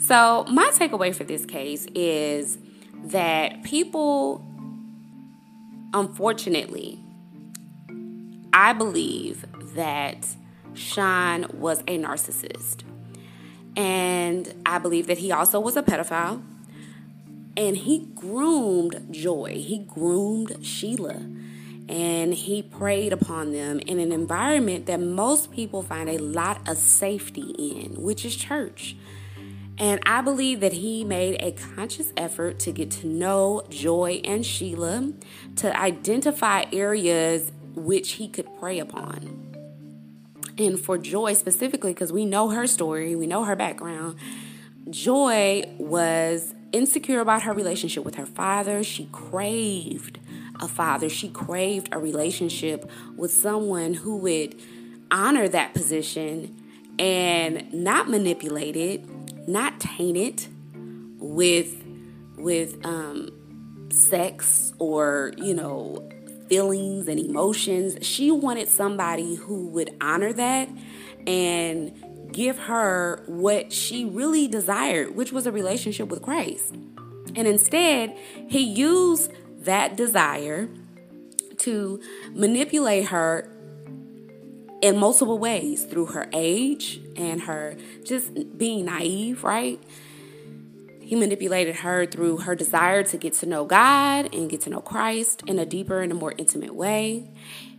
So, 0.00 0.44
my 0.50 0.68
takeaway 0.74 1.14
for 1.14 1.22
this 1.22 1.46
case 1.46 1.86
is 1.94 2.58
that 3.04 3.62
people 3.62 4.44
unfortunately, 5.92 6.98
I 8.52 8.72
believe 8.72 9.44
that 9.74 10.26
Sean 10.74 11.46
was 11.52 11.80
a 11.80 11.98
narcissist. 11.98 12.84
And 13.76 14.54
I 14.64 14.78
believe 14.78 15.06
that 15.06 15.18
he 15.18 15.30
also 15.30 15.60
was 15.60 15.76
a 15.76 15.82
pedophile. 15.82 16.42
And 17.56 17.76
he 17.76 18.08
groomed 18.14 19.08
Joy, 19.10 19.62
he 19.66 19.78
groomed 19.78 20.64
Sheila, 20.64 21.22
and 21.88 22.34
he 22.34 22.62
preyed 22.62 23.12
upon 23.12 23.52
them 23.52 23.80
in 23.80 23.98
an 23.98 24.12
environment 24.12 24.86
that 24.86 25.00
most 25.00 25.50
people 25.52 25.82
find 25.82 26.10
a 26.10 26.18
lot 26.18 26.68
of 26.68 26.76
safety 26.76 27.54
in, 27.58 28.02
which 28.02 28.26
is 28.26 28.36
church. 28.36 28.96
And 29.78 30.00
I 30.06 30.22
believe 30.22 30.60
that 30.60 30.72
he 30.72 31.04
made 31.04 31.40
a 31.42 31.52
conscious 31.52 32.12
effort 32.16 32.58
to 32.60 32.72
get 32.72 32.90
to 32.92 33.06
know 33.06 33.62
Joy 33.68 34.22
and 34.24 34.44
Sheila, 34.44 35.12
to 35.56 35.78
identify 35.78 36.64
areas 36.72 37.52
which 37.74 38.12
he 38.12 38.28
could 38.28 38.48
prey 38.58 38.78
upon. 38.78 39.42
And 40.58 40.80
for 40.80 40.96
Joy 40.96 41.34
specifically, 41.34 41.92
because 41.92 42.12
we 42.12 42.24
know 42.24 42.48
her 42.48 42.66
story, 42.66 43.14
we 43.14 43.26
know 43.26 43.44
her 43.44 43.54
background, 43.54 44.18
Joy 44.88 45.64
was 45.78 46.54
insecure 46.72 47.20
about 47.20 47.42
her 47.42 47.52
relationship 47.52 48.04
with 48.04 48.14
her 48.14 48.24
father. 48.24 48.82
She 48.82 49.06
craved 49.12 50.18
a 50.58 50.68
father, 50.68 51.10
she 51.10 51.28
craved 51.28 51.90
a 51.92 51.98
relationship 51.98 52.90
with 53.14 53.30
someone 53.30 53.92
who 53.92 54.16
would 54.16 54.58
honor 55.10 55.48
that 55.48 55.74
position 55.74 56.62
and 56.98 57.72
not 57.74 58.08
manipulate 58.08 58.74
it 58.74 59.04
not 59.46 59.80
tainted 59.80 60.46
with 61.18 61.82
with 62.36 62.84
um, 62.84 63.30
sex 63.90 64.72
or 64.78 65.32
you 65.36 65.54
know 65.54 66.08
feelings 66.48 67.08
and 67.08 67.18
emotions. 67.18 67.96
She 68.06 68.30
wanted 68.30 68.68
somebody 68.68 69.34
who 69.34 69.66
would 69.68 69.94
honor 70.00 70.32
that 70.32 70.68
and 71.26 72.32
give 72.32 72.58
her 72.58 73.22
what 73.26 73.72
she 73.72 74.04
really 74.04 74.46
desired, 74.48 75.16
which 75.16 75.32
was 75.32 75.46
a 75.46 75.52
relationship 75.52 76.08
with 76.08 76.22
Christ. 76.22 76.74
And 77.34 77.46
instead, 77.46 78.16
he 78.48 78.60
used 78.60 79.32
that 79.64 79.96
desire 79.96 80.68
to 81.58 82.00
manipulate 82.30 83.06
her 83.06 83.50
in 84.86 84.96
multiple 84.96 85.38
ways 85.38 85.84
through 85.84 86.06
her 86.06 86.28
age 86.32 87.00
and 87.16 87.42
her 87.42 87.76
just 88.04 88.56
being 88.56 88.84
naive, 88.84 89.42
right? 89.42 89.82
He 91.00 91.16
manipulated 91.16 91.76
her 91.76 92.06
through 92.06 92.38
her 92.38 92.54
desire 92.54 93.02
to 93.02 93.16
get 93.16 93.32
to 93.34 93.46
know 93.46 93.64
God 93.64 94.32
and 94.32 94.48
get 94.48 94.60
to 94.62 94.70
know 94.70 94.80
Christ 94.80 95.42
in 95.46 95.58
a 95.58 95.66
deeper 95.66 96.02
and 96.02 96.12
a 96.12 96.14
more 96.14 96.34
intimate 96.38 96.74
way. 96.74 97.30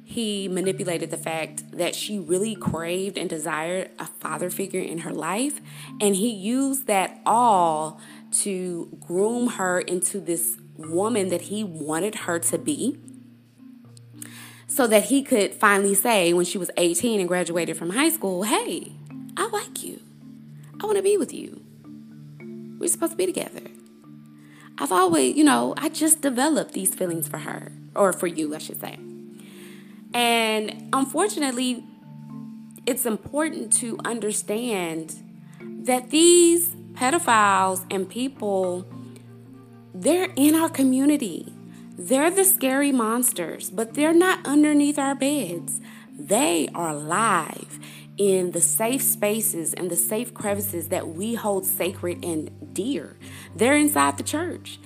he 0.09 0.47
manipulated 0.47 1.11
the 1.11 1.17
fact 1.17 1.69
that 1.73 1.93
she 1.93 2.17
really 2.17 2.55
craved 2.55 3.17
and 3.17 3.29
desired 3.29 3.91
a 3.99 4.05
father 4.05 4.49
figure 4.49 4.79
in 4.79 4.99
her 4.99 5.11
life. 5.11 5.59
And 5.99 6.15
he 6.15 6.29
used 6.29 6.87
that 6.87 7.19
all 7.25 7.99
to 8.43 8.97
groom 9.05 9.47
her 9.47 9.81
into 9.81 10.21
this 10.21 10.55
woman 10.77 11.27
that 11.27 11.41
he 11.41 11.61
wanted 11.61 12.15
her 12.15 12.39
to 12.39 12.57
be. 12.57 12.97
So 14.67 14.85
that 14.87 15.05
he 15.05 15.23
could 15.23 15.53
finally 15.53 15.95
say, 15.95 16.33
when 16.33 16.45
she 16.45 16.57
was 16.57 16.69
18 16.77 17.19
and 17.19 17.27
graduated 17.27 17.77
from 17.77 17.91
high 17.91 18.09
school, 18.09 18.43
hey, 18.43 18.91
I 19.35 19.47
like 19.47 19.83
you. 19.83 20.01
I 20.81 20.85
want 20.85 20.97
to 20.97 21.03
be 21.03 21.17
with 21.17 21.33
you. 21.33 21.63
We're 22.77 22.89
supposed 22.89 23.13
to 23.13 23.17
be 23.17 23.25
together. 23.25 23.61
I've 24.77 24.91
always, 24.91 25.35
you 25.35 25.43
know, 25.43 25.73
I 25.77 25.89
just 25.89 26.21
developed 26.21 26.73
these 26.73 26.93
feelings 26.93 27.27
for 27.27 27.39
her, 27.39 27.71
or 27.95 28.13
for 28.13 28.27
you, 28.27 28.53
I 28.53 28.59
should 28.59 28.79
say. 28.79 28.99
And 30.13 30.89
unfortunately, 30.93 31.83
it's 32.85 33.05
important 33.05 33.73
to 33.73 33.97
understand 34.05 35.15
that 35.61 36.11
these 36.11 36.69
pedophiles 36.93 37.85
and 37.89 38.07
people, 38.07 38.87
they're 39.93 40.29
in 40.35 40.55
our 40.55 40.69
community. 40.69 41.53
They're 41.97 42.31
the 42.31 42.45
scary 42.45 42.91
monsters, 42.91 43.69
but 43.69 43.93
they're 43.93 44.13
not 44.13 44.45
underneath 44.45 44.99
our 44.99 45.15
beds. 45.15 45.81
They 46.17 46.69
are 46.73 46.89
alive 46.89 47.79
in 48.17 48.51
the 48.51 48.61
safe 48.61 49.01
spaces 49.01 49.73
and 49.73 49.89
the 49.89 49.95
safe 49.95 50.33
crevices 50.33 50.89
that 50.89 51.09
we 51.09 51.35
hold 51.35 51.65
sacred 51.65 52.23
and 52.23 52.73
dear. 52.73 53.17
They're 53.55 53.77
inside 53.77 54.17
the 54.17 54.23
church. 54.23 54.79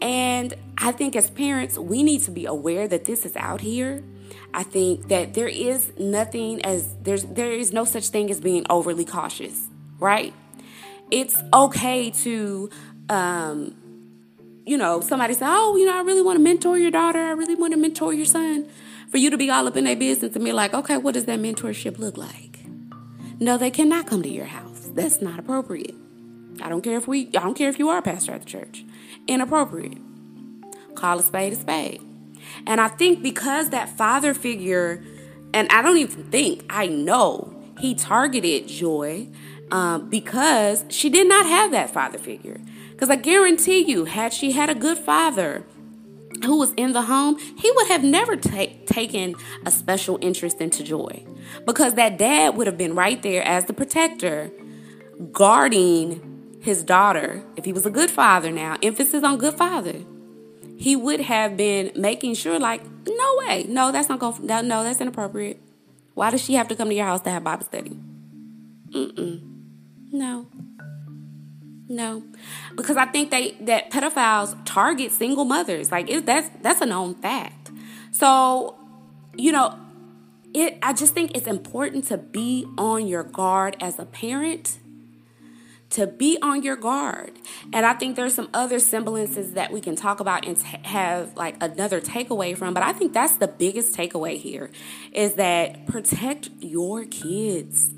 And 0.00 0.54
I 0.78 0.92
think 0.92 1.14
as 1.14 1.30
parents, 1.30 1.78
we 1.78 2.02
need 2.02 2.22
to 2.22 2.30
be 2.30 2.46
aware 2.46 2.88
that 2.88 3.04
this 3.04 3.24
is 3.24 3.36
out 3.36 3.60
here 3.60 4.02
I 4.54 4.62
think 4.62 5.08
that 5.08 5.34
there 5.34 5.48
is 5.48 5.92
nothing 5.98 6.64
as 6.64 6.94
there's 7.02 7.24
there 7.24 7.52
is 7.52 7.72
no 7.72 7.84
such 7.84 8.08
thing 8.08 8.30
as 8.30 8.40
being 8.40 8.66
overly 8.68 9.04
cautious, 9.04 9.68
right? 9.98 10.34
It's 11.10 11.36
okay 11.52 12.10
to 12.10 12.70
um 13.08 13.74
you 14.64 14.76
know, 14.76 15.00
somebody 15.00 15.34
say, 15.34 15.46
"Oh, 15.46 15.76
you 15.76 15.86
know, 15.86 15.96
I 15.96 16.02
really 16.02 16.22
want 16.22 16.38
to 16.38 16.42
mentor 16.42 16.78
your 16.78 16.90
daughter. 16.90 17.18
I 17.18 17.32
really 17.32 17.54
want 17.54 17.72
to 17.72 17.78
mentor 17.78 18.12
your 18.12 18.26
son." 18.26 18.66
For 19.10 19.18
you 19.18 19.28
to 19.28 19.36
be 19.36 19.50
all 19.50 19.68
up 19.68 19.76
in 19.76 19.84
their 19.84 19.96
business 19.96 20.34
and 20.34 20.44
be 20.44 20.52
like, 20.52 20.72
"Okay, 20.72 20.96
what 20.96 21.14
does 21.14 21.26
that 21.26 21.38
mentorship 21.40 21.98
look 21.98 22.16
like?" 22.16 22.64
No, 23.38 23.58
they 23.58 23.70
cannot 23.70 24.06
come 24.06 24.22
to 24.22 24.28
your 24.28 24.46
house. 24.46 24.88
That's 24.94 25.20
not 25.20 25.38
appropriate. 25.38 25.94
I 26.62 26.68
don't 26.68 26.82
care 26.82 26.96
if 26.96 27.08
we 27.08 27.28
I 27.28 27.42
don't 27.42 27.54
care 27.54 27.68
if 27.68 27.78
you 27.78 27.88
are 27.88 27.98
a 27.98 28.02
pastor 28.02 28.32
at 28.32 28.42
the 28.42 28.46
church. 28.46 28.84
Inappropriate. 29.26 29.98
Call 30.94 31.18
a 31.18 31.22
spade 31.22 31.52
a 31.52 31.56
spade. 31.56 32.00
And 32.66 32.80
I 32.80 32.88
think 32.88 33.22
because 33.22 33.70
that 33.70 33.88
father 33.88 34.34
figure, 34.34 35.02
and 35.54 35.68
I 35.70 35.82
don't 35.82 35.98
even 35.98 36.24
think, 36.24 36.64
I 36.70 36.86
know 36.86 37.54
he 37.80 37.94
targeted 37.94 38.68
Joy 38.68 39.28
um, 39.70 40.10
because 40.10 40.84
she 40.88 41.08
did 41.08 41.28
not 41.28 41.46
have 41.46 41.70
that 41.72 41.90
father 41.90 42.18
figure. 42.18 42.60
Because 43.02 43.18
I 43.18 43.20
guarantee 43.20 43.80
you, 43.80 44.04
had 44.04 44.32
she 44.32 44.52
had 44.52 44.70
a 44.70 44.76
good 44.76 44.96
father, 44.96 45.64
who 46.44 46.56
was 46.56 46.72
in 46.74 46.92
the 46.92 47.02
home, 47.02 47.36
he 47.36 47.68
would 47.72 47.88
have 47.88 48.04
never 48.04 48.36
ta- 48.36 48.76
taken 48.86 49.34
a 49.66 49.72
special 49.72 50.20
interest 50.20 50.60
into 50.60 50.84
Joy 50.84 51.26
because 51.66 51.94
that 51.94 52.16
dad 52.16 52.56
would 52.56 52.68
have 52.68 52.78
been 52.78 52.94
right 52.94 53.20
there 53.20 53.42
as 53.42 53.64
the 53.64 53.72
protector, 53.72 54.52
guarding 55.32 56.60
his 56.60 56.84
daughter. 56.84 57.42
If 57.56 57.64
he 57.64 57.72
was 57.72 57.84
a 57.84 57.90
good 57.90 58.08
father 58.08 58.52
now, 58.52 58.76
emphasis 58.84 59.24
on 59.24 59.36
good 59.36 59.54
father, 59.54 59.98
he 60.76 60.94
would 60.94 61.22
have 61.22 61.56
been 61.56 61.90
making 61.96 62.34
sure, 62.34 62.60
like, 62.60 62.84
no 63.04 63.36
way, 63.38 63.66
no, 63.68 63.90
that's 63.90 64.08
not 64.08 64.20
going. 64.20 64.46
No, 64.46 64.60
no, 64.60 64.84
that's 64.84 65.00
inappropriate. 65.00 65.60
Why 66.14 66.30
does 66.30 66.44
she 66.44 66.54
have 66.54 66.68
to 66.68 66.76
come 66.76 66.88
to 66.88 66.94
your 66.94 67.06
house 67.06 67.22
to 67.22 67.30
have 67.30 67.42
Bible 67.42 67.64
study? 67.64 67.98
Mm-mm. 68.90 69.40
No. 70.12 70.46
No, 71.88 72.22
because 72.76 72.96
I 72.96 73.06
think 73.06 73.30
they 73.30 73.52
that 73.60 73.90
pedophiles 73.90 74.56
target 74.64 75.12
single 75.12 75.44
mothers. 75.44 75.90
Like 75.90 76.08
it, 76.08 76.24
that's 76.24 76.48
that's 76.62 76.80
a 76.80 76.86
known 76.86 77.14
fact. 77.14 77.70
So, 78.12 78.78
you 79.36 79.52
know, 79.52 79.78
it. 80.54 80.78
I 80.82 80.92
just 80.92 81.12
think 81.12 81.36
it's 81.36 81.46
important 81.46 82.04
to 82.06 82.18
be 82.18 82.66
on 82.78 83.06
your 83.06 83.24
guard 83.24 83.76
as 83.80 83.98
a 83.98 84.04
parent 84.04 84.78
to 85.92 86.06
be 86.06 86.38
on 86.40 86.62
your 86.62 86.76
guard. 86.76 87.32
And 87.72 87.84
I 87.84 87.92
think 87.92 88.16
there's 88.16 88.34
some 88.34 88.48
other 88.54 88.78
semblances 88.78 89.52
that 89.52 89.70
we 89.70 89.80
can 89.80 89.94
talk 89.94 90.20
about 90.20 90.46
and 90.46 90.58
t- 90.58 90.78
have 90.84 91.36
like 91.36 91.56
another 91.62 92.00
takeaway 92.00 92.56
from, 92.56 92.72
but 92.72 92.82
I 92.82 92.92
think 92.94 93.12
that's 93.12 93.34
the 93.34 93.48
biggest 93.48 93.94
takeaway 93.94 94.38
here 94.38 94.70
is 95.12 95.34
that 95.34 95.86
protect 95.86 96.48
your 96.60 97.04
kids. 97.04 97.90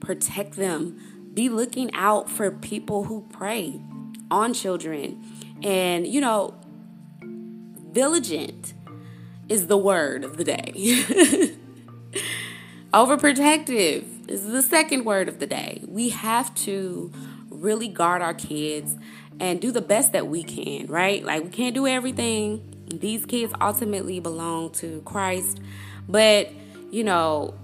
Protect 0.00 0.56
them. 0.56 1.00
Be 1.38 1.48
looking 1.48 1.94
out 1.94 2.28
for 2.28 2.50
people 2.50 3.04
who 3.04 3.20
prey 3.30 3.80
on 4.28 4.52
children. 4.52 5.22
And 5.62 6.04
you 6.04 6.20
know, 6.20 6.56
vigilant 7.22 8.72
is 9.48 9.68
the 9.68 9.76
word 9.76 10.24
of 10.24 10.36
the 10.36 10.42
day. 10.42 10.72
Overprotective 12.92 14.28
is 14.28 14.48
the 14.48 14.62
second 14.62 15.04
word 15.04 15.28
of 15.28 15.38
the 15.38 15.46
day. 15.46 15.84
We 15.86 16.08
have 16.08 16.52
to 16.66 17.12
really 17.50 17.86
guard 17.86 18.20
our 18.20 18.34
kids 18.34 18.96
and 19.38 19.60
do 19.60 19.70
the 19.70 19.80
best 19.80 20.10
that 20.14 20.26
we 20.26 20.42
can, 20.42 20.88
right? 20.88 21.24
Like, 21.24 21.44
we 21.44 21.50
can't 21.50 21.72
do 21.72 21.86
everything. 21.86 22.84
These 22.92 23.26
kids 23.26 23.52
ultimately 23.60 24.18
belong 24.18 24.72
to 24.72 25.02
Christ, 25.02 25.60
but 26.08 26.50
you 26.90 27.04
know, 27.04 27.54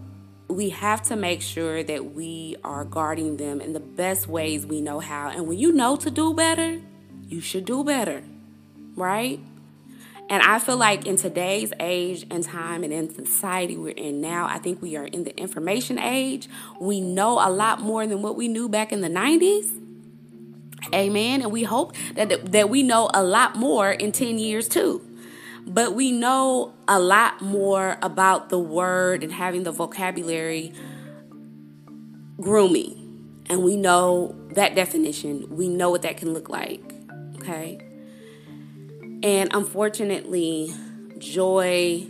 we 0.49 0.68
have 0.70 1.03
to 1.03 1.16
make 1.16 1.40
sure 1.40 1.82
that 1.82 2.14
we 2.14 2.57
are 2.62 2.84
guarding 2.84 3.36
them 3.36 3.61
in 3.61 3.72
the 3.72 3.80
best 3.80 4.28
ways 4.28 4.66
we 4.66 4.80
know 4.80 5.01
how. 5.01 5.28
And 5.28 5.47
when 5.49 5.59
you 5.59 5.72
know 5.72 5.97
to 5.97 6.11
do 6.11 6.34
better, 6.34 6.80
you 7.28 7.40
should 7.40 7.64
do 7.64 7.82
better, 7.82 8.22
right? 8.95 9.40
And 10.28 10.42
I 10.42 10.59
feel 10.59 10.76
like 10.76 11.07
in 11.07 11.16
today's 11.16 11.72
age 11.80 12.26
and 12.30 12.42
time 12.42 12.82
and 12.82 12.92
in 12.92 13.14
society 13.14 13.76
we're 13.76 13.90
in 13.90 14.20
now, 14.20 14.47
I 14.47 14.59
think 14.59 14.80
we 14.80 14.97
are 14.97 15.05
in 15.05 15.24
the 15.24 15.36
information 15.36 15.99
age. 15.99 16.49
We 16.80 17.01
know 17.01 17.32
a 17.47 17.51
lot 17.51 17.80
more 17.80 18.07
than 18.07 18.22
what 18.22 18.36
we 18.36 18.49
knew 18.49 18.68
back 18.68 18.92
in 18.92 19.01
the 19.01 19.09
90s. 19.09 19.80
Amen. 20.92 21.42
And 21.42 21.53
we 21.53 21.62
hope 21.62 21.95
that, 22.14 22.53
that 22.53 22.68
we 22.68 22.82
know 22.82 23.11
a 23.12 23.22
lot 23.22 23.57
more 23.57 23.90
in 23.90 24.12
10 24.12 24.38
years 24.38 24.68
too. 24.68 25.03
But 25.67 25.95
we 25.95 26.12
know 26.12 26.75
a 26.87 27.01
lot 27.01 27.41
more 27.41 27.97
about 28.03 28.51
the 28.51 28.59
word 28.59 29.23
and 29.23 29.33
having 29.33 29.62
the 29.62 29.73
vocabulary 29.73 30.73
grooming. 32.41 33.01
And 33.47 33.62
we 33.62 33.77
know 33.77 34.35
that 34.51 34.75
definition. 34.75 35.57
We 35.57 35.69
know 35.69 35.91
what 35.91 36.03
that 36.03 36.17
can 36.17 36.33
look 36.33 36.49
like. 36.49 36.95
Okay. 37.37 37.81
And 39.23 39.51
unfortunately, 39.55 40.75
Joy 41.19 42.07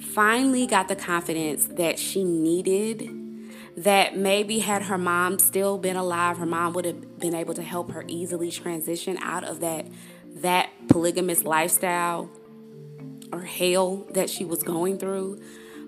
finally 0.00 0.66
got 0.66 0.88
the 0.88 0.96
confidence 0.96 1.66
that 1.66 1.98
she 1.98 2.24
needed 2.24 3.14
that 3.76 4.16
maybe 4.16 4.58
had 4.58 4.82
her 4.82 4.98
mom 4.98 5.38
still 5.38 5.78
been 5.78 5.96
alive, 5.96 6.38
her 6.38 6.46
mom 6.46 6.72
would 6.72 6.84
have 6.84 7.18
been 7.18 7.34
able 7.34 7.54
to 7.54 7.62
help 7.62 7.92
her 7.92 8.04
easily 8.08 8.50
transition 8.50 9.16
out 9.22 9.44
of 9.44 9.60
that 9.60 9.86
that 10.34 10.70
polygamous 10.88 11.42
lifestyle 11.42 12.30
or 13.32 13.42
hell 13.42 14.06
that 14.10 14.30
she 14.30 14.44
was 14.44 14.62
going 14.62 14.98
through. 14.98 15.40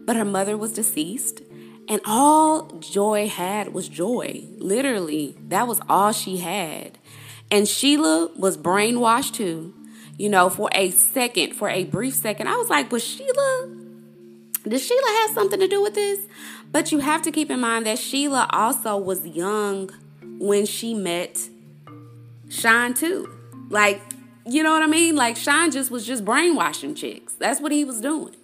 But 0.05 0.17
her 0.17 0.25
mother 0.25 0.57
was 0.57 0.73
deceased, 0.73 1.43
and 1.89 2.01
all 2.05 2.67
Joy 2.79 3.29
had 3.29 3.75
was 3.75 3.89
joy. 3.89 4.45
Literally, 4.59 5.37
that 5.49 5.69
was 5.69 5.81
all 5.89 6.13
she 6.13 6.39
had. 6.39 6.99
And 7.51 7.69
Sheila 7.69 8.31
was 8.37 8.57
brainwashed 8.57 9.35
too. 9.35 9.75
You 10.17 10.29
know, 10.29 10.51
for 10.51 10.69
a 10.73 10.91
second, 10.91 11.55
for 11.55 11.69
a 11.69 11.85
brief 11.85 12.15
second, 12.15 12.49
I 12.49 12.57
was 12.57 12.69
like, 12.69 12.93
"Was 12.93 13.03
Sheila? 13.03 13.71
Does 14.69 14.87
Sheila 14.87 15.21
have 15.23 15.31
something 15.31 15.61
to 15.61 15.69
do 15.69 15.83
with 15.83 15.95
this?" 15.95 16.21
But 16.73 16.93
you 16.93 16.99
have 16.99 17.23
to 17.23 17.33
keep 17.33 17.51
in 17.51 17.61
mind 17.61 17.87
that 17.87 17.99
Sheila 17.99 18.49
also 18.53 18.97
was 18.97 19.27
young 19.27 19.91
when 20.39 20.67
she 20.67 20.95
met 20.95 21.49
Sean 22.49 22.95
too. 22.95 23.29
Like, 23.69 24.01
you 24.47 24.63
know 24.63 24.73
what 24.73 24.83
I 24.83 24.87
mean? 24.87 25.17
Like 25.17 25.37
Sean 25.37 25.71
just 25.71 25.91
was 25.91 26.07
just 26.07 26.25
brainwashing 26.25 26.95
chicks. 26.95 27.30
That's 27.41 27.61
what 27.61 27.73
he 27.73 27.85
was 27.85 28.01
doing. 28.01 28.37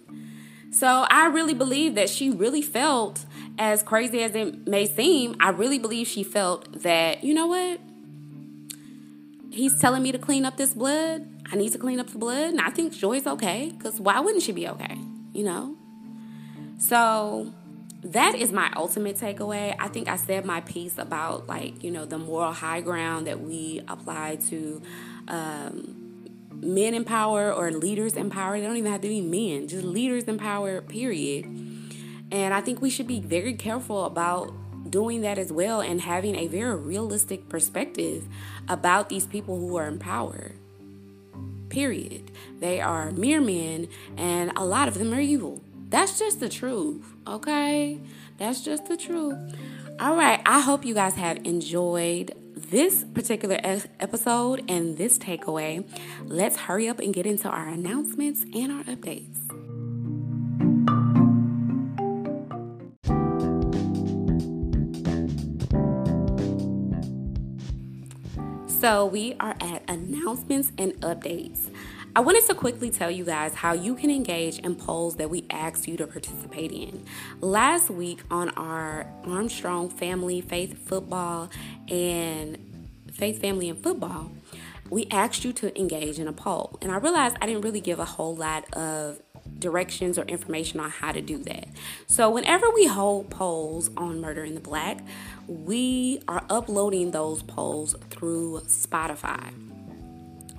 So 0.71 1.05
I 1.09 1.27
really 1.27 1.53
believe 1.53 1.95
that 1.95 2.09
she 2.09 2.29
really 2.29 2.61
felt, 2.61 3.25
as 3.57 3.81
crazy 3.81 4.21
as 4.21 4.35
it 4.35 4.67
may 4.67 4.85
seem, 4.85 5.35
I 5.39 5.49
really 5.49 5.79
believe 5.79 6.07
she 6.07 6.23
felt 6.23 6.81
that, 6.81 7.23
you 7.23 7.33
know 7.33 7.47
what? 7.47 7.79
He's 9.49 9.79
telling 9.79 10.03
me 10.03 10.11
to 10.11 10.19
clean 10.19 10.45
up 10.45 10.57
this 10.57 10.73
blood. 10.73 11.27
I 11.51 11.55
need 11.55 11.71
to 11.71 11.77
clean 11.77 11.99
up 11.99 12.09
the 12.09 12.17
blood. 12.17 12.49
And 12.49 12.61
I 12.61 12.69
think 12.69 12.93
Joy's 12.93 13.25
okay. 13.25 13.71
Because 13.75 13.99
why 13.99 14.19
wouldn't 14.19 14.43
she 14.43 14.51
be 14.51 14.67
okay? 14.67 14.97
You 15.33 15.45
know? 15.45 15.77
So 16.77 17.53
that 18.03 18.35
is 18.35 18.51
my 18.51 18.71
ultimate 18.75 19.17
takeaway. 19.17 19.75
I 19.79 19.87
think 19.87 20.07
I 20.07 20.17
said 20.17 20.45
my 20.45 20.61
piece 20.61 20.97
about 20.97 21.47
like, 21.47 21.83
you 21.83 21.89
know, 21.89 22.05
the 22.05 22.19
moral 22.19 22.51
high 22.51 22.81
ground 22.81 23.25
that 23.25 23.41
we 23.41 23.81
apply 23.87 24.35
to 24.49 24.81
um, 25.27 25.96
men 26.61 26.93
in 26.93 27.03
power 27.03 27.53
or 27.53 27.71
leaders 27.71 28.15
in 28.15 28.29
power. 28.29 28.59
They 28.59 28.65
don't 28.65 28.77
even 28.77 28.91
have 28.91 29.01
to 29.01 29.07
be 29.07 29.21
men, 29.21 29.67
just 29.67 29.83
leaders 29.83 30.25
in 30.25 30.37
power, 30.37 30.81
period. 30.81 31.45
And 32.31 32.53
I 32.53 32.61
think 32.61 32.81
we 32.81 32.89
should 32.89 33.07
be 33.07 33.19
very 33.19 33.53
careful 33.53 34.05
about 34.05 34.53
doing 34.89 35.21
that 35.21 35.37
as 35.37 35.51
well 35.51 35.81
and 35.81 36.01
having 36.01 36.35
a 36.35 36.47
very 36.47 36.75
realistic 36.75 37.49
perspective 37.49 38.25
about 38.67 39.09
these 39.09 39.25
people 39.25 39.59
who 39.59 39.75
are 39.77 39.87
in 39.87 39.99
power. 39.99 40.53
Period. 41.69 42.31
They 42.59 42.79
are 42.79 43.11
mere 43.11 43.41
men, 43.41 43.87
and 44.15 44.51
a 44.55 44.65
lot 44.65 44.87
of 44.87 44.97
them 44.97 45.13
are 45.13 45.19
evil. 45.19 45.61
That's 45.89 46.19
just 46.19 46.39
the 46.39 46.49
truth, 46.49 47.05
okay? 47.25 47.99
That's 48.37 48.61
just 48.61 48.87
the 48.87 48.97
truth. 48.97 49.37
All 49.99 50.15
right, 50.15 50.41
I 50.45 50.59
hope 50.61 50.85
you 50.85 50.93
guys 50.93 51.15
have 51.15 51.37
enjoyed 51.45 52.33
this 52.69 53.05
particular 53.13 53.59
episode 53.99 54.63
and 54.67 54.97
this 54.97 55.17
takeaway. 55.17 55.87
Let's 56.25 56.57
hurry 56.57 56.89
up 56.89 56.99
and 56.99 57.13
get 57.13 57.25
into 57.25 57.49
our 57.49 57.67
announcements 57.67 58.43
and 58.53 58.71
our 58.71 58.83
updates. 58.83 59.35
So, 68.79 69.07
we 69.07 69.35
are 69.39 69.55
at 69.59 69.83
announcements 69.89 70.71
and 70.77 70.93
updates. 71.01 71.69
I 72.17 72.19
wanted 72.19 72.47
to 72.47 72.55
quickly 72.55 72.89
tell 72.89 73.11
you 73.11 73.23
guys 73.23 73.53
how 73.53 73.73
you 73.73 73.93
can 73.93 74.09
engage 74.09 74.57
in 74.57 74.73
polls 74.73 75.17
that 75.17 75.29
we 75.29 75.45
asked 75.51 75.87
you 75.87 75.97
to 75.97 76.07
participate 76.07 76.71
in. 76.71 77.05
Last 77.41 77.91
week 77.91 78.21
on 78.31 78.49
our 78.57 79.05
Armstrong 79.23 79.87
Family 79.87 80.41
Faith 80.41 80.87
Football 80.87 81.51
and 81.87 82.57
Faith 83.13 83.39
Family 83.39 83.69
and 83.69 83.77
Football, 83.77 84.31
we 84.89 85.05
asked 85.11 85.45
you 85.45 85.53
to 85.53 85.79
engage 85.79 86.17
in 86.17 86.27
a 86.27 86.33
poll. 86.33 86.79
And 86.81 86.91
I 86.91 86.97
realized 86.97 87.37
I 87.39 87.45
didn't 87.45 87.61
really 87.61 87.81
give 87.81 87.99
a 87.99 88.05
whole 88.05 88.35
lot 88.35 88.65
of 88.73 89.21
directions 89.59 90.17
or 90.17 90.23
information 90.23 90.79
on 90.79 90.89
how 90.89 91.11
to 91.11 91.21
do 91.21 91.37
that. 91.43 91.67
So, 92.07 92.31
whenever 92.31 92.67
we 92.71 92.87
hold 92.87 93.29
polls 93.29 93.91
on 93.95 94.21
Murder 94.21 94.43
in 94.43 94.55
the 94.55 94.59
Black, 94.59 95.01
we 95.47 96.23
are 96.27 96.43
uploading 96.49 97.11
those 97.11 97.43
polls 97.43 97.95
through 98.09 98.61
Spotify. 98.61 99.66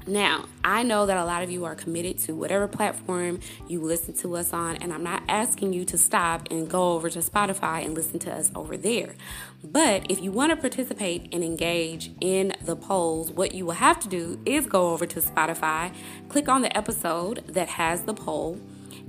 Now, 0.09 0.47
I 0.65 0.85
know 0.85 1.05
that 1.05 1.19
a 1.19 1.25
lot 1.27 1.43
of 1.43 1.51
you 1.51 1.67
are 1.67 1.75
committed 1.75 2.19
to 2.21 2.35
whatever 2.35 2.67
platform 2.67 3.41
you 3.69 3.83
listen 3.83 4.15
to 4.15 4.37
us 4.37 4.55
on, 4.55 4.77
and 4.77 4.91
I'm 4.91 5.03
not 5.03 5.23
asking 5.29 5.75
you 5.75 5.85
to 5.85 5.99
stop 5.99 6.49
and 6.51 6.67
go 6.67 6.95
over 6.95 7.11
to 7.11 7.19
Spotify 7.19 7.85
and 7.85 7.93
listen 7.93 8.19
to 8.21 8.33
us 8.33 8.51
over 8.55 8.79
there. 8.79 9.15
But 9.63 10.11
if 10.11 10.23
you 10.23 10.33
want 10.33 10.51
to 10.51 10.57
participate 10.57 11.29
and 11.35 11.45
engage 11.45 12.11
in 12.23 12.55
the 12.65 12.75
polls, 12.75 13.31
what 13.31 13.55
you 13.55 13.67
will 13.67 13.73
have 13.75 14.01
to 14.01 14.09
do 14.09 14.41
is 14.47 14.67
go 14.67 14.93
over 14.93 15.05
to 15.05 15.21
Spotify, 15.21 15.95
click 16.31 16.49
on 16.49 16.63
the 16.63 16.75
episode 16.75 17.45
that 17.47 17.69
has 17.69 18.05
the 18.05 18.15
poll 18.15 18.59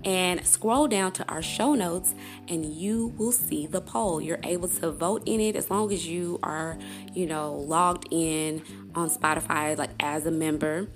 and 0.04 0.46
scroll 0.46 0.88
down 0.88 1.12
to 1.12 1.28
our 1.28 1.42
show 1.42 1.74
notes 1.74 2.16
and 2.48 2.66
you 2.66 3.14
will 3.18 3.32
see 3.32 3.68
the 3.68 3.82
poll. 3.82 4.22
You're 4.22 4.40
able 4.44 4.68
to 4.68 4.92
vote 4.92 5.24
in 5.26 5.40
it 5.40 5.56
as 5.56 5.70
long 5.70 5.92
as 5.92 6.08
you 6.08 6.40
are, 6.44 6.78
you 7.14 7.26
know, 7.26 7.54
logged 7.54 8.08
in 8.12 8.62
on 8.96 9.10
Spotify 9.10 9.78
like 9.78 9.92
as 10.00 10.26
a 10.26 10.32
member. 10.32 10.88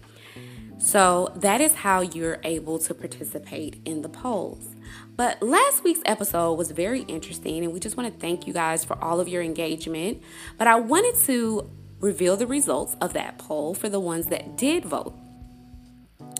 So 0.78 1.32
that 1.36 1.62
is 1.62 1.74
how 1.74 2.02
you're 2.02 2.40
able 2.44 2.80
to 2.80 2.94
participate 2.94 3.80
in 3.86 4.02
the 4.02 4.10
polls. 4.10 4.76
But 5.16 5.42
last 5.42 5.84
week's 5.84 6.02
episode 6.06 6.54
was 6.54 6.72
very 6.72 7.02
interesting, 7.04 7.64
and 7.64 7.74
we 7.74 7.80
just 7.80 7.96
want 7.96 8.14
to 8.14 8.20
thank 8.20 8.48
you 8.48 8.54
guys 8.54 8.84
for 8.84 9.02
all 9.02 9.20
of 9.20 9.28
your 9.28 9.42
engagement. 9.42 10.22
But 10.58 10.68
I 10.68 10.76
wanted 10.76 11.16
to 11.26 11.70
reveal 12.00 12.36
the 12.36 12.48
results 12.48 12.96
of 13.00 13.14
that 13.14 13.38
poll 13.38 13.74
for 13.74 13.90
the 13.90 14.00
ones 14.00 14.26
that 14.28 14.58
did 14.58 14.84
vote. 14.86 15.16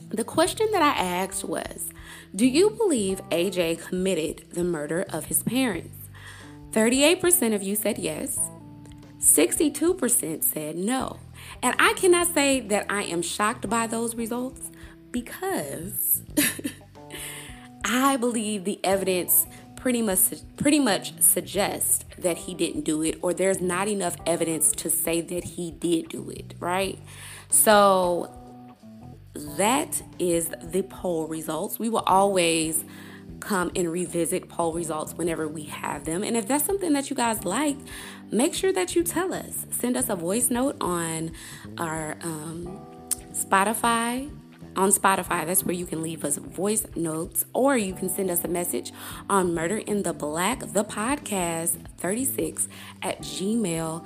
The 0.10 0.24
question 0.24 0.68
that 0.72 0.82
I 0.82 0.90
asked 0.90 1.44
was 1.44 1.90
Do 2.36 2.46
you 2.46 2.72
believe 2.72 3.22
AJ 3.30 3.88
committed 3.88 4.46
the 4.52 4.64
murder 4.64 5.06
of 5.10 5.26
his 5.26 5.42
parents? 5.42 5.98
38% 6.72 7.54
of 7.54 7.64
you 7.64 7.76
said 7.76 7.98
yes, 7.98 8.40
62% 9.20 10.44
said 10.44 10.76
no. 10.76 11.18
And 11.64 11.76
I 11.80 11.94
cannot 11.94 12.28
say 12.28 12.60
that 12.60 12.86
I 12.90 13.04
am 13.04 13.22
shocked 13.22 13.70
by 13.70 13.88
those 13.88 14.16
results 14.16 14.70
because 15.12 16.22
I 17.86 18.18
believe 18.18 18.66
the 18.66 18.82
evidence 18.84 19.48
pretty 19.78 20.02
much 20.02 20.20
pretty 20.58 20.80
much 20.80 21.20
suggests 21.22 22.06
that 22.18 22.38
he 22.38 22.54
didn't 22.54 22.82
do 22.82 23.02
it 23.02 23.18
or 23.22 23.34
there's 23.34 23.62
not 23.62 23.88
enough 23.88 24.16
evidence 24.26 24.72
to 24.72 24.90
say 24.90 25.22
that 25.22 25.44
he 25.44 25.72
did 25.72 26.10
do 26.10 26.30
it, 26.30 26.54
right? 26.60 27.00
So 27.50 28.34
that 29.36 30.02
is 30.20 30.52
the 30.62 30.84
poll 30.84 31.28
results. 31.28 31.80
We 31.80 31.90
will 31.90 32.04
always 32.06 32.84
come 33.40 33.72
and 33.76 33.92
revisit 33.92 34.50
poll 34.50 34.74
results 34.74 35.14
whenever 35.14 35.48
we 35.48 35.64
have 35.64 36.06
them. 36.06 36.24
And 36.24 36.38
if 36.38 36.48
that's 36.48 36.66
something 36.66 36.94
that 36.94 37.10
you 37.10 37.16
guys 37.16 37.44
like, 37.44 37.78
make 38.34 38.54
sure 38.54 38.74
that 38.74 38.96
you 38.96 39.04
tell 39.04 39.34
us. 39.34 39.66
Send 39.72 39.96
us 39.96 40.10
a 40.10 40.16
voice 40.16 40.50
note 40.50 40.76
on 40.82 41.32
our 41.78 42.18
um, 42.22 42.82
Spotify. 43.32 44.30
On 44.76 44.90
Spotify, 44.92 45.46
that's 45.46 45.64
where 45.64 45.76
you 45.76 45.86
can 45.86 46.02
leave 46.02 46.26
us 46.26 46.38
voice 46.38 46.88
notes, 46.96 47.46
or 47.54 47.78
you 47.78 47.94
can 47.94 48.10
send 48.10 48.32
us 48.32 48.44
a 48.44 48.48
message 48.48 48.92
on 49.30 49.54
Murder 49.54 49.78
in 49.78 50.02
the 50.02 50.14
Black, 50.14 50.62
the 50.62 50.84
podcast 50.84 51.78
36 51.98 52.68
at 53.04 53.20
gmail.com. 53.22 54.04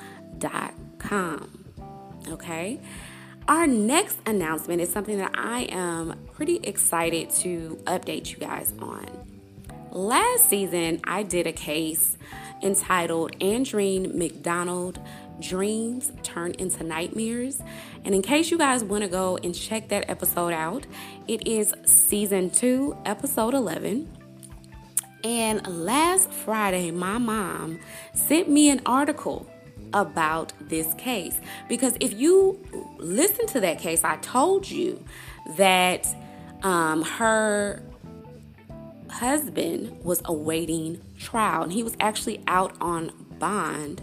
Okay? 2.28 2.82
Our 3.48 3.66
next 3.66 4.20
announcement 4.26 4.82
is 4.82 4.92
something 4.92 5.20
that 5.20 5.32
I 5.36 5.62
am 5.72 6.20
pretty 6.34 6.58
excited 6.58 7.30
to 7.30 7.80
update 7.86 8.34
you 8.34 8.38
guys 8.40 8.74
on. 8.80 9.06
Last 9.92 10.50
season, 10.50 11.00
I 11.06 11.24
did 11.24 11.48
a 11.48 11.54
case 11.54 12.18
entitled 12.62 13.38
Andreen 13.40 14.14
McDonald 14.14 15.00
Dreams 15.40 16.12
Turn 16.24 16.54
into 16.54 16.84
Nightmares. 16.84 17.62
And 18.04 18.16
in 18.16 18.22
case 18.22 18.52
you 18.52 18.58
guys 18.58 18.84
want 18.84 19.04
to 19.04 19.10
go 19.10 19.38
and 19.38 19.54
check 19.54 19.90
that 19.90 20.10
episode 20.10 20.54
out, 20.54 20.86
it 21.28 21.48
is 21.48 21.74
season 21.86 22.50
2, 22.50 22.98
episode 23.06 23.54
11. 23.54 24.12
And 25.24 25.86
last 25.86 26.32
Friday, 26.32 26.92
my 26.92 27.18
mom 27.18 27.80
sent 28.14 28.50
me 28.50 28.70
an 28.70 28.82
article 28.86 29.48
about 29.94 30.54
this 30.62 30.94
case. 30.96 31.40
Because 31.68 31.96
if 32.00 32.14
you 32.14 32.64
listen 32.98 33.48
to 33.48 33.60
that 33.62 33.80
case, 33.80 34.04
I 34.04 34.18
told 34.18 34.70
you 34.70 35.04
that 35.58 36.08
um, 36.64 37.04
her 37.04 37.84
husband 39.10 40.04
was 40.04 40.22
awaiting 40.26 41.02
trial 41.18 41.64
and 41.64 41.74
he 41.74 41.84
was 41.84 41.96
actually 42.00 42.42
out 42.48 42.76
on 42.82 43.12
bond. 43.40 44.02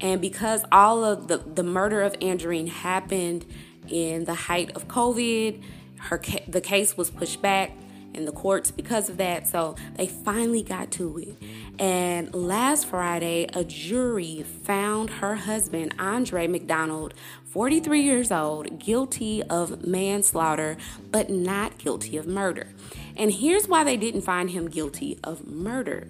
And 0.00 0.20
because 0.20 0.64
all 0.72 1.04
of 1.04 1.28
the, 1.28 1.38
the 1.38 1.62
murder 1.62 2.02
of 2.02 2.14
Andreen 2.14 2.68
happened 2.68 3.46
in 3.88 4.24
the 4.24 4.34
height 4.34 4.74
of 4.74 4.88
COVID, 4.88 5.62
her 5.98 6.20
the 6.48 6.60
case 6.60 6.96
was 6.96 7.10
pushed 7.10 7.40
back 7.40 7.72
in 8.14 8.24
the 8.24 8.32
courts 8.32 8.70
because 8.70 9.08
of 9.08 9.16
that. 9.16 9.46
So 9.46 9.76
they 9.96 10.06
finally 10.06 10.62
got 10.62 10.90
to 10.92 11.18
it. 11.18 11.36
And 11.78 12.34
last 12.34 12.86
Friday, 12.86 13.48
a 13.54 13.64
jury 13.64 14.42
found 14.42 15.10
her 15.10 15.34
husband, 15.34 15.94
Andre 15.98 16.46
McDonald, 16.46 17.14
43 17.44 18.02
years 18.02 18.32
old, 18.32 18.78
guilty 18.78 19.42
of 19.44 19.86
manslaughter, 19.86 20.76
but 21.10 21.30
not 21.30 21.78
guilty 21.78 22.16
of 22.16 22.26
murder. 22.26 22.68
And 23.16 23.32
here's 23.32 23.68
why 23.68 23.84
they 23.84 23.96
didn't 23.96 24.22
find 24.22 24.50
him 24.50 24.68
guilty 24.68 25.18
of 25.22 25.46
murder. 25.46 26.08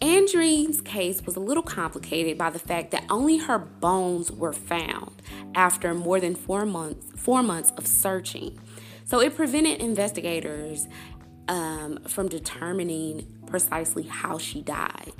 Andreen's 0.00 0.80
case 0.80 1.22
was 1.26 1.36
a 1.36 1.40
little 1.40 1.62
complicated 1.62 2.38
by 2.38 2.48
the 2.48 2.58
fact 2.58 2.90
that 2.92 3.04
only 3.10 3.36
her 3.36 3.58
bones 3.58 4.32
were 4.32 4.54
found 4.54 5.20
after 5.54 5.92
more 5.94 6.20
than 6.20 6.34
four 6.34 6.64
months, 6.64 7.06
four 7.16 7.42
months 7.42 7.70
of 7.76 7.86
searching. 7.86 8.58
So 9.04 9.20
it 9.20 9.36
prevented 9.36 9.80
investigators 9.80 10.88
um, 11.48 11.98
from 12.06 12.28
determining 12.28 13.26
precisely 13.46 14.04
how 14.04 14.38
she 14.38 14.62
died. 14.62 15.12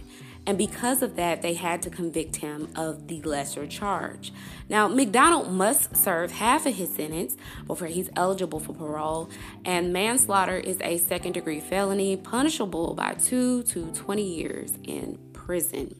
And 0.51 0.59
because 0.59 1.01
of 1.01 1.14
that, 1.14 1.42
they 1.42 1.55
had 1.55 1.80
to 1.82 1.90
convict 1.90 2.34
him 2.34 2.70
of 2.74 3.07
the 3.07 3.22
lesser 3.22 3.68
charge. 3.68 4.32
Now, 4.68 4.88
McDonald 4.88 5.53
must 5.53 5.96
serve 5.96 6.32
half 6.32 6.66
of 6.66 6.74
his 6.74 6.92
sentence 6.92 7.36
before 7.68 7.86
he's 7.86 8.11
eligible 8.16 8.59
for 8.59 8.72
parole, 8.72 9.30
and 9.64 9.92
manslaughter 9.92 10.57
is 10.57 10.80
a 10.80 10.98
second 10.98 11.34
degree 11.34 11.61
felony 11.61 12.16
punishable 12.16 12.94
by 12.94 13.14
two 13.14 13.62
to 13.62 13.92
20 13.92 14.22
years 14.24 14.72
in 14.82 15.20
prison. 15.32 15.94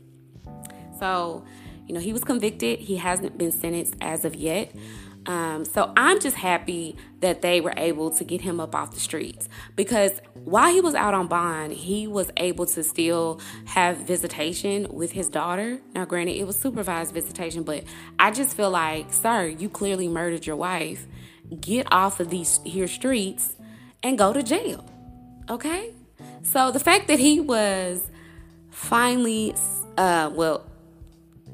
So, 0.98 1.44
you 1.86 1.94
know, 1.94 2.01
he 2.01 2.12
was 2.12 2.24
convicted, 2.24 2.80
he 2.80 2.96
hasn't 2.96 3.38
been 3.38 3.53
sentenced 3.53 3.94
as 4.01 4.24
of 4.24 4.34
yet. 4.34 4.74
Um, 5.26 5.64
so 5.64 5.92
I'm 5.96 6.18
just 6.18 6.36
happy 6.36 6.96
that 7.20 7.42
they 7.42 7.60
were 7.60 7.74
able 7.76 8.10
to 8.12 8.24
get 8.24 8.40
him 8.40 8.58
up 8.58 8.74
off 8.74 8.92
the 8.92 9.00
streets 9.00 9.48
because 9.76 10.12
while 10.34 10.72
he 10.72 10.80
was 10.80 10.94
out 10.94 11.12
on 11.12 11.26
bond, 11.26 11.72
he 11.72 12.06
was 12.06 12.30
able 12.38 12.64
to 12.66 12.82
still 12.82 13.40
have 13.66 13.98
visitation 13.98 14.86
with 14.90 15.12
his 15.12 15.28
daughter. 15.28 15.78
Now, 15.94 16.06
granted, 16.06 16.36
it 16.36 16.46
was 16.46 16.58
supervised 16.58 17.12
visitation, 17.12 17.64
but 17.64 17.84
I 18.18 18.30
just 18.30 18.56
feel 18.56 18.70
like, 18.70 19.12
sir, 19.12 19.46
you 19.46 19.68
clearly 19.68 20.08
murdered 20.08 20.46
your 20.46 20.56
wife. 20.56 21.06
Get 21.60 21.86
off 21.92 22.20
of 22.20 22.30
these 22.30 22.60
here 22.64 22.88
streets 22.88 23.54
and 24.02 24.16
go 24.16 24.32
to 24.32 24.42
jail. 24.42 24.84
Okay? 25.50 25.92
So 26.42 26.70
the 26.70 26.80
fact 26.80 27.08
that 27.08 27.18
he 27.18 27.40
was 27.40 28.08
finally, 28.70 29.54
uh, 29.98 30.30
well, 30.32 30.69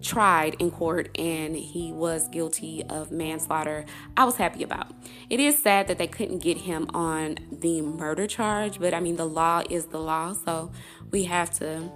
tried 0.02 0.54
in 0.58 0.70
court 0.70 1.16
and 1.18 1.56
he 1.56 1.92
was 1.92 2.28
guilty 2.28 2.84
of 2.88 3.10
manslaughter, 3.10 3.84
I 4.16 4.24
was 4.24 4.36
happy 4.36 4.62
about. 4.62 4.92
It 5.30 5.40
is 5.40 5.62
sad 5.62 5.88
that 5.88 5.98
they 5.98 6.06
couldn't 6.06 6.38
get 6.38 6.58
him 6.58 6.88
on 6.94 7.38
the 7.50 7.80
murder 7.80 8.26
charge, 8.26 8.78
but 8.78 8.94
I 8.94 9.00
mean 9.00 9.16
the 9.16 9.26
law 9.26 9.62
is 9.68 9.86
the 9.86 10.00
law, 10.00 10.32
so 10.32 10.72
we 11.10 11.24
have 11.24 11.50
to 11.58 11.90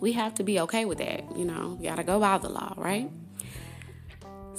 we 0.00 0.12
have 0.12 0.34
to 0.34 0.42
be 0.42 0.58
okay 0.60 0.84
with 0.86 0.98
that, 0.98 1.36
you 1.36 1.44
know. 1.44 1.76
We 1.78 1.86
got 1.86 1.96
to 1.96 2.04
go 2.04 2.18
by 2.18 2.38
the 2.38 2.48
law, 2.48 2.74
right? 2.76 3.10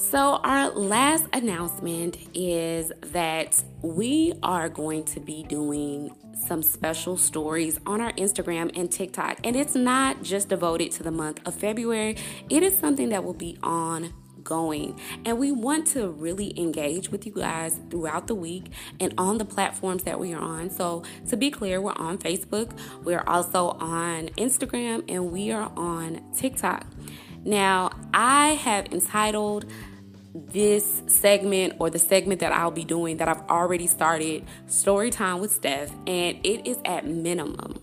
So, 0.10 0.39
our 0.43 0.72
last 0.72 1.26
announcement 1.32 2.18
is 2.34 2.91
that 3.02 3.64
we 3.84 4.34
are 4.41 4.68
going 4.68 5.04
to 5.06 5.20
be 5.20 5.43
doing 5.43 6.16
some 6.47 6.64
special 6.64 7.18
stories 7.18 7.80
on 7.86 8.02
our 8.02 8.12
Instagram 8.14 8.76
and 8.76 8.91
TikTok. 8.91 9.38
And 9.43 9.56
it's 9.56 9.76
not 9.76 10.24
just 10.24 10.49
devoted 10.49 10.91
to 10.93 11.04
the 11.04 11.12
month 11.12 11.39
of 11.45 11.54
February, 11.54 12.18
it 12.49 12.64
is 12.64 12.76
something 12.80 13.10
that 13.10 13.24
will 13.24 13.36
be 13.36 13.60
ongoing. 13.62 14.99
And 15.24 15.38
we 15.38 15.52
want 15.52 15.86
to 15.88 16.10
really 16.10 16.60
engage 16.60 17.10
with 17.10 17.28
you 17.28 17.34
guys 17.34 17.80
throughout 17.91 18.26
the 18.26 18.36
week 18.36 18.72
and 18.99 19.14
on 19.20 19.38
the 19.38 19.45
platforms 19.45 20.02
that 20.04 20.20
we 20.20 20.34
are 20.34 20.41
on. 20.41 20.72
So, 20.72 21.04
to 21.30 21.38
be 21.38 21.52
clear, 21.52 21.80
we're 21.80 21.93
on 21.93 22.18
Facebook, 22.18 22.76
we're 23.04 23.24
also 23.28 23.78
on 23.80 24.30
Instagram, 24.30 25.06
and 25.08 25.32
we 25.32 25.52
are 25.52 25.72
on 25.78 26.24
TikTok. 26.36 26.88
Now, 27.43 27.89
I 28.14 28.49
have 28.49 28.91
entitled 28.91 29.66
this 30.34 31.01
segment 31.07 31.73
or 31.79 31.89
the 31.89 31.99
segment 31.99 32.39
that 32.39 32.51
I'll 32.51 32.71
be 32.71 32.86
doing 32.86 33.17
that 33.17 33.27
I've 33.27 33.41
already 33.49 33.88
started 33.88 34.45
story 34.67 35.09
time 35.09 35.39
with 35.39 35.51
Steph, 35.51 35.91
and 36.07 36.38
it 36.43 36.67
is 36.67 36.77
at 36.86 37.05
minimum, 37.05 37.79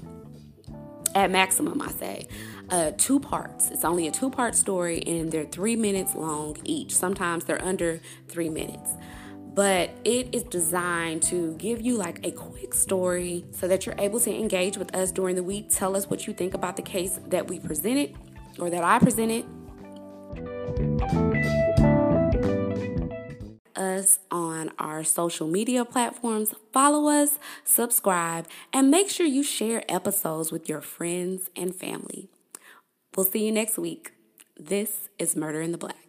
at 1.15 1.31
maximum, 1.31 1.83
I 1.83 1.91
say, 1.91 2.29
uh, 2.71 2.93
two 2.97 3.21
parts. 3.21 3.71
It's 3.71 3.85
only 3.85 4.07
a 4.07 4.11
two 4.11 4.31
part 4.31 4.55
story, 4.55 5.03
and 5.07 5.31
they're 5.31 5.45
three 5.45 5.77
minutes 5.77 6.15
long 6.15 6.57
each. 6.65 6.95
Sometimes 6.95 7.45
they're 7.45 7.63
under 7.63 8.01
three 8.29 8.49
minutes. 8.49 8.91
But 9.55 9.91
it 10.05 10.33
is 10.33 10.45
designed 10.45 11.23
to 11.25 11.55
give 11.55 11.81
you 11.81 11.97
like 11.97 12.25
a 12.25 12.31
quick 12.31 12.73
story 12.75 13.45
so 13.51 13.67
that 13.67 13.87
you're 13.87 13.97
able 13.99 14.21
to 14.21 14.33
engage 14.33 14.77
with 14.77 14.95
us 14.95 15.11
during 15.11 15.35
the 15.35 15.43
week. 15.43 15.67
Tell 15.71 15.97
us 15.97 16.09
what 16.09 16.29
you 16.29 16.33
think 16.33 16.55
about 16.55 16.77
the 16.77 16.83
case 16.83 17.19
that 17.27 17.49
we 17.49 17.59
presented 17.59 18.15
or 18.61 18.71
that 18.71 18.85
I 18.85 19.01
presented 19.01 19.45
us 23.79 24.19
on 24.31 24.71
our 24.79 25.05
social 25.05 25.47
media 25.47 25.85
platforms. 25.85 26.55
Follow 26.73 27.09
us, 27.09 27.39
subscribe, 27.65 28.47
and 28.73 28.91
make 28.91 29.09
sure 29.09 29.27
you 29.27 29.43
share 29.43 29.85
episodes 29.89 30.51
with 30.51 30.69
your 30.69 30.81
friends 30.81 31.49
and 31.55 31.75
family. 31.75 32.29
We'll 33.17 33.27
see 33.27 33.47
you 33.47 33.53
next 33.53 33.79
week. 33.79 34.13
This 34.59 35.09
is 35.19 35.37
Murder 35.37 35.61
in 35.61 35.73
the 35.73 35.79
Black. 35.79 36.08